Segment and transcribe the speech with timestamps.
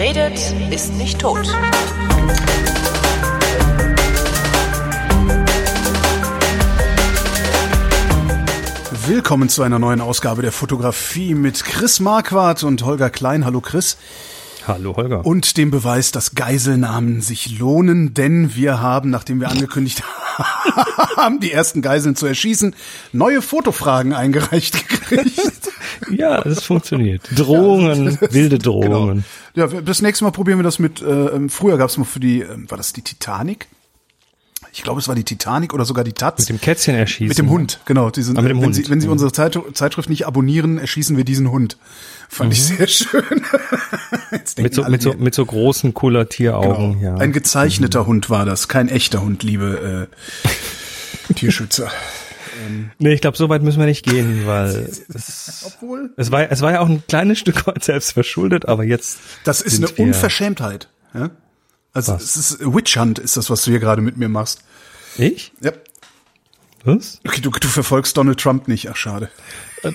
[0.00, 1.46] Wer redet, ist nicht tot.
[9.06, 13.44] Willkommen zu einer neuen Ausgabe der Fotografie mit Chris Marquardt und Holger Klein.
[13.44, 13.98] Hallo Chris.
[14.66, 15.26] Hallo Holger.
[15.26, 20.02] Und dem Beweis, dass Geiselnahmen sich lohnen, denn wir haben, nachdem wir angekündigt
[21.16, 22.74] haben, die ersten Geiseln zu erschießen,
[23.12, 25.70] neue Fotofragen eingereicht gekriegt.
[26.10, 27.22] ja, das funktioniert.
[27.34, 28.80] Drohungen, ja, wilde genau.
[28.80, 29.24] Drohungen.
[29.54, 29.72] Genau.
[29.72, 32.20] Ja, das nächste Mal probieren wir das mit, äh, ähm, früher gab es mal für
[32.20, 33.66] die, äh, war das die Titanic?
[34.72, 36.38] ich glaube, es war die Titanic oder sogar die Taz.
[36.38, 37.28] Mit dem Kätzchen erschießen.
[37.28, 38.10] Mit dem Hund, genau.
[38.10, 38.74] Die sind, ah, mit dem wenn Hund.
[38.74, 41.76] Sie, wenn Sie unsere Zeit, Zeitschrift nicht abonnieren, erschießen wir diesen Hund.
[42.30, 42.52] Fand mhm.
[42.52, 43.24] ich sehr schön.
[44.56, 47.16] mit, so, mit, so, mit so großen, cooler Tieraugen, genau.
[47.16, 47.20] ja.
[47.20, 48.06] Ein gezeichneter mhm.
[48.06, 50.08] Hund war das, kein echter Hund, liebe
[51.28, 51.90] äh, Tierschützer.
[52.64, 54.68] Ähm, nee, ich glaube, so weit müssen wir nicht gehen, weil
[55.12, 56.12] es, Obwohl?
[56.16, 59.60] es war es war ja auch ein kleines Stück weit selbst verschuldet, aber jetzt das
[59.60, 60.88] ist eine Unverschämtheit.
[61.12, 61.30] Ja?
[61.92, 62.22] Also was?
[62.22, 64.62] es ist Witch Hunt ist das, was du hier gerade mit mir machst.
[65.18, 65.52] Ich?
[65.60, 65.72] Ja.
[66.84, 67.20] Was?
[67.26, 69.30] Okay, du, du verfolgst Donald Trump nicht, ach schade.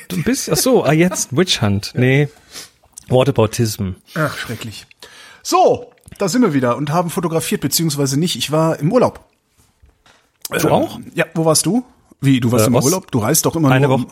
[0.08, 1.94] Du bist, ach so, ah jetzt Witch Hunt.
[1.96, 2.30] Nee.
[3.08, 3.92] Whataboutism.
[4.16, 4.88] Ach, schrecklich.
[5.44, 8.36] So, da sind wir wieder und haben fotografiert, beziehungsweise nicht.
[8.36, 9.26] Ich war im Urlaub.
[10.50, 11.00] Du ähm, auch?
[11.14, 11.86] Ja, wo warst du?
[12.22, 13.12] Wie, du warst äh, im Ost Urlaub?
[13.12, 14.08] Du reist doch immer eine nur Woche.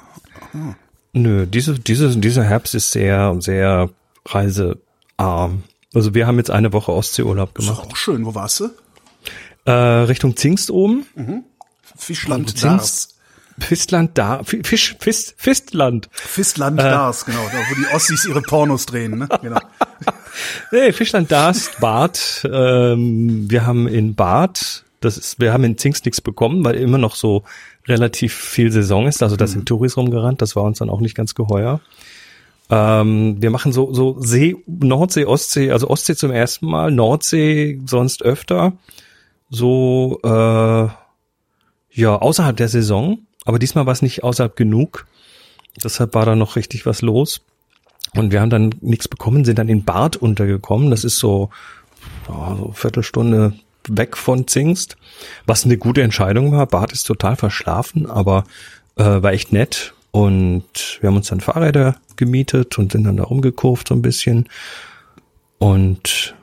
[0.54, 0.76] Um.
[1.14, 3.90] Nö, diese, diese, dieser Herbst ist sehr, sehr
[4.26, 5.64] reisearm.
[5.94, 7.78] Also wir haben jetzt eine Woche Ostseeurlaub gemacht.
[7.78, 8.26] Das ist auch schön.
[8.26, 8.70] Wo warst du?
[9.66, 11.06] Äh, Richtung Zingst oben.
[11.16, 11.44] Mhm.
[11.96, 13.13] Fischland Dars.
[13.60, 16.10] Fistland da, Fisch, Fist, Fistland.
[16.12, 19.30] Fistland äh, Dars, genau, da wo die Ossis ihre Pornos drehen, ne?
[19.42, 19.60] Genau.
[20.72, 22.48] nee, Fischland Dars, Bad.
[22.52, 26.98] Ähm, wir haben in Bad, das ist, wir haben in Zingst nichts bekommen, weil immer
[26.98, 27.44] noch so
[27.88, 29.22] relativ viel Saison ist.
[29.22, 29.66] Also da sind mhm.
[29.66, 31.82] Touris rumgerannt, das war uns dann auch nicht ganz geheuer.
[32.70, 38.24] Ähm, wir machen so, so See, Nordsee, Ostsee, also Ostsee zum ersten Mal, Nordsee sonst
[38.24, 38.74] öfter.
[39.50, 40.88] So, äh,
[41.96, 43.20] ja, außerhalb der Saison.
[43.46, 45.06] Aber diesmal war es nicht außerhalb genug.
[45.84, 47.42] Deshalb war da noch richtig was los.
[48.16, 50.92] Und wir haben dann nichts bekommen, sind dann in Bad untergekommen.
[50.92, 51.50] Das ist so,
[52.28, 53.54] ja, so Viertelstunde
[53.88, 54.98] weg von Zingst.
[55.46, 56.68] Was eine gute Entscheidung war.
[56.68, 58.46] Bad ist total verschlafen, aber
[58.96, 59.94] äh, war echt nett.
[60.12, 64.48] Und wir haben uns dann Fahrräder gemietet und sind dann da rumgekurvt so ein bisschen.
[65.58, 66.36] Und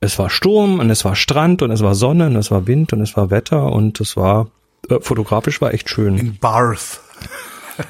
[0.00, 2.92] es war Sturm und es war Strand und es war Sonne und es war Wind
[2.92, 4.48] und es war Wetter und es war
[4.88, 6.18] äh, fotografisch war echt schön.
[6.18, 7.00] In Barth.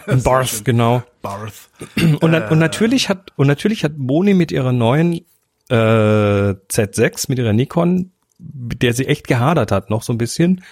[0.06, 1.02] In Barth, genau.
[1.20, 1.68] Barth.
[2.20, 2.48] Und, äh.
[2.50, 5.14] und natürlich hat und natürlich hat Boni mit ihrer neuen
[5.68, 10.64] äh, Z6 mit ihrer Nikon, mit der sie echt gehadert hat, noch so ein bisschen,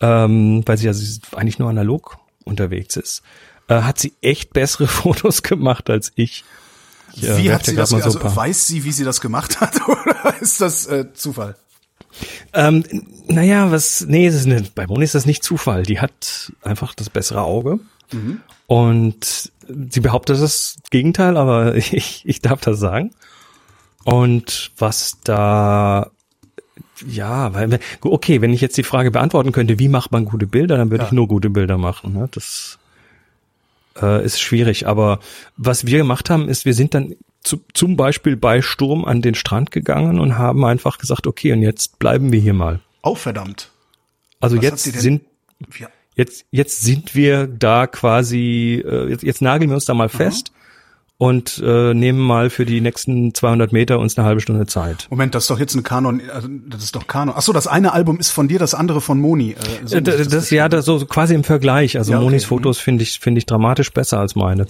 [0.00, 3.22] ähm, weil sie ja also eigentlich nur analog unterwegs ist
[3.68, 6.44] äh, hat sie echt bessere Fotos gemacht als ich.
[7.14, 9.88] ich äh, wie hat sie das, so also weiß sie, wie sie das gemacht hat
[9.88, 11.56] oder ist das äh, Zufall?
[12.52, 12.84] Ähm,
[13.26, 15.82] naja, was, nee, ist eine, bei Moni ist das nicht Zufall.
[15.82, 17.80] Die hat einfach das bessere Auge.
[18.12, 18.40] Mhm.
[18.66, 19.52] Und
[19.90, 23.10] sie behauptet das Gegenteil, aber ich, ich darf das sagen.
[24.04, 26.10] Und was da,
[27.04, 30.76] ja, weil, okay, wenn ich jetzt die Frage beantworten könnte, wie macht man gute Bilder,
[30.76, 31.08] dann würde ja.
[31.08, 32.12] ich nur gute Bilder machen.
[32.12, 32.28] Ne?
[32.30, 32.78] Das
[34.00, 34.86] äh, ist schwierig.
[34.86, 35.18] Aber
[35.56, 37.16] was wir gemacht haben, ist, wir sind dann
[37.46, 41.62] zu, zum Beispiel bei Sturm an den Strand gegangen und haben einfach gesagt, okay, und
[41.62, 42.80] jetzt bleiben wir hier mal.
[43.02, 43.70] Oh, verdammt.
[44.40, 45.22] Also was jetzt sind,
[45.78, 45.88] ja.
[46.14, 50.52] jetzt, jetzt sind wir da quasi, äh, jetzt, jetzt nageln wir uns da mal fest
[51.18, 55.06] und äh, nehmen mal für die nächsten 200 Meter uns eine halbe Stunde Zeit.
[55.08, 57.34] Moment, das ist doch jetzt ein Kanon, also das ist doch Kanon.
[57.36, 59.52] Ach so, das eine Album ist von dir, das andere von Moni.
[59.52, 59.56] Äh,
[59.86, 61.96] so das, das ja, das so quasi im Vergleich.
[61.96, 62.24] Also ja, okay.
[62.24, 64.66] Monis Fotos finde ich finde ich dramatisch besser als meine.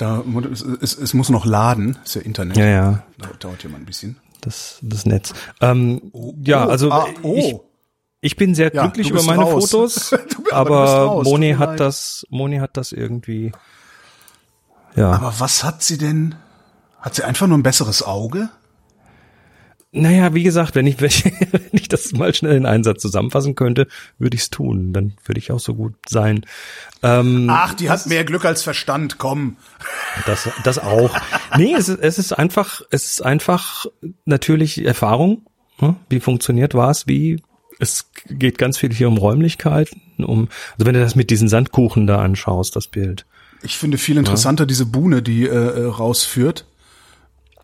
[0.00, 2.56] Da es, es, es muss noch laden, ist ja Internet.
[2.56, 3.02] Ja, ja.
[3.18, 4.16] Dauert, dauert ja mal ein bisschen.
[4.40, 5.34] Das das Netz.
[5.60, 7.36] Ähm, oh, ja, also ah, oh.
[7.36, 7.56] ich,
[8.22, 9.70] ich bin sehr glücklich ja, über meine raus.
[9.70, 10.14] Fotos,
[10.50, 11.80] aber, aber Moni hat leid.
[11.80, 13.52] das Moni hat das irgendwie
[14.96, 15.12] ja.
[15.12, 16.34] Aber was hat sie denn?
[17.00, 18.50] Hat sie einfach nur ein besseres Auge?
[19.92, 23.86] Naja, wie gesagt, wenn ich, wenn ich das mal schnell in einen Satz zusammenfassen könnte,
[24.18, 24.92] würde ich es tun.
[24.92, 26.46] Dann würde ich auch so gut sein.
[27.02, 29.56] Ähm, Ach, die hat mehr Glück als Verstand, komm.
[30.26, 31.16] Das, das auch.
[31.56, 33.86] Nee, es ist, es ist einfach, es ist einfach
[34.24, 35.46] natürlich Erfahrung.
[35.78, 35.96] Hm?
[36.08, 37.06] Wie funktioniert was?
[37.06, 37.40] Wie?
[37.78, 42.06] Es geht ganz viel hier um Räumlichkeiten, um, also wenn du das mit diesen Sandkuchen
[42.06, 43.24] da anschaust, das Bild.
[43.62, 44.66] Ich finde viel interessanter ja.
[44.66, 46.66] diese Buhne, die äh, äh, rausführt.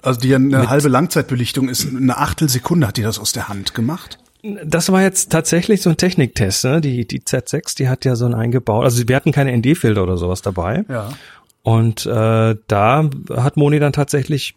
[0.06, 1.86] Also die eine halbe Langzeitbelichtung ist.
[1.86, 4.18] Eine Achtelsekunde hat die das aus der Hand gemacht.
[4.64, 6.64] Das war jetzt tatsächlich so ein Techniktest.
[6.64, 6.80] Ne?
[6.80, 8.84] Die, die Z6, die hat ja so ein eingebaut.
[8.84, 10.84] Also wir hatten keine ND-Filter oder sowas dabei.
[10.88, 11.12] Ja.
[11.62, 14.54] Und äh, da hat Moni dann tatsächlich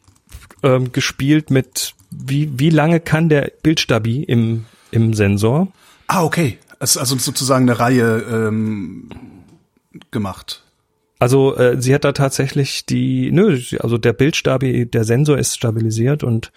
[0.61, 5.69] ähm, gespielt mit, wie, wie lange kann der Bildstabi im, im Sensor?
[6.05, 6.59] Ah, okay.
[6.77, 9.09] Also, also sozusagen eine Reihe ähm,
[10.11, 10.63] gemacht.
[11.19, 16.23] Also äh, sie hat da tatsächlich die, nö, also der Bildstabi, der Sensor ist stabilisiert
[16.23, 16.51] und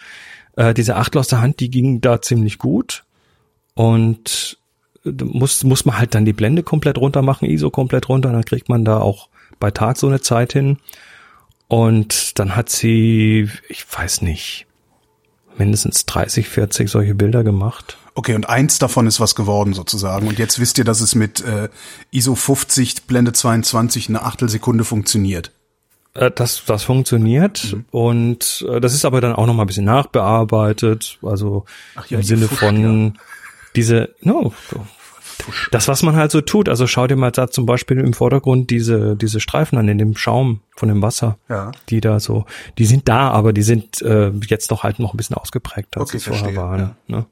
[0.56, 3.04] äh, diese Achtel aus der Hand, die ging da ziemlich gut.
[3.74, 4.58] Und
[5.04, 8.44] äh, muss, muss man halt dann die Blende komplett runter machen, ISO komplett runter, dann
[8.44, 9.28] kriegt man da auch
[9.58, 10.78] bei Tag so eine Zeit hin.
[11.66, 14.66] Und dann hat sie, ich weiß nicht,
[15.56, 17.96] mindestens 30, 40 solche Bilder gemacht.
[18.14, 20.26] Okay, und eins davon ist was geworden sozusagen.
[20.28, 21.68] Und jetzt wisst ihr, dass es mit äh,
[22.10, 25.50] ISO 50 Blende 22 eine Achtelsekunde funktioniert.
[26.14, 27.84] Äh, Das, das funktioniert Mhm.
[27.90, 31.64] und äh, das ist aber dann auch noch mal ein bisschen nachbearbeitet, also
[32.08, 33.18] ja, im Sinne Fusch, von
[33.76, 34.52] diese, no,
[35.70, 36.68] das was man halt so tut.
[36.68, 40.16] Also schau dir mal da zum Beispiel im Vordergrund diese diese Streifen an in dem
[40.16, 41.72] Schaum von dem Wasser, Ja.
[41.88, 42.44] die da so,
[42.78, 46.10] die sind da, aber die sind äh, jetzt doch halt noch ein bisschen ausgeprägt, als
[46.10, 46.78] Okay, sie vorher waren.
[46.80, 46.94] ja.
[47.16, 47.26] Ne?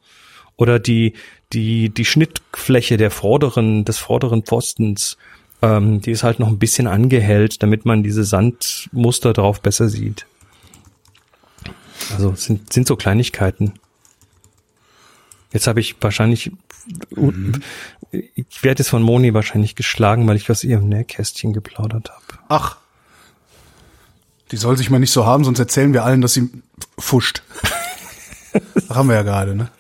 [0.61, 1.15] Oder die
[1.53, 5.17] die die Schnittfläche der vorderen des vorderen Pfostens
[5.63, 10.27] ähm, die ist halt noch ein bisschen angehellt, damit man diese Sandmuster drauf besser sieht.
[12.13, 13.75] Also sind, sind so Kleinigkeiten.
[15.53, 16.53] Jetzt habe ich wahrscheinlich,
[18.13, 22.43] ich werde jetzt von Moni wahrscheinlich geschlagen, weil ich aus ihrem Nähkästchen geplaudert habe.
[22.49, 22.77] Ach.
[24.51, 26.49] Die soll sich mal nicht so haben, sonst erzählen wir allen, dass sie
[26.99, 27.43] fuscht.
[28.75, 29.71] das haben wir ja gerade, ne?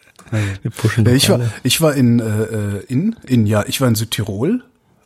[0.62, 3.94] Wir pushen Ja, ich war, ich war in, äh, in, in, ja, ich war in
[3.94, 4.62] Südtirol,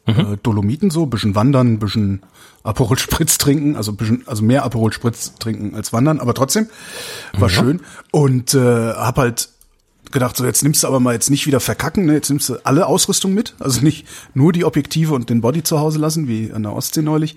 [0.06, 2.22] äh, Dolomiten so, bisschen wandern, bisschen
[2.62, 6.68] Aperol Spritz trinken, also bisschen, also mehr Aperol Spritz trinken als wandern, aber trotzdem
[7.32, 7.80] war schön.
[8.10, 9.48] Und äh, hab halt
[10.12, 12.14] gedacht, so jetzt nimmst du aber mal jetzt nicht wieder verkacken, ne?
[12.14, 15.80] jetzt nimmst du alle Ausrüstung mit, also nicht nur die Objektive und den Body zu
[15.80, 17.36] Hause lassen, wie an der Ostsee neulich,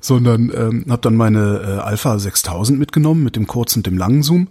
[0.00, 4.22] sondern ähm, habe dann meine äh, Alpha 6000 mitgenommen mit dem kurzen und dem langen
[4.22, 4.48] Zoom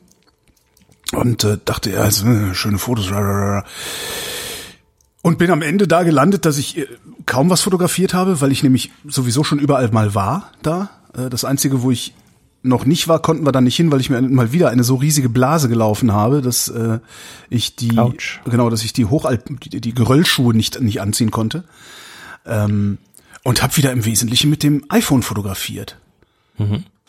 [1.14, 3.12] und äh, dachte, ja, also, äh, schöne Fotos.
[3.12, 3.66] ra, ra, ra.
[5.22, 6.88] Und bin am Ende da gelandet, dass ich äh,
[7.26, 10.90] kaum was fotografiert habe, weil ich nämlich sowieso schon überall mal war da.
[11.16, 12.14] Äh, das Einzige, wo ich
[12.64, 14.96] noch nicht war, konnten wir dann nicht hin, weil ich mir mal wieder eine so
[14.96, 17.00] riesige Blase gelaufen habe, dass äh,
[17.50, 18.42] ich die Autsch.
[18.46, 21.64] genau, dass ich die Hochalp die, die Geröllschuhe nicht nicht anziehen konnte.
[22.46, 22.98] Ähm,
[23.44, 25.98] und habe wieder im Wesentlichen mit dem iPhone fotografiert.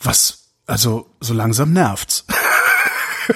[0.00, 2.24] Was also so langsam nervt's.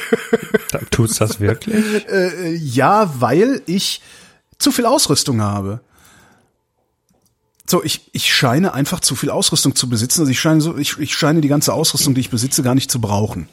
[0.90, 1.84] Tut's das wirklich?
[2.08, 4.00] Äh, ja, weil ich
[4.58, 5.80] zu viel Ausrüstung habe.
[7.68, 10.20] So, ich, ich scheine einfach zu viel Ausrüstung zu besitzen.
[10.20, 12.90] Also ich scheine so, ich, ich scheine die ganze Ausrüstung, die ich besitze, gar nicht
[12.90, 13.48] zu brauchen.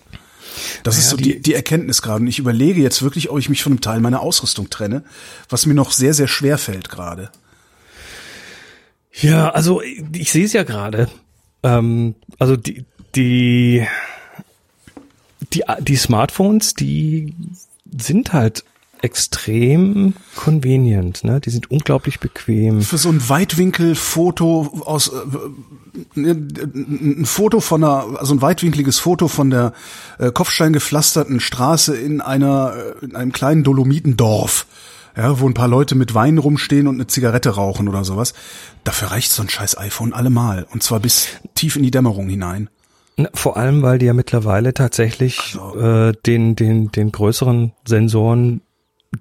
[0.84, 2.22] Das ist Naja, so die- die, die Erkenntnis gerade.
[2.22, 5.04] Und ich überlege jetzt wirklich, ob ich mich von einem Teil meiner Ausrüstung trenne,
[5.48, 7.30] was mir noch sehr, sehr schwer fällt gerade.
[9.14, 11.10] Ja, also ich, ich sehe es ja gerade.
[11.64, 12.86] Ähm, also die,
[13.16, 13.86] die,
[15.54, 17.34] die, die Smartphones, die
[17.92, 18.64] sind halt
[19.02, 21.40] extrem convenient, ne?
[21.40, 22.82] Die sind unglaublich bequem.
[22.82, 29.28] Für so ein Weitwinkelfoto aus äh, äh, ein Foto von einer, also ein weitwinkliges Foto
[29.28, 29.74] von der
[30.18, 34.66] äh, kopfsteingepflasterten Straße in einer äh, in einem kleinen Dolomitendorf,
[35.16, 38.34] ja, wo ein paar Leute mit Wein rumstehen und eine Zigarette rauchen oder sowas.
[38.84, 42.70] Dafür reicht so ein scheiß iPhone allemal und zwar bis tief in die Dämmerung hinein.
[43.34, 48.62] Vor allem, weil die ja mittlerweile tatsächlich äh, den, den, den größeren Sensoren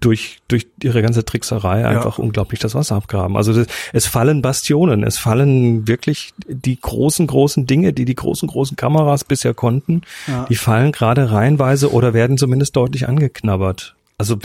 [0.01, 3.37] durch, durch ihre ganze Trickserei einfach unglaublich das Wasser abgraben.
[3.39, 8.49] Also das, es fallen Bastionen, es fallen wirklich die großen, großen Dinge, die die großen,
[8.49, 10.45] großen Kameras bisher konnten, Ja.
[10.49, 13.97] die fallen gerade reihenweise oder werden zumindest deutlich angeknabbert.
[14.19, 14.37] Also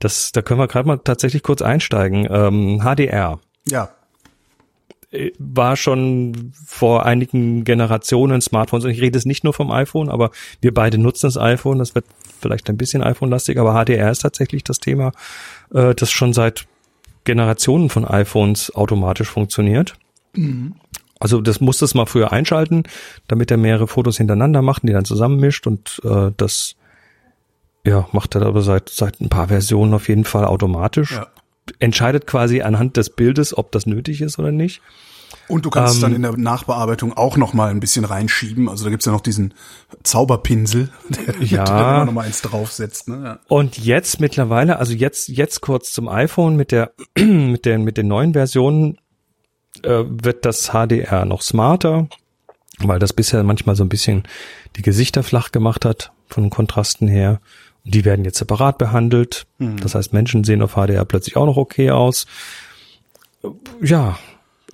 [0.00, 2.26] das, da können wir gerade mal tatsächlich kurz einsteigen.
[2.28, 3.38] Ähm, HDR
[3.68, 3.90] Ja,
[5.38, 8.84] war schon vor einigen Generationen Smartphones.
[8.84, 10.30] Und ich rede jetzt nicht nur vom iPhone, aber
[10.60, 11.78] wir beide nutzen das iPhone.
[11.78, 12.04] Das wird
[12.40, 15.12] vielleicht ein bisschen iPhone-lastig, aber HDR ist tatsächlich das Thema,
[15.72, 16.66] äh, das schon seit
[17.24, 19.96] Generationen von iPhones automatisch funktioniert.
[21.20, 22.82] Also das musste es mal früher einschalten,
[23.28, 26.76] damit er mehrere Fotos hintereinander macht, und die dann zusammenmischt und äh, das
[27.86, 31.12] ja, macht er aber seit seit ein paar Versionen auf jeden Fall automatisch.
[31.12, 31.28] Ja.
[31.78, 34.82] Entscheidet quasi anhand des Bildes, ob das nötig ist oder nicht.
[35.48, 38.68] Und du kannst Ähm, dann in der Nachbearbeitung auch noch mal ein bisschen reinschieben.
[38.68, 39.54] Also da gibt's ja noch diesen
[40.02, 41.64] Zauberpinsel, der, Ja.
[41.64, 43.08] man noch mal eins draufsetzt.
[43.08, 43.20] Ne?
[43.24, 43.38] Ja.
[43.48, 48.08] Und jetzt mittlerweile, also jetzt, jetzt kurz zum iPhone mit der, mit den, mit den
[48.08, 48.98] neuen Versionen,
[49.82, 52.08] äh, wird das HDR noch smarter,
[52.78, 54.24] weil das bisher manchmal so ein bisschen
[54.76, 57.40] die Gesichter flach gemacht hat von Kontrasten her.
[57.84, 59.46] Und die werden jetzt separat behandelt.
[59.58, 62.26] Das heißt, Menschen sehen auf HDR plötzlich auch noch okay aus.
[63.82, 64.18] Ja.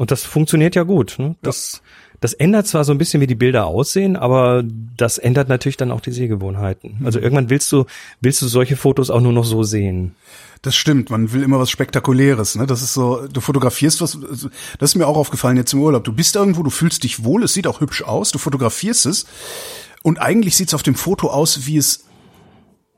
[0.01, 1.17] Und das funktioniert ja gut.
[1.19, 1.37] Ne?
[1.43, 1.83] Das,
[2.23, 4.65] das ändert zwar so ein bisschen, wie die Bilder aussehen, aber
[4.97, 7.03] das ändert natürlich dann auch die Sehgewohnheiten.
[7.05, 7.85] Also irgendwann willst du,
[8.23, 10.15] willst du solche Fotos auch nur noch so sehen.
[10.63, 12.67] Das stimmt, man will immer was Spektakuläres, ne?
[12.67, 14.19] Das ist so, du fotografierst was,
[14.79, 16.03] das ist mir auch aufgefallen jetzt im Urlaub.
[16.05, 19.27] Du bist irgendwo, du fühlst dich wohl, es sieht auch hübsch aus, du fotografierst es
[20.03, 22.07] und eigentlich sieht es auf dem Foto aus, wie es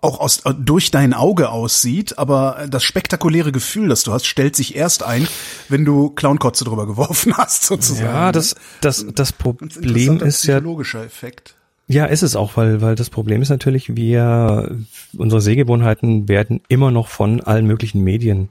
[0.02, 4.56] auch aus, äh, durch dein Auge aussieht, aber das spektakuläre Gefühl, das du hast, stellt
[4.56, 5.26] sich erst ein,
[5.68, 8.10] wenn du Clownkotze drüber geworfen hast, sozusagen.
[8.10, 10.56] Ja, das, das, das Problem ist ja.
[10.56, 11.54] Psychologischer Effekt.
[11.86, 14.76] Ja, ist es auch, weil, weil das Problem ist natürlich, wir,
[15.16, 18.48] unsere Sehgewohnheiten werden immer noch von allen möglichen Medien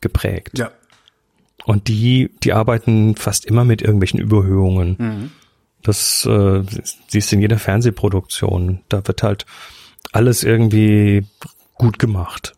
[0.00, 0.58] geprägt.
[0.58, 0.70] Ja.
[1.64, 4.96] Und die, die arbeiten fast immer mit irgendwelchen Überhöhungen.
[4.98, 5.30] Mhm.
[5.82, 6.62] Das äh,
[7.08, 8.80] siehst du in jeder Fernsehproduktion.
[8.88, 9.46] Da wird halt
[10.12, 11.26] alles irgendwie
[11.74, 12.54] gut gemacht.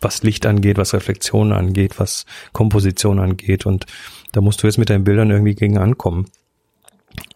[0.00, 3.66] Was Licht angeht, was Reflexion angeht, was Komposition angeht.
[3.66, 3.86] Und
[4.32, 6.26] da musst du jetzt mit deinen Bildern irgendwie gegen ankommen.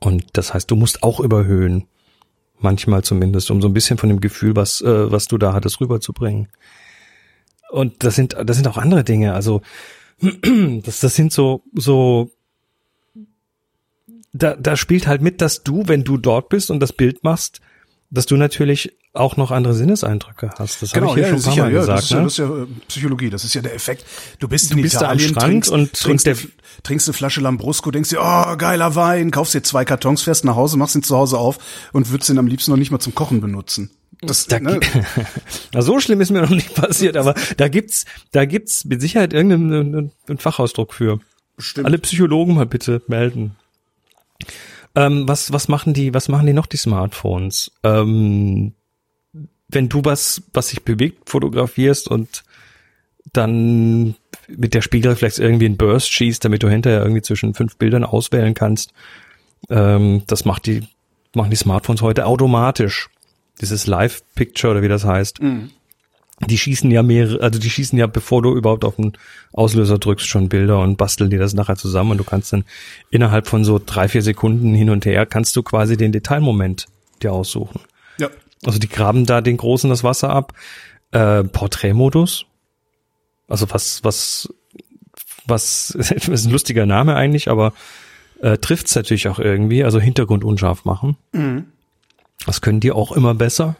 [0.01, 1.87] Und das heißt, du musst auch überhöhen.
[2.59, 5.81] Manchmal zumindest, um so ein bisschen von dem Gefühl, was, äh, was du da hattest,
[5.81, 6.49] rüberzubringen.
[7.71, 9.35] Und das sind, das sind auch andere Dinge.
[9.35, 9.61] Also,
[10.21, 12.31] das, das sind so, so,
[14.33, 17.61] da, da spielt halt mit, dass du, wenn du dort bist und das Bild machst,
[18.15, 20.83] dass du natürlich auch noch andere Sinneseindrücke hast.
[20.83, 21.99] Das genau, habe ich hier ja, schon ein paar Mal ja, gesagt.
[21.99, 22.25] Das ist, ja, ne?
[22.25, 24.05] das ist ja äh, Psychologie, das ist ja der Effekt.
[24.39, 26.49] Du bist du in bist Italien, da am trinkst, und trinkst, trinkst,
[26.85, 30.55] trinkst eine Flasche Lambrusco, denkst dir, oh, geiler Wein, kaufst dir zwei Kartons, fährst nach
[30.55, 31.59] Hause, machst ihn zu Hause auf
[31.93, 33.91] und würdest ihn am liebsten noch nicht mal zum Kochen benutzen.
[34.21, 34.79] Das, da, ne?
[35.73, 39.33] Na, so schlimm ist mir noch nicht passiert, aber da gibt's, da gibt's mit Sicherheit
[39.33, 41.19] irgendeinen Fachausdruck für.
[41.57, 41.87] Bestimmt.
[41.87, 43.57] Alle Psychologen mal bitte melden.
[44.95, 47.73] Ähm, was, was machen die, was machen die noch, die Smartphones?
[47.83, 48.75] Ähm,
[49.69, 52.45] wenn du was, was sich bewegt, fotografierst und
[53.33, 54.15] dann
[54.49, 58.55] mit der Spiegelreflex irgendwie ein Burst schießt, damit du hinterher irgendwie zwischen fünf Bildern auswählen
[58.55, 58.93] kannst,
[59.71, 60.83] ähm, das macht die,
[61.35, 63.09] machen die Smartphones heute automatisch.
[63.61, 65.41] Dieses Live-Picture oder wie das heißt.
[65.41, 65.71] Mhm.
[66.41, 69.13] Die schießen ja mehrere, also die schießen ja, bevor du überhaupt auf den
[69.53, 72.65] Auslöser drückst, schon Bilder und basteln dir das nachher zusammen und du kannst dann
[73.11, 76.87] innerhalb von so drei, vier Sekunden hin und her, kannst du quasi den Detailmoment
[77.23, 77.81] dir aussuchen.
[78.19, 78.31] Ja.
[78.65, 80.55] Also die graben da den Großen das Wasser ab.
[81.13, 82.47] Äh, Porträtmodus.
[83.49, 84.53] Also was, was,
[85.47, 87.73] was, ist ein lustiger Name eigentlich, aber
[88.41, 89.85] äh, trifft es natürlich auch irgendwie.
[89.85, 91.17] Also Hintergrund unscharf machen.
[91.33, 91.67] Mhm.
[92.47, 93.77] Das können die auch immer besser.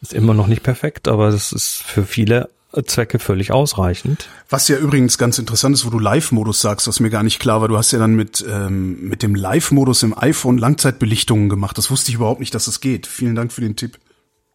[0.00, 2.48] Ist immer noch nicht perfekt, aber das ist für viele
[2.86, 4.28] Zwecke völlig ausreichend.
[4.48, 7.60] Was ja übrigens ganz interessant ist, wo du Live-Modus sagst, was mir gar nicht klar
[7.60, 7.68] war.
[7.68, 11.76] Du hast ja dann mit, ähm, mit dem Live-Modus im iPhone Langzeitbelichtungen gemacht.
[11.78, 13.06] Das wusste ich überhaupt nicht, dass das geht.
[13.06, 13.98] Vielen Dank für den Tipp.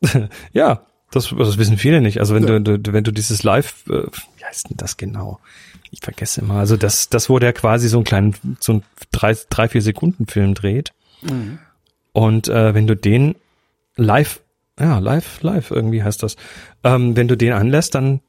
[0.54, 2.20] ja, das, das wissen viele nicht.
[2.20, 2.60] Also wenn ja.
[2.60, 4.04] du, du, wenn du dieses Live, äh,
[4.38, 5.40] wie heißt denn das genau?
[5.92, 6.56] Ich vergesse immer.
[6.56, 10.26] Also das, das, wo der quasi so einen kleinen, so ein drei, drei vier Sekunden
[10.28, 10.94] Film dreht.
[11.22, 11.60] Mhm.
[12.14, 13.36] Und äh, wenn du den
[13.98, 14.42] live,
[14.80, 16.36] ja, live, live irgendwie heißt das.
[16.84, 18.22] Ähm, wenn du den anlässt, dann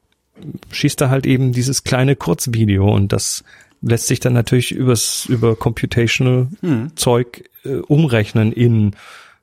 [0.71, 3.45] schießt er halt eben dieses kleine Kurzvideo und das
[3.83, 6.97] lässt sich dann natürlich übers, über Computational mhm.
[6.97, 8.97] Zeug äh, umrechnen in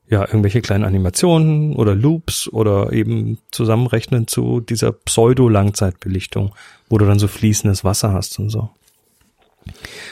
[0.09, 6.53] ja, irgendwelche kleinen Animationen oder Loops oder eben zusammenrechnen zu dieser Pseudo-Langzeitbelichtung,
[6.89, 8.69] wo du dann so fließendes Wasser hast und so.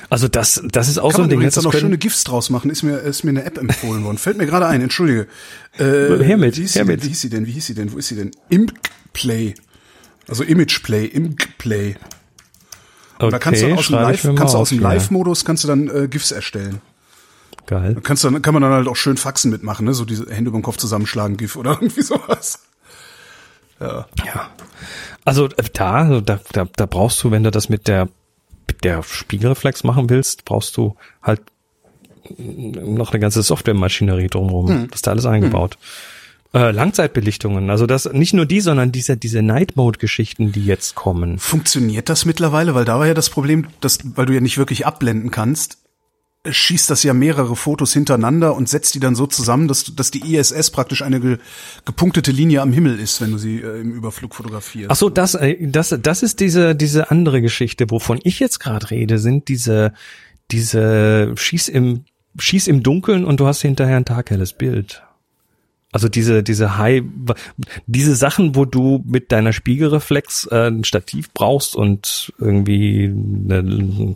[0.09, 1.39] Also das, das ist auch Kann so ein Ding.
[1.39, 2.69] Man da noch schöne GIFs draus machen?
[2.71, 4.17] Ist mir, ist mir eine App empfohlen worden.
[4.17, 5.27] Fällt mir gerade ein, entschuldige.
[5.77, 7.03] Äh, her mit, wie hieß, her mit.
[7.03, 7.45] wie hieß sie denn?
[7.45, 7.91] Wie hieß sie denn?
[7.93, 8.31] Wo ist sie denn?
[8.49, 9.55] Implay.
[10.27, 11.95] Also Image Play, Implay.
[13.19, 15.67] Und okay, da kannst du aus dem Live, kannst du aus dem Live-Modus kannst du
[15.67, 16.81] dann äh, GIFs erstellen.
[17.67, 17.93] Geil.
[17.93, 19.93] Da kannst du, kann man dann halt auch schön Faxen mitmachen, ne?
[19.93, 22.59] So diese Hände über den Kopf zusammenschlagen, GIF oder irgendwie sowas.
[23.79, 24.07] Ja.
[24.25, 24.49] Ja.
[25.25, 28.09] Also äh, da, da, da, da brauchst du, wenn du das mit der,
[28.83, 31.41] der Spiegelreflex machen willst, brauchst du halt
[32.37, 34.67] noch eine ganze Softwaremaschinerie drumherum.
[34.67, 34.87] Hm.
[34.89, 35.77] Das ist da alles eingebaut.
[36.53, 36.61] Hm.
[36.61, 40.95] Äh, Langzeitbelichtungen, also das nicht nur die, sondern diese diese Night Mode Geschichten, die jetzt
[40.95, 41.39] kommen.
[41.39, 42.75] Funktioniert das mittlerweile?
[42.75, 45.77] Weil da war ja das Problem, dass weil du ja nicht wirklich abblenden kannst,
[46.49, 50.35] schießt das ja mehrere Fotos hintereinander und setzt die dann so zusammen, dass, dass die
[50.35, 51.37] ISS praktisch eine ge,
[51.85, 54.89] gepunktete Linie am Himmel ist, wenn du sie äh, im Überflug fotografierst.
[54.89, 58.89] Ach so, das, äh, das, das ist diese, diese andere Geschichte, wovon ich jetzt gerade
[58.89, 59.93] rede, sind diese,
[60.49, 62.05] diese Schieß im,
[62.39, 65.03] Schieß im Dunkeln und du hast hinterher ein taghelles Bild.
[65.91, 67.03] Also diese, diese High,
[67.85, 74.15] diese Sachen, wo du mit deiner Spiegelreflex äh, ein Stativ brauchst und irgendwie eine,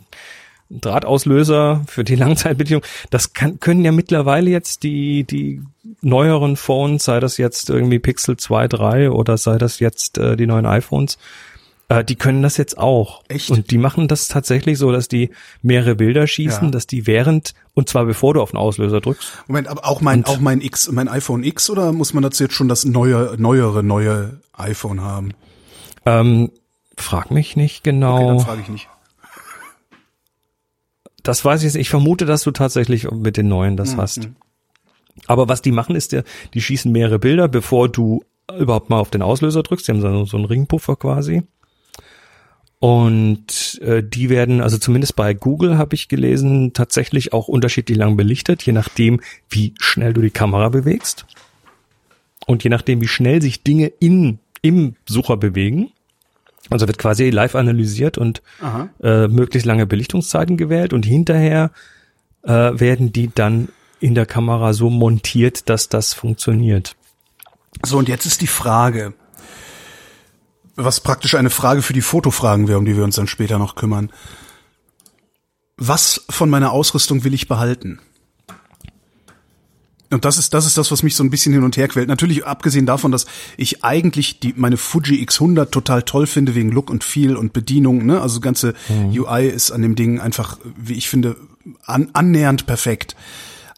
[0.70, 2.82] Drahtauslöser für die Langzeitbedienung.
[3.10, 5.62] Das kann, können ja mittlerweile jetzt die, die
[6.02, 10.46] neueren Phones, sei das jetzt irgendwie Pixel 2, 3 oder sei das jetzt äh, die
[10.46, 11.18] neuen iPhones,
[11.88, 13.22] Äh, die können das jetzt auch.
[13.28, 13.48] Echt?
[13.50, 15.30] Und die machen das tatsächlich so, dass die
[15.62, 16.70] mehrere Bilder schießen, Ja.
[16.72, 19.44] dass die während, und zwar bevor du auf den Auslöser drückst.
[19.46, 22.42] Moment, aber auch mein, Und- auch mein X, mein iPhone X oder muss man dazu
[22.42, 25.32] jetzt schon das neue, neuere, neue iPhone haben?
[26.04, 26.50] Ähm,
[26.96, 28.26] frag mich nicht Okay, genau.
[28.30, 28.88] dann frage ich nicht.
[31.26, 31.74] Das weiß ich jetzt.
[31.74, 31.82] nicht.
[31.82, 34.28] Ich vermute, dass du tatsächlich mit den neuen Mhm, das hast.
[35.26, 36.14] Aber was die machen, ist,
[36.54, 38.22] die schießen mehrere Bilder, bevor du
[38.58, 39.88] überhaupt mal auf den Auslöser drückst.
[39.88, 41.42] Die haben so, so einen Ringpuffer quasi.
[42.78, 48.16] Und äh, die werden, also zumindest bei Google habe ich gelesen, tatsächlich auch unterschiedlich lang
[48.16, 51.26] belichtet, je nachdem, wie schnell du die Kamera bewegst.
[52.46, 55.90] Und je nachdem, wie schnell sich Dinge in, im Sucher bewegen.
[56.70, 58.88] Also wird quasi live analysiert und Aha.
[59.02, 61.70] äh, möglichst lange Belichtungszeiten gewählt und hinterher
[62.42, 63.68] äh, werden die dann
[64.00, 66.96] in der Kamera so montiert, dass das funktioniert.
[67.84, 69.14] So, und jetzt ist die Frage,
[70.76, 73.74] was praktisch eine Frage für die Fotofragen wäre, um die wir uns dann später noch
[73.74, 74.10] kümmern.
[75.76, 78.00] Was von meiner Ausrüstung will ich behalten?
[80.10, 82.08] Und das ist, das ist das, was mich so ein bisschen hin und her quält.
[82.08, 86.90] Natürlich abgesehen davon, dass ich eigentlich die, meine Fuji X100 total toll finde wegen Look
[86.90, 88.20] und Feel und Bedienung, ne?
[88.20, 88.74] Also ganze
[89.10, 91.36] UI ist an dem Ding einfach, wie ich finde,
[91.84, 93.16] an, annähernd perfekt.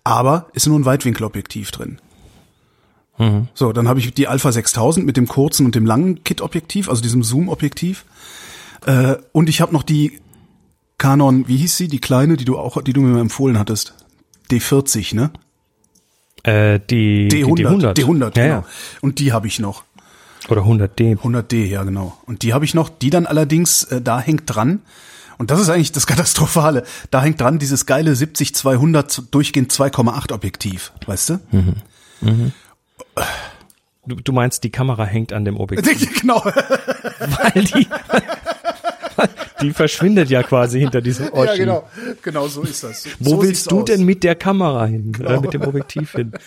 [0.04, 1.98] Aber ist nur ein Weitwinkelobjektiv drin.
[3.54, 7.02] So, dann habe ich die Alpha 6000 mit dem kurzen und dem langen Kit-Objektiv, also
[7.02, 8.04] diesem Zoom-Objektiv.
[8.86, 10.20] Äh, und ich habe noch die
[10.98, 13.94] Canon, wie hieß sie, die kleine, die du auch, die du mir empfohlen hattest.
[14.50, 15.30] D40, ne?
[16.44, 17.98] Äh, die D100, die, die 100.
[17.98, 18.44] D100, ja, genau.
[18.46, 18.64] ja.
[19.00, 19.84] Und die habe ich noch.
[20.48, 21.18] Oder 100D.
[21.18, 22.16] 100D, ja genau.
[22.26, 24.80] Und die habe ich noch, die dann allerdings, äh, da hängt dran,
[25.36, 30.92] und das ist eigentlich das Katastrophale, da hängt dran dieses geile 70-200 durchgehend 2,8 Objektiv,
[31.06, 31.40] weißt du?
[34.06, 36.42] Du, du meinst, die Kamera hängt an dem Objektiv, genau.
[36.44, 37.86] weil die,
[39.62, 41.46] die verschwindet ja quasi hinter diesem Oschi.
[41.46, 41.88] Ja, genau.
[42.22, 43.06] Genau so ist das.
[43.18, 43.84] Wo so willst du aus.
[43.86, 45.12] denn mit der Kamera hin?
[45.18, 46.32] Oder mit dem Objektiv hin?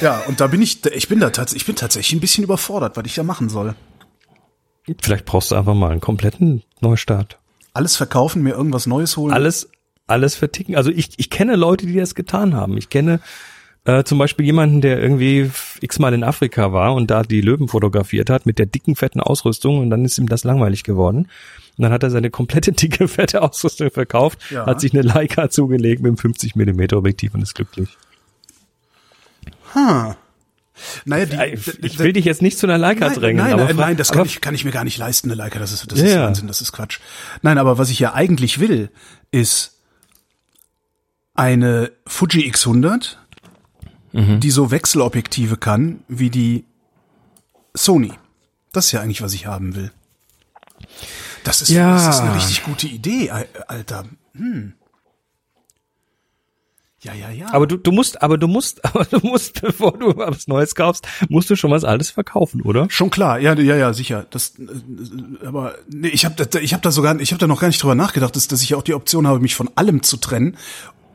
[0.00, 2.96] Ja, und da bin ich, ich bin da tatsächlich, ich bin tatsächlich ein bisschen überfordert,
[2.96, 3.74] was ich da machen soll.
[5.00, 7.38] Vielleicht brauchst du einfach mal einen kompletten Neustart.
[7.72, 9.32] Alles verkaufen, mir irgendwas Neues holen.
[9.32, 9.68] alles,
[10.06, 10.76] alles verticken.
[10.76, 12.76] Also ich, ich kenne Leute, die das getan haben.
[12.76, 13.20] Ich kenne
[13.86, 18.28] äh, zum Beispiel jemanden, der irgendwie x-mal in Afrika war und da die Löwen fotografiert
[18.30, 21.28] hat mit der dicken, fetten Ausrüstung und dann ist ihm das langweilig geworden.
[21.78, 24.66] Und dann hat er seine komplette dicke, fette Ausrüstung verkauft, Ja.
[24.66, 27.96] hat sich eine Leica zugelegt mit einem 50 Millimeter Objektiv und ist glücklich.
[31.04, 33.36] Naja, die, Ich will dich jetzt nicht zu einer Leica Nein, drängen.
[33.44, 35.58] nein, aber nein, nein, das kann ich, kann ich mir gar nicht leisten, eine Leica.
[35.58, 36.16] Das ist, das Ja, ist.
[36.16, 36.98] Wahnsinn, das ist Quatsch.
[37.42, 38.90] Nein, aber was ich ja eigentlich will,
[39.30, 39.78] ist
[41.34, 43.16] eine Fuji X100,
[44.16, 44.40] Mhm.
[44.40, 46.64] die so Wechselobjektive kann wie die
[47.74, 48.12] Sony.
[48.72, 49.92] Das ist ja eigentlich, was ich haben will.
[51.44, 51.92] Das ist, Ja.
[51.94, 54.04] das ist eine richtig gute Idee, Al- Alter.
[54.34, 54.72] Hm.
[57.02, 57.46] Ja, ja, ja.
[57.52, 61.06] Aber du, du musst, aber du musst, aber du musst, bevor du was Neues kaufst,
[61.28, 62.88] musst du schon was Altes verkaufen, oder?
[62.90, 64.26] Schon klar, ja, ja, ja, sicher.
[64.30, 67.60] Das, äh, aber nee, ich habe da, ich habe da sogar, ich habe da noch
[67.60, 70.16] gar nicht drüber nachgedacht, dass, dass ich auch die Option habe, mich von allem zu
[70.16, 70.56] trennen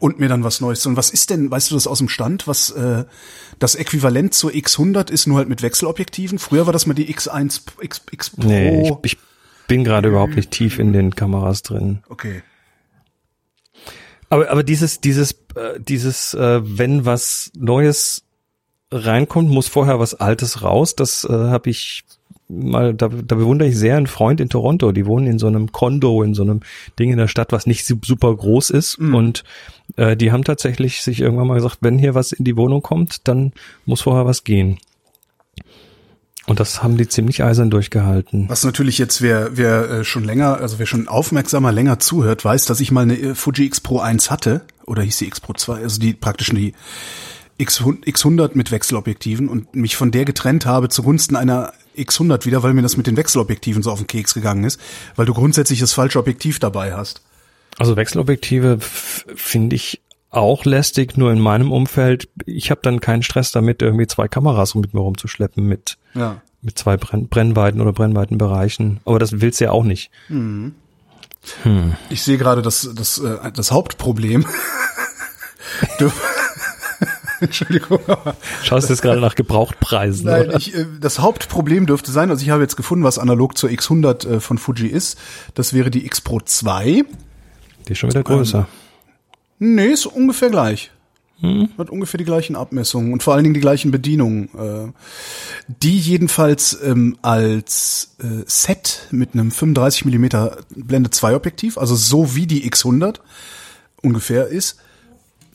[0.01, 0.85] und mir dann was Neues.
[0.85, 3.05] Und was ist denn, weißt du das aus dem Stand, was äh,
[3.59, 6.39] das Äquivalent zur X100 ist, nur halt mit Wechselobjektiven?
[6.39, 8.47] Früher war das mal die X1, X, X Pro.
[8.47, 9.17] Nee, ich, ich
[9.67, 12.03] bin gerade überhaupt nicht tief in den Kameras drin.
[12.09, 12.41] okay.
[14.29, 18.23] Aber, aber dieses, dieses, äh, dieses, äh, wenn was Neues
[18.89, 20.95] reinkommt, muss vorher was Altes raus.
[20.95, 22.03] Das äh, habe ich
[22.51, 24.91] mal, da, da bewundere ich sehr einen Freund in Toronto.
[24.91, 26.59] Die wohnen in so einem Kondo, in so einem
[26.99, 28.95] Ding in der Stadt, was nicht su- super groß ist.
[28.99, 29.43] Und
[29.95, 33.27] äh, die haben tatsächlich sich irgendwann mal gesagt, wenn hier was in die Wohnung kommt,
[33.27, 33.53] dann
[33.85, 34.77] muss vorher was gehen.
[36.47, 38.49] Und das haben die ziemlich eisern durchgehalten.
[38.49, 42.65] Was natürlich jetzt, wer, wer äh, schon länger, also wer schon aufmerksamer länger zuhört, weiß,
[42.65, 45.53] dass ich mal eine äh, Fuji X Pro 1 hatte, oder hieß die X Pro
[45.53, 46.73] 2, also die praktisch die
[47.61, 52.81] X100 mit Wechselobjektiven und mich von der getrennt habe zugunsten einer X100 wieder, weil mir
[52.81, 54.79] das mit den Wechselobjektiven so auf den Keks gegangen ist,
[55.15, 57.21] weil du grundsätzlich das falsche Objektiv dabei hast.
[57.77, 62.29] Also Wechselobjektive finde ich auch lästig, nur in meinem Umfeld.
[62.45, 66.41] Ich habe dann keinen Stress damit, irgendwie zwei Kameras mit mir rumzuschleppen mit, Ja.
[66.61, 69.01] mit zwei Brenn Brennweiten oder Brennweitenbereichen.
[69.03, 70.09] Aber das willst du ja auch nicht.
[72.09, 74.45] Ich sehe gerade das, das, äh, das Hauptproblem.
[77.45, 77.99] Entschuldigung,
[78.63, 80.25] Schaust du jetzt gerade nach Gebrauchtpreisen?
[80.25, 80.57] Nein, oder?
[80.57, 84.27] ich, äh, das Hauptproblem dürfte sein, also ich habe jetzt gefunden, was analog zur X100
[84.27, 85.17] äh, von Fuji ist.
[85.55, 87.03] Das wäre die X Pro 2.
[87.87, 88.67] Die ist schon wieder größer.
[89.59, 90.91] Nee, ist ungefähr gleich.
[91.79, 94.49] Hat ungefähr die gleichen Abmessungen und vor allen Dingen die gleichen Bedienungen.
[94.55, 94.91] Äh,
[95.67, 102.35] die jedenfalls ähm, als äh, Set mit einem 35 Millimeter Blende 2 Objektiv, also so
[102.35, 103.21] wie die X100
[104.03, 104.77] ungefähr ist,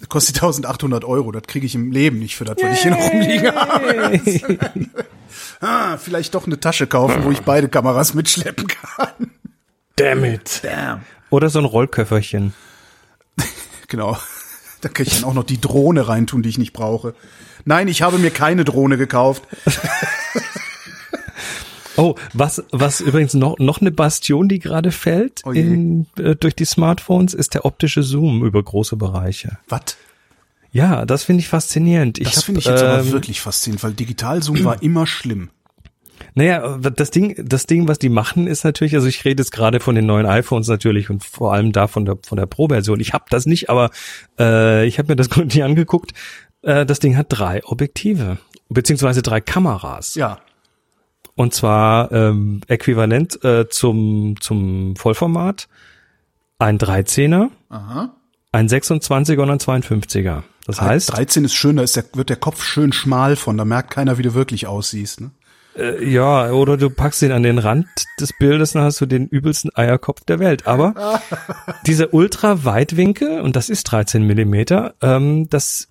[0.08, 1.32] kostet 1800 Euro.
[1.32, 4.20] Das kriege ich im Leben nicht für das, was ich hier noch rumliegen habe.
[5.60, 9.30] ah, vielleicht doch eine Tasche kaufen, wo ich beide Kameras mitschleppen kann.
[9.96, 10.60] Damn it.
[10.62, 11.02] Damn.
[11.30, 12.52] Oder so ein Rollköfferchen.
[13.88, 14.18] Genau.
[14.80, 17.14] Da kann ich dann auch noch die Drohne reintun, die ich nicht brauche.
[17.64, 19.44] Nein, ich habe mir keine Drohne gekauft.
[21.96, 26.54] Oh, was, was übrigens noch, noch eine Bastion, die gerade fällt Oh in, äh, durch
[26.54, 29.58] die Smartphones, ist der optische Zoom über große Bereiche.
[29.68, 29.96] Was?
[30.72, 32.18] Ja, das finde ich faszinierend.
[32.18, 35.50] Ich Das finde ich jetzt aber ähm, wirklich faszinierend, weil Digitalzoom war immer schlimm.
[36.34, 39.80] Naja, das Ding, das Ding, was die machen, ist natürlich, also ich rede jetzt gerade
[39.80, 43.00] von den neuen iPhones natürlich und vor allem da von der von der Pro-Version.
[43.00, 43.90] Ich habe das nicht, aber
[44.38, 46.12] äh, ich habe mir das gründlich angeguckt.
[46.60, 50.14] Äh, das Ding hat drei Objektive beziehungsweise drei Kameras.
[50.14, 50.40] Ja.
[51.36, 55.68] Und zwar ähm, äquivalent äh, zum zum Vollformat
[56.58, 58.16] ein 13er, Aha.
[58.52, 60.42] ein 26er und ein 52er.
[60.66, 63.64] Das heißt, 13 ist schön, da ist der, wird der Kopf schön schmal von, da
[63.64, 65.20] merkt keiner, wie du wirklich aussiehst.
[65.20, 65.30] Ne?
[65.76, 67.86] Äh, ja, oder du packst ihn an den Rand
[68.18, 70.66] des Bildes, dann hast du den übelsten Eierkopf der Welt.
[70.66, 71.20] Aber
[71.86, 75.88] dieser Ultra-Weitwinkel, und das ist 13 Millimeter, ähm, das,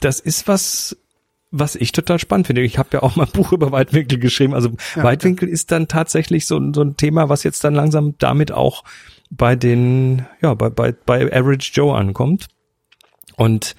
[0.00, 0.96] das ist was,
[1.50, 2.62] was ich total spannend finde.
[2.62, 4.54] Ich habe ja auch mal ein Buch über Weitwinkel geschrieben.
[4.54, 8.84] Also Weitwinkel ist dann tatsächlich so, so ein Thema, was jetzt dann langsam damit auch
[9.30, 12.48] bei den, ja, bei, bei, bei Average Joe ankommt.
[13.36, 13.74] Und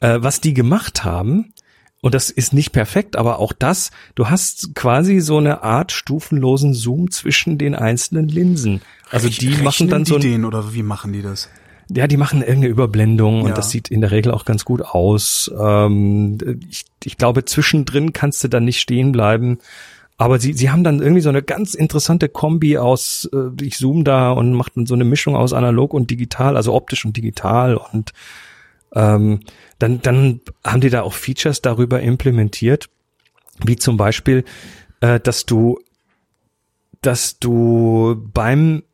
[0.00, 1.52] äh, was die gemacht haben,
[2.00, 6.74] und das ist nicht perfekt, aber auch das, du hast quasi so eine Art stufenlosen
[6.74, 8.82] Zoom zwischen den einzelnen Linsen.
[9.10, 11.48] Also die Rechnen machen dann die so ein, den oder wie machen die das?
[11.90, 13.54] Ja, die machen irgendeine Überblendung und Ja.
[13.54, 15.50] das sieht in der Regel auch ganz gut aus.
[15.58, 16.38] Ähm,
[16.70, 19.58] ich, ich glaube, zwischendrin kannst du dann nicht stehen bleiben.
[20.16, 24.04] Aber sie, sie haben dann irgendwie so eine ganz interessante Kombi aus, äh, ich zoom
[24.04, 27.76] da und mache dann so eine Mischung aus analog und digital, also optisch und digital
[27.76, 28.12] und
[28.94, 29.40] ähm,
[29.80, 32.88] dann, dann haben die da auch Features darüber implementiert,
[33.64, 34.44] wie zum Beispiel,
[35.00, 35.80] äh, dass du,
[37.02, 38.84] dass du beim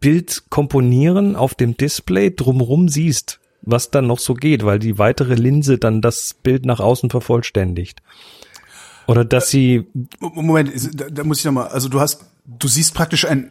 [0.00, 5.34] Bild komponieren auf dem Display drumrum siehst, was dann noch so geht, weil die weitere
[5.34, 8.02] Linse dann das Bild nach außen vervollständigt.
[9.06, 9.86] Oder dass sie,
[10.20, 13.50] Moment, da, da muss ich nochmal, also du hast, du siehst praktisch ein,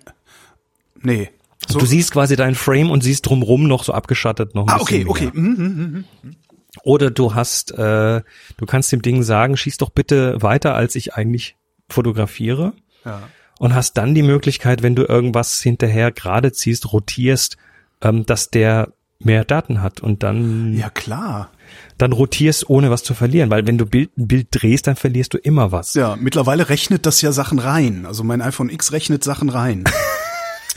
[1.01, 1.29] nee.
[1.67, 4.77] So, du siehst quasi dein Frame und siehst drumrum noch so abgeschattet noch ein ah,
[4.79, 5.37] bisschen okay, okay.
[5.39, 6.35] Mhm, mhm.
[6.83, 8.21] Oder du hast, äh,
[8.57, 11.57] du kannst dem Ding sagen, schieß doch bitte weiter, als ich eigentlich
[11.89, 12.73] fotografiere.
[13.05, 13.23] Ja.
[13.61, 17.57] Und hast dann die Möglichkeit, wenn du irgendwas hinterher gerade ziehst, rotierst,
[18.01, 21.51] ähm, dass der mehr Daten hat und dann, ja, klar.
[21.99, 23.51] dann rotierst, ohne was zu verlieren.
[23.51, 25.93] Weil wenn du Bild, ein Bild drehst, dann verlierst du immer was.
[25.93, 28.07] Ja, mittlerweile rechnet das ja Sachen rein.
[28.07, 29.83] Also mein iPhone X rechnet Sachen rein.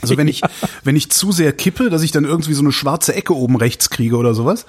[0.03, 0.43] Also wenn ich,
[0.83, 3.89] wenn ich zu sehr kippe, dass ich dann irgendwie so eine schwarze Ecke oben rechts
[3.89, 4.67] kriege oder sowas,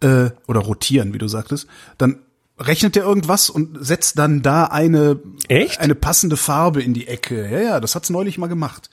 [0.00, 1.66] äh, oder rotieren, wie du sagtest,
[1.98, 2.20] dann
[2.60, 5.18] rechnet der irgendwas und setzt dann da eine,
[5.48, 5.80] Echt?
[5.80, 7.48] eine passende Farbe in die Ecke.
[7.50, 8.90] Ja, ja, das hat's neulich mal gemacht.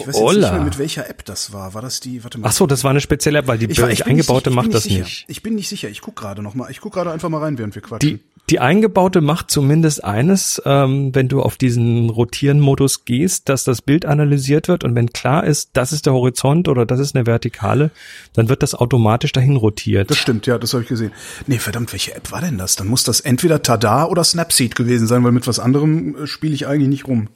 [0.00, 0.52] Ich weiß jetzt nicht Ola.
[0.52, 1.74] mehr, mit welcher App das war.
[1.74, 2.48] War das die, warte mal.
[2.48, 4.56] Ach so, das war eine spezielle App, weil die, ich, war- ich nicht eingebaute bin
[4.56, 5.00] macht das sicher.
[5.04, 5.24] nicht.
[5.28, 5.88] Ich bin nicht sicher.
[5.88, 6.70] Ich guck gerade noch mal.
[6.70, 8.10] Ich guck gerade einfach mal rein, während wir quatschen.
[8.18, 13.80] Die, die eingebaute macht zumindest eines, ähm, wenn du auf diesen Rotieren-Modus gehst, dass das
[13.80, 17.24] Bild analysiert wird und wenn klar ist, das ist der Horizont oder das ist eine
[17.24, 17.90] Vertikale,
[18.34, 20.10] dann wird das automatisch dahin rotiert.
[20.10, 21.12] Das stimmt, ja, das habe ich gesehen.
[21.46, 22.76] Nee, verdammt, welche App war denn das?
[22.76, 26.52] Dann muss das entweder Tada oder Snapseed gewesen sein, weil mit was anderem äh, spiele
[26.54, 27.28] ich eigentlich nicht rum.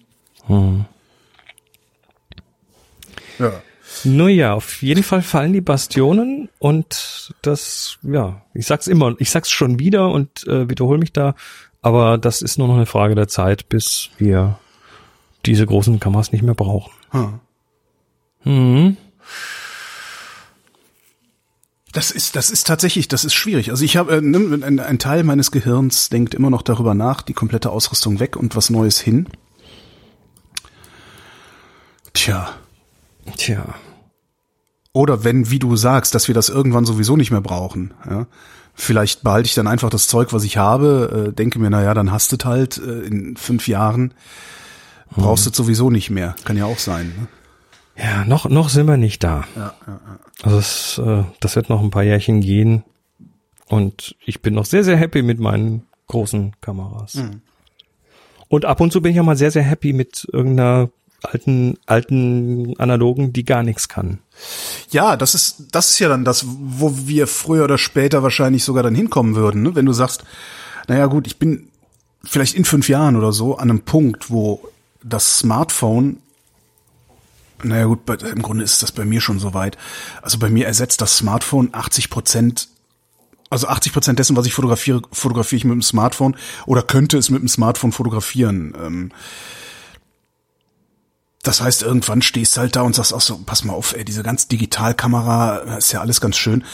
[0.46, 0.84] Hm.
[3.38, 3.62] Ja.
[4.04, 9.30] Nun ja, auf jeden Fall fallen die Bastionen und das, ja, ich sag's immer, ich
[9.30, 11.34] sag's schon wieder und äh, wiederhole mich da,
[11.80, 14.58] aber das ist nur noch eine Frage der Zeit, bis wir
[15.46, 16.92] diese großen Kameras nicht mehr brauchen.
[17.10, 17.40] Hm.
[18.44, 18.96] Mhm.
[21.92, 23.70] Das ist, das ist tatsächlich, das ist schwierig.
[23.70, 27.32] Also ich habe, äh, ein, ein Teil meines Gehirns denkt immer noch darüber nach, die
[27.32, 29.28] komplette Ausrüstung weg und was Neues hin.
[32.12, 32.54] Tja.
[33.36, 33.74] Tja.
[34.92, 37.94] Oder wenn, wie du sagst, dass wir das irgendwann sowieso nicht mehr brauchen.
[38.08, 38.26] Ja?
[38.74, 41.94] Vielleicht behalte ich dann einfach das Zeug, was ich habe, äh, denke mir, na ja,
[41.94, 44.14] dann hast du halt äh, in fünf Jahren
[45.10, 46.36] brauchst du es sowieso nicht mehr.
[46.44, 47.12] Kann ja auch sein.
[47.18, 47.28] Ne?
[48.04, 49.44] Ja, noch, noch sind wir nicht da.
[49.56, 50.18] Ja, ja, ja.
[50.42, 52.84] Also es, äh, das wird noch ein paar Jährchen gehen.
[53.66, 57.20] Und ich bin noch sehr, sehr happy mit meinen großen Kameras.
[58.48, 60.88] Und ab und zu bin ich auch mal sehr, sehr happy mit irgendeiner
[61.22, 64.18] alten, alten analogen, die gar nichts kann.
[64.90, 68.82] Ja, das ist, das ist ja dann das, wo wir früher oder später wahrscheinlich sogar
[68.82, 69.74] dann hinkommen würden, ne?
[69.74, 70.24] wenn du sagst,
[70.86, 71.68] naja gut, ich bin
[72.24, 74.68] vielleicht in fünf Jahren oder so an einem Punkt, wo
[75.02, 76.18] das Smartphone,
[77.62, 79.76] naja gut, im Grunde ist das bei mir schon so weit.
[80.22, 82.68] Also bei mir ersetzt das Smartphone 80 Prozent,
[83.50, 87.30] also 80 Prozent dessen, was ich fotografiere, fotografiere ich mit dem Smartphone oder könnte es
[87.30, 88.74] mit dem Smartphone fotografieren.
[88.80, 89.12] Ähm,
[91.42, 94.04] das heißt, irgendwann stehst du halt da und sagst auch so, pass mal auf, ey,
[94.04, 96.64] diese ganz Digitalkamera, ist ja alles ganz schön.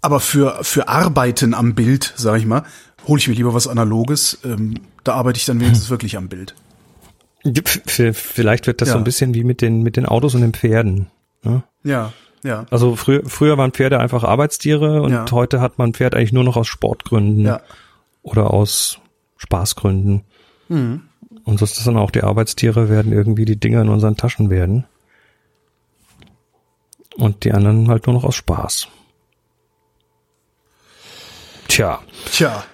[0.00, 2.64] Aber für, für Arbeiten am Bild, sag ich mal,
[3.06, 4.38] hole ich mir lieber was Analoges.
[4.44, 6.54] Ähm, da arbeite ich dann wenigstens wirklich am Bild.
[8.12, 8.92] Vielleicht wird das ja.
[8.94, 11.08] so ein bisschen wie mit den, mit den Autos und den Pferden.
[11.42, 11.62] Ne?
[11.84, 12.66] Ja, ja.
[12.70, 15.26] Also früher, früher waren Pferde einfach Arbeitstiere und ja.
[15.30, 17.60] heute hat man Pferd eigentlich nur noch aus Sportgründen ja.
[18.22, 18.98] oder aus
[19.36, 20.22] Spaßgründen.
[20.68, 21.02] Mhm.
[21.46, 24.50] Und so ist das dann auch, die Arbeitstiere werden irgendwie die Dinger in unseren Taschen
[24.50, 24.84] werden.
[27.14, 28.88] Und die anderen halt nur noch aus Spaß.
[31.68, 32.00] Tja.
[32.30, 32.64] Tja.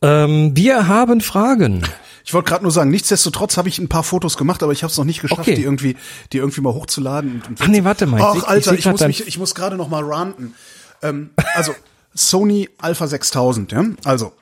[0.00, 1.86] Ähm, wir haben Fragen.
[2.24, 4.90] Ich wollte gerade nur sagen, nichtsdestotrotz habe ich ein paar Fotos gemacht, aber ich habe
[4.90, 5.54] es noch nicht geschafft, okay.
[5.54, 5.96] die irgendwie,
[6.32, 7.32] die irgendwie mal hochzuladen.
[7.32, 8.20] Und, und Ach nee, warte mal.
[8.22, 10.54] Ach, Alter, ich, ich muss mich, ich muss gerade noch mal ranten.
[11.02, 11.74] Ähm, also
[12.14, 13.84] Sony Alpha 6000, ja.
[14.04, 14.32] Also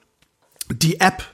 [0.71, 1.25] die App,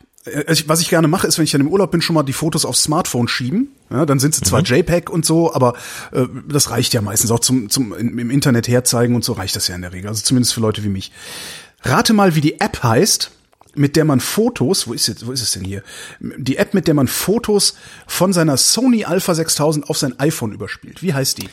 [0.67, 2.65] was ich gerne mache, ist, wenn ich dann im Urlaub bin, schon mal die Fotos
[2.65, 3.69] aufs Smartphone schieben.
[3.91, 4.67] Ja, dann sind sie zwar mhm.
[4.67, 5.75] JPEG und so, aber
[6.13, 9.69] äh, das reicht ja meistens auch zum, zum im Internet herzeigen und so reicht das
[9.69, 10.09] ja in der Regel.
[10.09, 11.13] Also zumindest für Leute wie mich.
[11.83, 13.33] Rate mal, wie die App heißt
[13.75, 15.83] mit der man Fotos, wo ist jetzt, wo ist es denn hier?
[16.21, 17.75] Die App, mit der man Fotos
[18.07, 21.03] von seiner Sony Alpha 6000 auf sein iPhone überspielt.
[21.03, 21.49] Wie heißt die?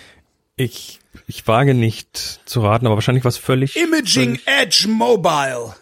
[0.57, 3.77] Ich, ich wage nicht zu raten, aber wahrscheinlich was völlig.
[3.77, 5.75] Imaging völlig Edge Mobile.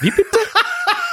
[0.00, 0.38] Wie bitte?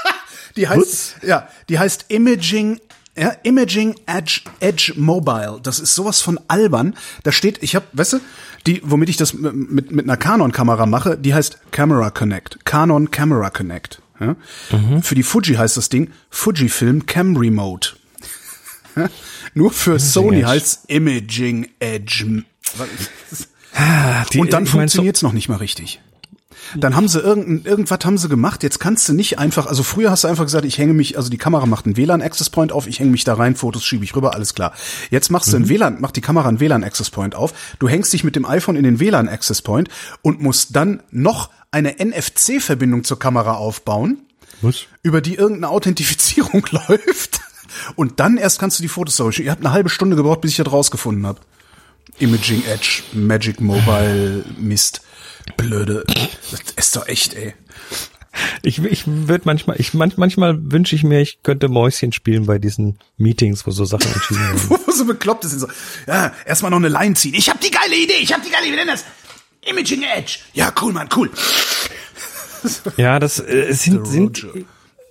[0.56, 2.80] die heißt, ja, die heißt Imaging
[3.18, 5.60] ja, Imaging Edge, Edge Mobile.
[5.62, 6.96] Das ist sowas von albern.
[7.24, 8.20] Da steht, ich habe, weißt du,
[8.66, 12.64] die, womit ich das mit, mit einer Canon-Kamera mache, die heißt Camera Connect.
[12.66, 14.02] Canon Camera Connect.
[14.20, 14.36] Ja?
[14.72, 15.04] Mhm.
[15.04, 17.90] Für die Fuji heißt das Ding Fujifilm Cam Remote.
[19.54, 20.48] Nur für Imaging Sony Edge.
[20.48, 22.44] heißt Imaging Edge.
[23.74, 26.02] Ah, die, Und dann funktioniert es noch nicht mal richtig.
[26.76, 28.64] Dann haben sie irgend, irgendwas haben sie gemacht.
[28.64, 31.30] Jetzt kannst du nicht einfach, also früher hast du einfach gesagt, ich hänge mich, also
[31.30, 34.04] die Kamera macht einen WLAN Access Point auf, ich hänge mich da rein, Fotos schiebe
[34.04, 34.74] ich rüber, alles klar.
[35.10, 35.52] Jetzt machst mhm.
[35.52, 37.54] du einen WLAN, macht die Kamera einen WLAN Access Point auf.
[37.80, 39.90] Du hängst dich mit dem iPhone in den WLAN Access Point
[40.22, 44.20] und musst dann noch eine NFC-Verbindung zur Kamera aufbauen,
[44.62, 44.86] Was?
[45.04, 47.42] über die irgendeine Authentifizierung läuft.
[47.96, 50.52] Und dann erst kannst du die Fotos sauber Ihr habt eine halbe Stunde gebraucht, bis
[50.52, 51.40] ich das rausgefunden habe.
[52.20, 55.02] Imaging Edge, Magic Mobile, Mist.
[55.58, 56.04] Blöde.
[56.52, 57.54] Das ist doch echt, ey.
[58.64, 62.60] Ich, ich würde manchmal, ich manch, manchmal wünsche ich mir, ich könnte Mäuschen spielen bei
[62.60, 64.62] diesen Meetings, wo so Sachen entschieden werden.
[64.86, 65.60] wo so bekloppt ist.
[65.60, 65.68] So,
[66.08, 67.34] ja, erstmal noch eine Line ziehen.
[67.34, 68.78] Ich habe die geile Idee, ich habe die geile Idee.
[68.78, 69.04] Denn das?
[69.66, 70.40] Imaging Edge.
[70.54, 71.30] Ja, cool, Mann, cool.
[72.98, 74.48] ja, das äh, sind, sind,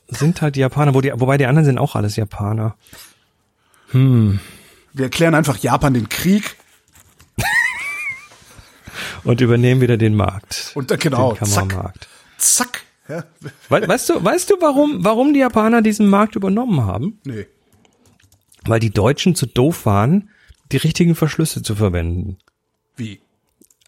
[0.09, 2.76] sind halt die Japaner, wo die, wobei die anderen sind auch alles Japaner.
[3.90, 4.40] Hm.
[4.92, 6.57] Wir erklären einfach Japan den Krieg.
[9.24, 10.72] Und übernehmen wieder den Markt.
[10.74, 12.09] Und dann genau, den Kameramarkt.
[12.38, 12.66] Zack.
[12.66, 12.83] zack.
[13.68, 17.18] We weißt du, weißt du, warum, warum die Japaner diesen Markt übernommen haben?
[17.24, 17.46] Nee.
[18.64, 20.30] Weil die Deutschen zu doof waren,
[20.70, 22.38] die richtigen Verschlüsse zu verwenden.
[22.96, 23.20] Wie?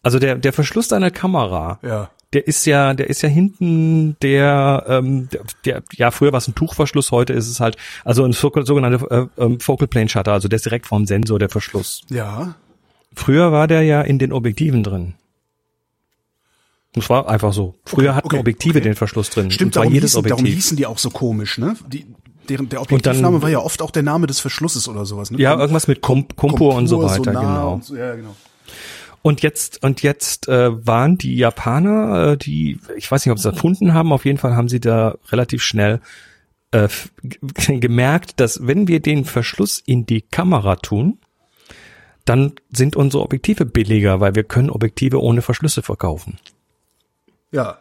[0.01, 2.09] Also der, der Verschluss deiner Kamera, ja.
[2.33, 6.47] der ist ja, der ist ja hinten der, ähm, der, der ja, früher war es
[6.47, 10.49] ein Tuchverschluss, heute ist es halt, also ein sogenannter äh, ähm, Focal Plane Shutter, also
[10.49, 12.01] der ist direkt vom Sensor, der Verschluss.
[12.09, 12.55] Ja.
[13.15, 15.13] Früher war der ja in den Objektiven drin.
[16.93, 17.75] Das war einfach so.
[17.85, 18.81] Früher okay, hatten okay, Objektive okay.
[18.81, 19.51] den Verschluss drin.
[19.51, 20.43] Stimmt, darum, jedes hießen, Objektiv.
[20.43, 21.75] darum hießen die auch so komisch, ne?
[21.87, 22.05] Die,
[22.49, 25.31] deren, der Objektivname dann, war ja oft auch der Name des Verschlusses oder sowas.
[25.31, 25.39] Ne?
[25.39, 27.79] Ja, irgendwas mit Komp Kompur und so weiter, genau.
[27.81, 28.35] So, ja, genau.
[29.21, 33.47] Und jetzt und jetzt äh, waren die Japaner, äh, die ich weiß nicht, ob sie
[33.47, 34.11] es erfunden haben.
[34.11, 36.01] Auf jeden Fall haben sie da relativ schnell
[36.71, 36.89] äh,
[37.67, 41.19] gemerkt, dass wenn wir den Verschluss in die Kamera tun,
[42.25, 46.37] dann sind unsere Objektive billiger, weil wir können Objektive ohne Verschlüsse verkaufen.
[47.53, 47.77] Ja.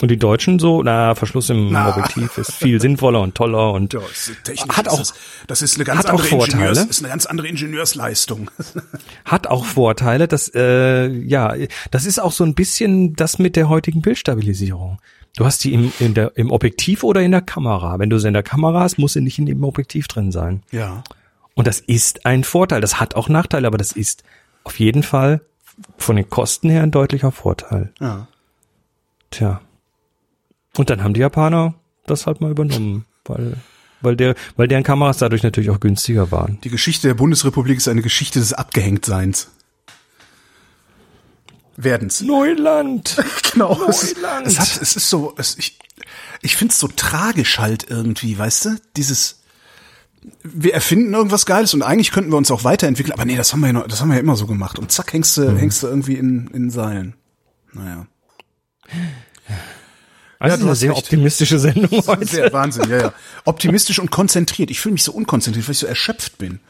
[0.00, 1.90] Und die Deutschen so, na, Verschluss im na.
[1.90, 4.00] Objektiv ist viel sinnvoller und toller und ja,
[4.70, 5.14] hat auch, das,
[5.46, 6.70] das ist eine ganz andere Vorteile.
[6.70, 8.50] ist eine ganz andere Ingenieursleistung.
[9.24, 11.54] hat auch Vorteile, dass, äh, ja,
[11.92, 14.98] das ist auch so ein bisschen das mit der heutigen Bildstabilisierung.
[15.36, 17.98] Du hast die im, in der, im Objektiv oder in der Kamera.
[17.98, 20.62] Wenn du sie in der Kamera hast, muss sie nicht in dem Objektiv drin sein.
[20.72, 21.04] Ja.
[21.54, 22.80] Und das ist ein Vorteil.
[22.80, 24.24] Das hat auch Nachteile, aber das ist
[24.64, 25.42] auf jeden Fall
[25.96, 27.92] von den Kosten her ein deutlicher Vorteil.
[28.00, 28.26] Ja.
[29.32, 29.60] Tja.
[30.76, 31.74] Und dann haben die Japaner
[32.06, 33.56] das halt mal übernommen, weil
[34.02, 36.58] weil der, weil deren Kameras dadurch natürlich auch günstiger waren.
[36.64, 39.48] Die Geschichte der Bundesrepublik ist eine Geschichte des Abgehängtseins.
[41.76, 42.20] Werdens.
[42.20, 43.16] Neuland!
[43.52, 43.78] Genau.
[43.86, 44.46] Es, Neuland.
[44.46, 45.78] es, hat, es ist so, es, ich,
[46.40, 48.76] ich find's so tragisch halt irgendwie, weißt du?
[48.96, 49.42] Dieses,
[50.42, 53.60] wir erfinden irgendwas Geiles und eigentlich könnten wir uns auch weiterentwickeln, aber nee, das haben
[53.60, 54.78] wir ja, noch, das haben wir ja immer so gemacht.
[54.78, 57.14] Und zack, hängst du, hängst du irgendwie in, in Seilen.
[57.74, 58.06] Naja.
[60.50, 60.98] Also du eine sehr recht.
[61.04, 62.26] optimistische Sendung heute.
[62.26, 63.12] Sehr Wahnsinn, ja, ja.
[63.44, 64.70] Optimistisch und konzentriert.
[64.70, 66.60] Ich fühle mich so unkonzentriert, weil ich so erschöpft bin.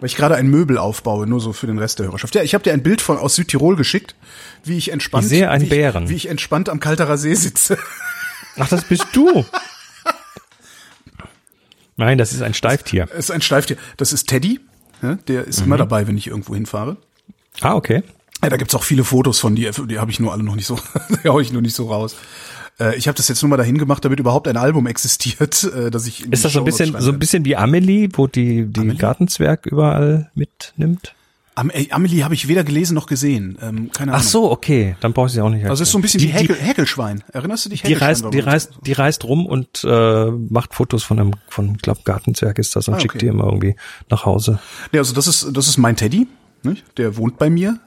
[0.00, 2.34] Weil ich gerade ein Möbel aufbaue, nur so für den Rest der Hörerschaft.
[2.34, 4.16] Ja, ich habe dir ein Bild von aus Südtirol geschickt,
[4.64, 6.08] wie ich entspannt, Ich sehe einen wie ich, Bären.
[6.08, 7.78] wie ich entspannt am Kalterer See sitze.
[8.58, 9.44] Ach, das bist du.
[11.96, 13.08] Nein, das ist ein Steiftier.
[13.12, 13.76] Es ist ein Steiftier.
[13.96, 14.60] Das ist Teddy.
[15.02, 15.66] Ja, der ist Mhm.
[15.66, 16.96] immer dabei, wenn ich irgendwo hinfahre.
[17.60, 18.02] Ah, okay.
[18.42, 20.66] Ja, da gibt's auch viele Fotos von, die, die habe ich nur alle noch nicht
[20.66, 20.78] so,
[21.24, 22.16] die hau ich nur nicht so raus.
[22.80, 25.90] Äh, ich habe das jetzt nur mal dahin gemacht, damit überhaupt ein Album existiert, äh,
[25.90, 28.66] dass ich die Ist das so ein bisschen, so ein bisschen wie Amelie, wo die,
[28.66, 31.14] die Gartenzwerg überall mitnimmt?
[31.54, 33.58] Am, ey, Amelie habe ich weder gelesen noch gesehen.
[33.60, 34.24] Ähm, keine Ahnung.
[34.24, 35.66] Ach so, okay, dann brauche ich sie auch nicht.
[35.66, 37.22] Also es ist so ein bisschen die, wie Häkel, Häkelschwein.
[37.30, 37.82] Erinnerst du dich?
[37.82, 41.76] die, die reist, die reist, die reist rum und äh, macht Fotos von einem, von
[41.76, 43.26] glaub Gartenzwerg ist das und Ah, schickt okay.
[43.26, 43.76] die immer irgendwie
[44.08, 44.60] nach Hause.
[44.92, 46.26] Nee, also das ist das ist mein Teddy,
[46.62, 46.84] nicht?
[46.96, 47.78] Der wohnt bei mir.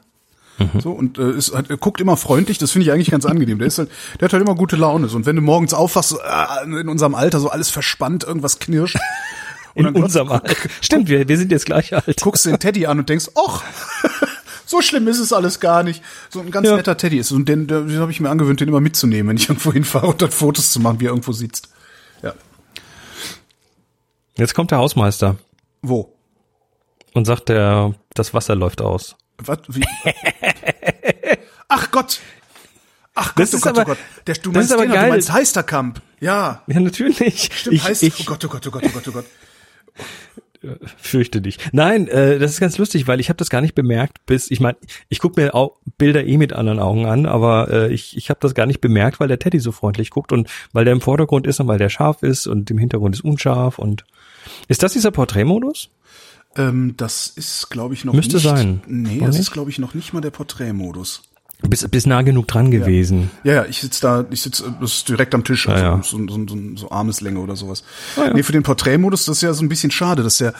[0.58, 0.80] Mhm.
[0.80, 3.58] So und äh, ist, hat, er guckt immer freundlich, das finde ich eigentlich ganz angenehm.
[3.58, 3.90] Der ist halt,
[4.20, 5.08] der hat halt immer gute Laune.
[5.08, 8.58] So, und wenn du morgens aufwachst, so, äh, in unserem Alter so alles verspannt, irgendwas
[8.58, 8.96] knirscht.
[9.74, 10.54] Und In unserem Alter.
[10.80, 12.22] Stimmt, wir, wir sind jetzt gleich alt.
[12.22, 13.62] guckst den Teddy an und denkst, ach,
[14.64, 16.02] so schlimm ist es alles gar nicht.
[16.30, 16.76] So ein ganz Ja.
[16.76, 17.30] netter Teddy ist.
[17.30, 20.22] Und den, den habe ich mir angewöhnt, den immer mitzunehmen, wenn ich irgendwo hinfahre und
[20.22, 21.68] dann Fotos zu machen, wie er irgendwo sitzt.
[22.22, 22.32] Ja.
[24.38, 25.36] Jetzt kommt der Hausmeister
[25.82, 26.14] Wo?
[27.12, 29.16] und sagt, der, das Wasser läuft aus.
[29.44, 29.58] Was?
[29.68, 29.84] Wie?
[31.68, 32.20] Ach Gott!
[33.14, 33.98] Ach Gott, Das oh ist Gott, aber- oh Gott.
[34.26, 36.02] Der, du meinst aber den, du meinst Heisterkamp.
[36.20, 36.62] Ja.
[36.66, 37.50] Ja, natürlich.
[37.52, 39.24] Stimmt, ich, heißt, ich oh Gott, oh Gott, oh Gott, oh Gott, oh Gott.
[40.96, 41.58] fürchte dich.
[41.72, 44.60] Nein, äh, das ist ganz lustig, weil ich habe das gar nicht bemerkt, bis ich
[44.60, 44.76] meine,
[45.08, 48.40] ich gucke mir auch Bilder eh mit anderen Augen an, aber äh, ich, ich habe
[48.40, 51.46] das gar nicht bemerkt, weil der Teddy so freundlich guckt und weil der im Vordergrund
[51.46, 54.04] ist und weil der scharf ist und im Hintergrund ist unscharf und
[54.68, 55.90] ist das dieser Porträtmodus?
[56.56, 58.44] Ähm, das ist, glaube ich, noch Müsste nicht.
[58.44, 58.82] sein.
[58.86, 59.48] Nee, Oder das nicht?
[59.48, 61.22] ist, glaube ich, noch nicht mal der Porträtmodus.
[61.62, 63.30] Bis, bis nah genug dran gewesen.
[63.42, 66.02] Ja, ja, ich sitze da, ich sitze das ist direkt am Tisch, also ja.
[66.02, 67.82] so, so, so, so Armeslänge oder sowas.
[68.16, 68.34] Ah, ja.
[68.34, 70.52] Nee, für den Porträtmodus, das ist ja so ein bisschen schade, dass der,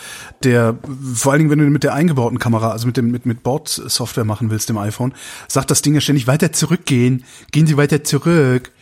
[0.43, 0.79] der,
[1.15, 4.25] vor allen Dingen, wenn du mit der eingebauten Kamera, also mit dem, mit, mit Bordsoftware
[4.25, 5.13] machen willst, dem iPhone,
[5.49, 8.73] sagt das Ding ja ständig weiter zurückgehen, gehen Sie weiter zurück.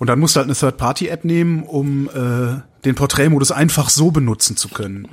[0.00, 4.56] Und dann musst du halt eine Third-Party-App nehmen, um äh, den Porträtmodus einfach so benutzen
[4.56, 5.06] zu können.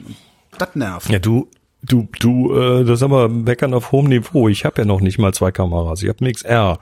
[0.60, 1.10] Das nervt.
[1.10, 1.48] Ja, du,
[1.82, 4.48] du, du, äh, das ist aber Meckern auf hohem Niveau.
[4.50, 6.04] Ich habe ja noch nicht mal zwei Kameras.
[6.04, 6.80] Ich habe eine XR.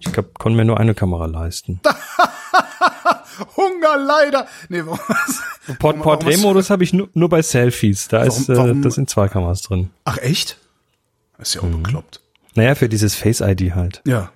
[0.00, 1.80] Ich hab, konnte mir nur eine Kamera leisten.
[3.56, 4.46] Hunger leider.
[4.68, 5.08] Nee, warum, Port
[5.66, 8.08] warum- warum Porträtmodus habe ich nur, nur bei Selfies.
[8.08, 9.90] Da ist, äh, warum- da sind zwei Kameras drin.
[10.04, 10.58] Ach echt?
[11.38, 11.82] Das ist ja auch Mhm.
[11.82, 12.20] bekloppt.
[12.54, 14.00] Naja, für dieses Face ID halt.
[14.06, 14.30] Ja.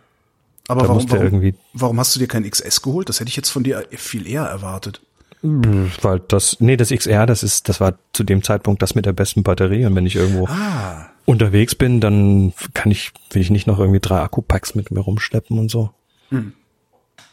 [0.68, 3.09] Aber Da warum, warum, irgendwie- warum hast du dir kein XS geholt?
[3.09, 5.00] Das hätte ich jetzt von dir viel eher erwartet.
[5.42, 9.12] Weil das, nee, das XR, das ist, das war zu dem Zeitpunkt das mit der
[9.12, 9.87] besten Batterie.
[9.87, 11.07] Und wenn ich irgendwo Ah.
[11.24, 15.59] unterwegs bin, dann kann ich, will ich nicht noch irgendwie drei Akkupacks mit mir rumschleppen
[15.59, 15.90] und so.
[16.29, 16.53] Hm.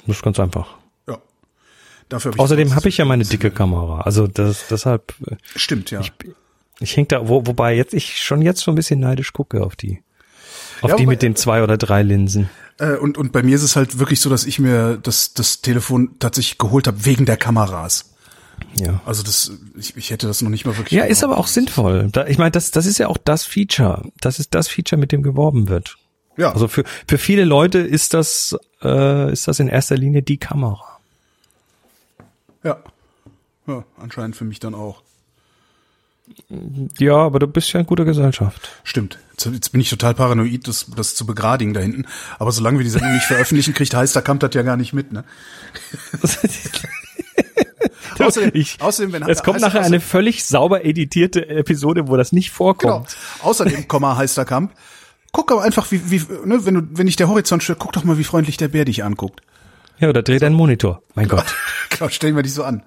[0.05, 0.77] Das ist ganz einfach.
[1.07, 1.17] Ja.
[2.07, 4.01] Dafür hab ich Außerdem habe ich ja meine dicke Kamera.
[4.01, 6.01] Also das, deshalb, äh, Stimmt, ja.
[6.79, 9.75] ich hänge da, wo, wobei jetzt ich schon jetzt so ein bisschen neidisch gucke auf
[9.75, 10.01] die.
[10.81, 12.49] Auf Ja, die mit den zwei oder drei Linsen.
[12.79, 15.61] Äh, und, und bei mir ist es halt wirklich so, dass ich mir das, das
[15.61, 18.13] Telefon tatsächlich geholt habe wegen der Kameras.
[18.75, 19.01] Ja.
[19.05, 20.97] Also das, ich, ich hätte das noch nicht mal wirklich.
[20.97, 22.09] Ja, ist aber auch sinnvoll.
[22.11, 24.03] Da, ich meine, das, das ist ja auch das Feature.
[24.19, 25.97] Das ist das Feature, mit dem geworben wird.
[26.37, 26.51] Ja.
[26.51, 30.99] Also für, für viele Leute ist das, äh, ist das in erster Linie die Kamera.
[32.63, 32.77] ja.
[33.67, 35.01] Ja, anscheinend für mich dann auch.
[36.97, 38.69] Ja, aber du bist ja in guter Gesellschaft.
[38.83, 39.17] Stimmt.
[39.39, 42.05] Jetzt, bin ich total paranoid, das, das zu begradigen da hinten.
[42.39, 45.11] Aber solange wir die Sendung nicht veröffentlichen, kriegt Heister Kamp das ja gar nicht mit,
[45.11, 45.23] ne?
[48.19, 52.47] Außerdem- ich, außerdem, wenn- es kommt nachher eine völlig sauber editierte Episode, wo das nicht
[52.49, 52.55] Genau.
[52.57, 53.15] vorkommt.
[53.43, 54.71] Außerdem, Komma, heißt der Kamp.
[55.31, 58.03] Guck aber einfach, wie, wie, ne, wenn du, wenn dich der Horizont stört, guck doch
[58.03, 59.41] mal, wie freundlich der Bär dich anguckt.
[59.99, 61.03] Ja, oder dreh deinen Monitor.
[61.15, 61.45] Mein Gott.
[61.89, 62.83] Genau, stellen wir dich so an.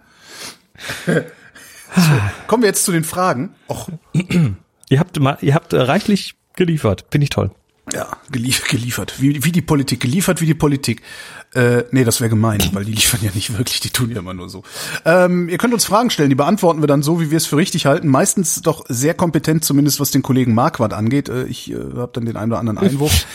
[1.97, 2.11] So,
[2.47, 3.55] kommen wir jetzt zu den Fragen.
[3.69, 3.89] Och,
[4.89, 7.05] Ihr habt ihr habt äh, reichlich geliefert.
[7.11, 7.51] Finde ich toll.
[7.95, 9.15] ja, geliefert, geliefert.
[9.19, 11.03] Wie, wie die Politik, geliefert wie die Politik.
[11.55, 14.35] Äh, nee, das wäre gemein, weil die liefern ja nicht wirklich, die tun ja immer
[14.35, 14.63] nur so.
[15.05, 17.57] Ähm, ihr könnt uns Fragen stellen, die beantworten wir dann so, wie wir es für
[17.57, 18.09] richtig halten.
[18.09, 21.29] Meistens doch sehr kompetent, zumindest was den Kollegen Marquardt angeht.
[21.29, 23.27] Äh, ich äh, habe dann den einen oder anderen Einwurf.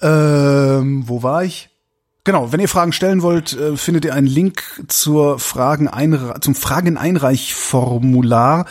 [0.00, 1.70] ähm, wo war ich?
[2.26, 5.90] Genau, wenn ihr Fragen stellen wollt, äh, findet ihr einen Link zur Fragen
[6.40, 8.64] zum Fragen-Einreich-Formular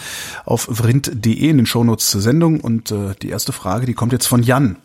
[0.44, 2.62] auf vrind.de in den Shownotes zur Sendung.
[2.62, 4.78] Und äh, die erste Frage, die kommt jetzt von Jan.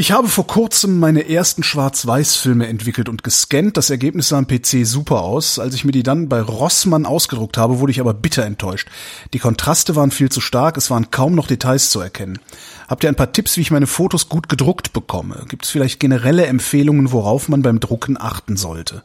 [0.00, 3.76] Ich habe vor kurzem meine ersten Schwarz-Weiß-Filme entwickelt und gescannt.
[3.76, 5.58] Das Ergebnis sah am PC super aus.
[5.58, 8.88] Als ich mir die dann bei Rossmann ausgedruckt habe, wurde ich aber bitter enttäuscht.
[9.32, 12.38] Die Kontraste waren viel zu stark, es waren kaum noch Details zu erkennen.
[12.86, 15.44] Habt ihr ein paar Tipps, wie ich meine Fotos gut gedruckt bekomme?
[15.48, 19.02] Gibt es vielleicht generelle Empfehlungen, worauf man beim Drucken achten sollte?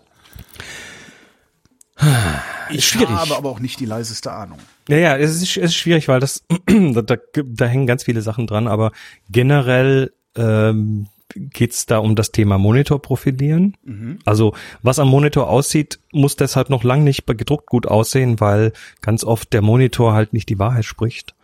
[2.70, 3.10] Ich schwierig.
[3.10, 4.60] habe aber auch nicht die leiseste Ahnung.
[4.88, 8.22] Ja, ja, es ist, es ist schwierig, weil das da, da, da hängen ganz viele
[8.22, 8.91] Sachen dran, aber
[9.28, 13.76] generell ähm, geht es da um das Thema Monitorprofilieren.
[13.84, 14.20] Mhm.
[14.26, 19.24] Also was am Monitor aussieht, muss deshalb noch lang nicht gedruckt gut aussehen, weil ganz
[19.24, 21.36] oft der Monitor halt nicht die Wahrheit spricht.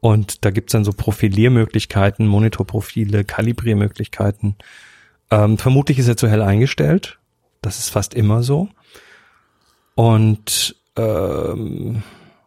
[0.00, 4.56] Und da gibt's dann so Profiliermöglichkeiten, Monitorprofile, Kalibriermöglichkeiten.
[5.30, 7.18] Ähm, vermutlich ist er zu hell eingestellt.
[7.62, 8.68] Das ist fast immer so.
[9.94, 12.02] Und ähm,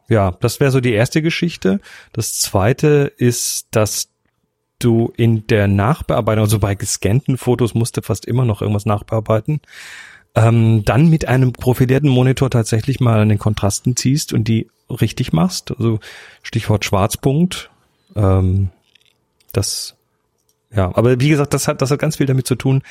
[0.07, 1.79] ja, das wäre so die erste Geschichte.
[2.13, 4.09] Das zweite ist, dass
[4.79, 9.61] du in der Nachbearbeitung, also bei gescannten Fotos musst du fast immer noch irgendwas nachbearbeiten,
[10.35, 15.33] ähm, dann mit einem profilierten Monitor tatsächlich mal an den Kontrasten ziehst und die richtig
[15.33, 15.71] machst.
[15.71, 15.99] Also
[16.43, 17.69] Stichwort Schwarzpunkt.
[18.15, 18.69] Ähm,
[19.51, 19.95] das,
[20.71, 22.83] ja, aber wie gesagt, das hat, das hat ganz viel damit zu tun,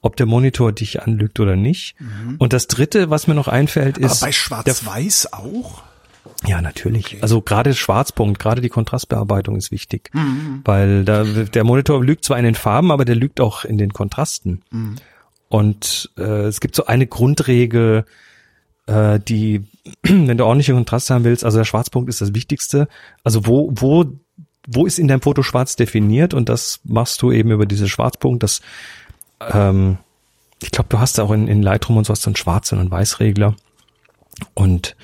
[0.00, 1.96] ob der Monitor dich anlügt oder nicht.
[1.98, 2.36] Mhm.
[2.38, 4.22] Und das dritte, was mir noch einfällt, ist.
[4.22, 5.82] Aber bei Schwarz-Weiß auch?
[6.46, 7.06] Ja, natürlich.
[7.06, 7.18] Okay.
[7.22, 10.60] Also gerade Schwarzpunkt, gerade die Kontrastbearbeitung ist wichtig, mhm.
[10.64, 13.92] weil da, der Monitor lügt zwar in den Farben, aber der lügt auch in den
[13.92, 14.62] Kontrasten.
[14.70, 14.96] Mhm.
[15.48, 18.04] Und äh, es gibt so eine Grundregel,
[18.86, 19.64] äh, die,
[20.02, 22.88] wenn du ordentliche Kontraste haben willst, also der Schwarzpunkt ist das Wichtigste.
[23.22, 24.04] Also wo, wo,
[24.66, 28.42] wo ist in deinem Foto schwarz definiert und das machst du eben über diese Schwarzpunkt.
[28.42, 28.60] Das,
[29.40, 29.98] ähm,
[30.62, 32.78] ich glaube, du hast auch in, in Lightroom und so hast du einen Schwarz- und
[32.78, 33.54] einen Weißregler.
[34.54, 34.96] Und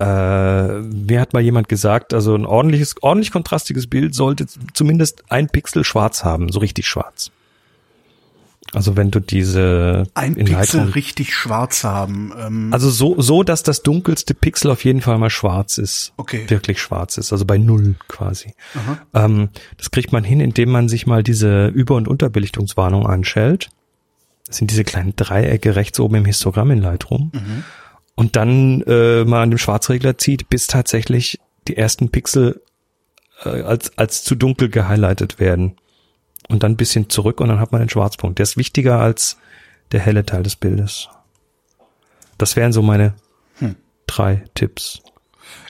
[0.00, 5.48] äh, mir hat mal jemand gesagt, also ein ordentliches, ordentlich kontrastiges Bild sollte zumindest ein
[5.48, 7.30] Pixel schwarz haben, so richtig schwarz.
[8.72, 12.32] Also wenn du diese ein Pixel Lightroom, richtig schwarz haben.
[12.36, 16.12] Ähm, also so so, dass das dunkelste Pixel auf jeden Fall mal schwarz ist.
[16.16, 16.44] Okay.
[16.48, 18.54] Wirklich schwarz ist, also bei null quasi.
[19.12, 23.70] Ähm, das kriegt man hin, indem man sich mal diese Über- und Unterbelichtungswarnung anschält.
[24.48, 27.30] Das sind diese kleinen Dreiecke rechts oben im Histogramm in Lightroom.
[27.32, 27.64] Mhm
[28.14, 32.62] und dann äh, mal an dem Schwarzregler zieht, bis tatsächlich die ersten Pixel
[33.44, 35.76] äh, als, als zu dunkel gehighlightet werden.
[36.48, 38.38] Und dann ein bisschen zurück und dann hat man den Schwarzpunkt.
[38.38, 39.38] Der ist wichtiger als
[39.92, 41.08] der helle Teil des Bildes.
[42.36, 43.14] Das wären so meine
[43.58, 43.76] hm.
[44.06, 45.00] drei Tipps.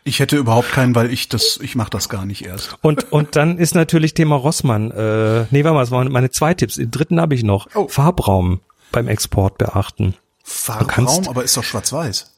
[0.02, 2.76] Ich hätte überhaupt keinen, weil ich das, ich mache das gar nicht erst.
[2.82, 4.90] Und und dann ist natürlich Thema Rossmann.
[4.90, 6.74] Äh, nee, warte mal, das waren meine zwei Tipps.
[6.74, 7.68] Den dritten habe ich noch.
[7.74, 7.88] Oh.
[7.88, 8.60] Farbraum
[8.92, 10.14] beim Export beachten.
[10.42, 12.33] Farbraum, kannst, aber ist doch schwarz-weiß.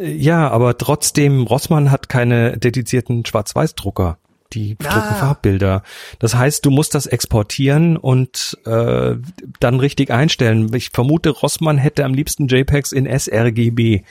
[0.00, 4.18] Ja, aber trotzdem, Rossmann hat keine dedizierten Schwarz-Weiß-Drucker.
[4.52, 4.94] Die ah.
[4.94, 5.82] drucken Farbbilder.
[6.18, 9.16] Das heißt, du musst das exportieren und äh,
[9.60, 10.72] dann richtig einstellen.
[10.74, 14.04] Ich vermute, Rossmann hätte am liebsten JPEGs in sRGB.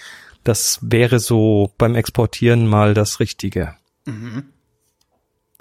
[0.43, 3.73] Das wäre so beim Exportieren mal das Richtige.
[4.05, 4.43] Mhm.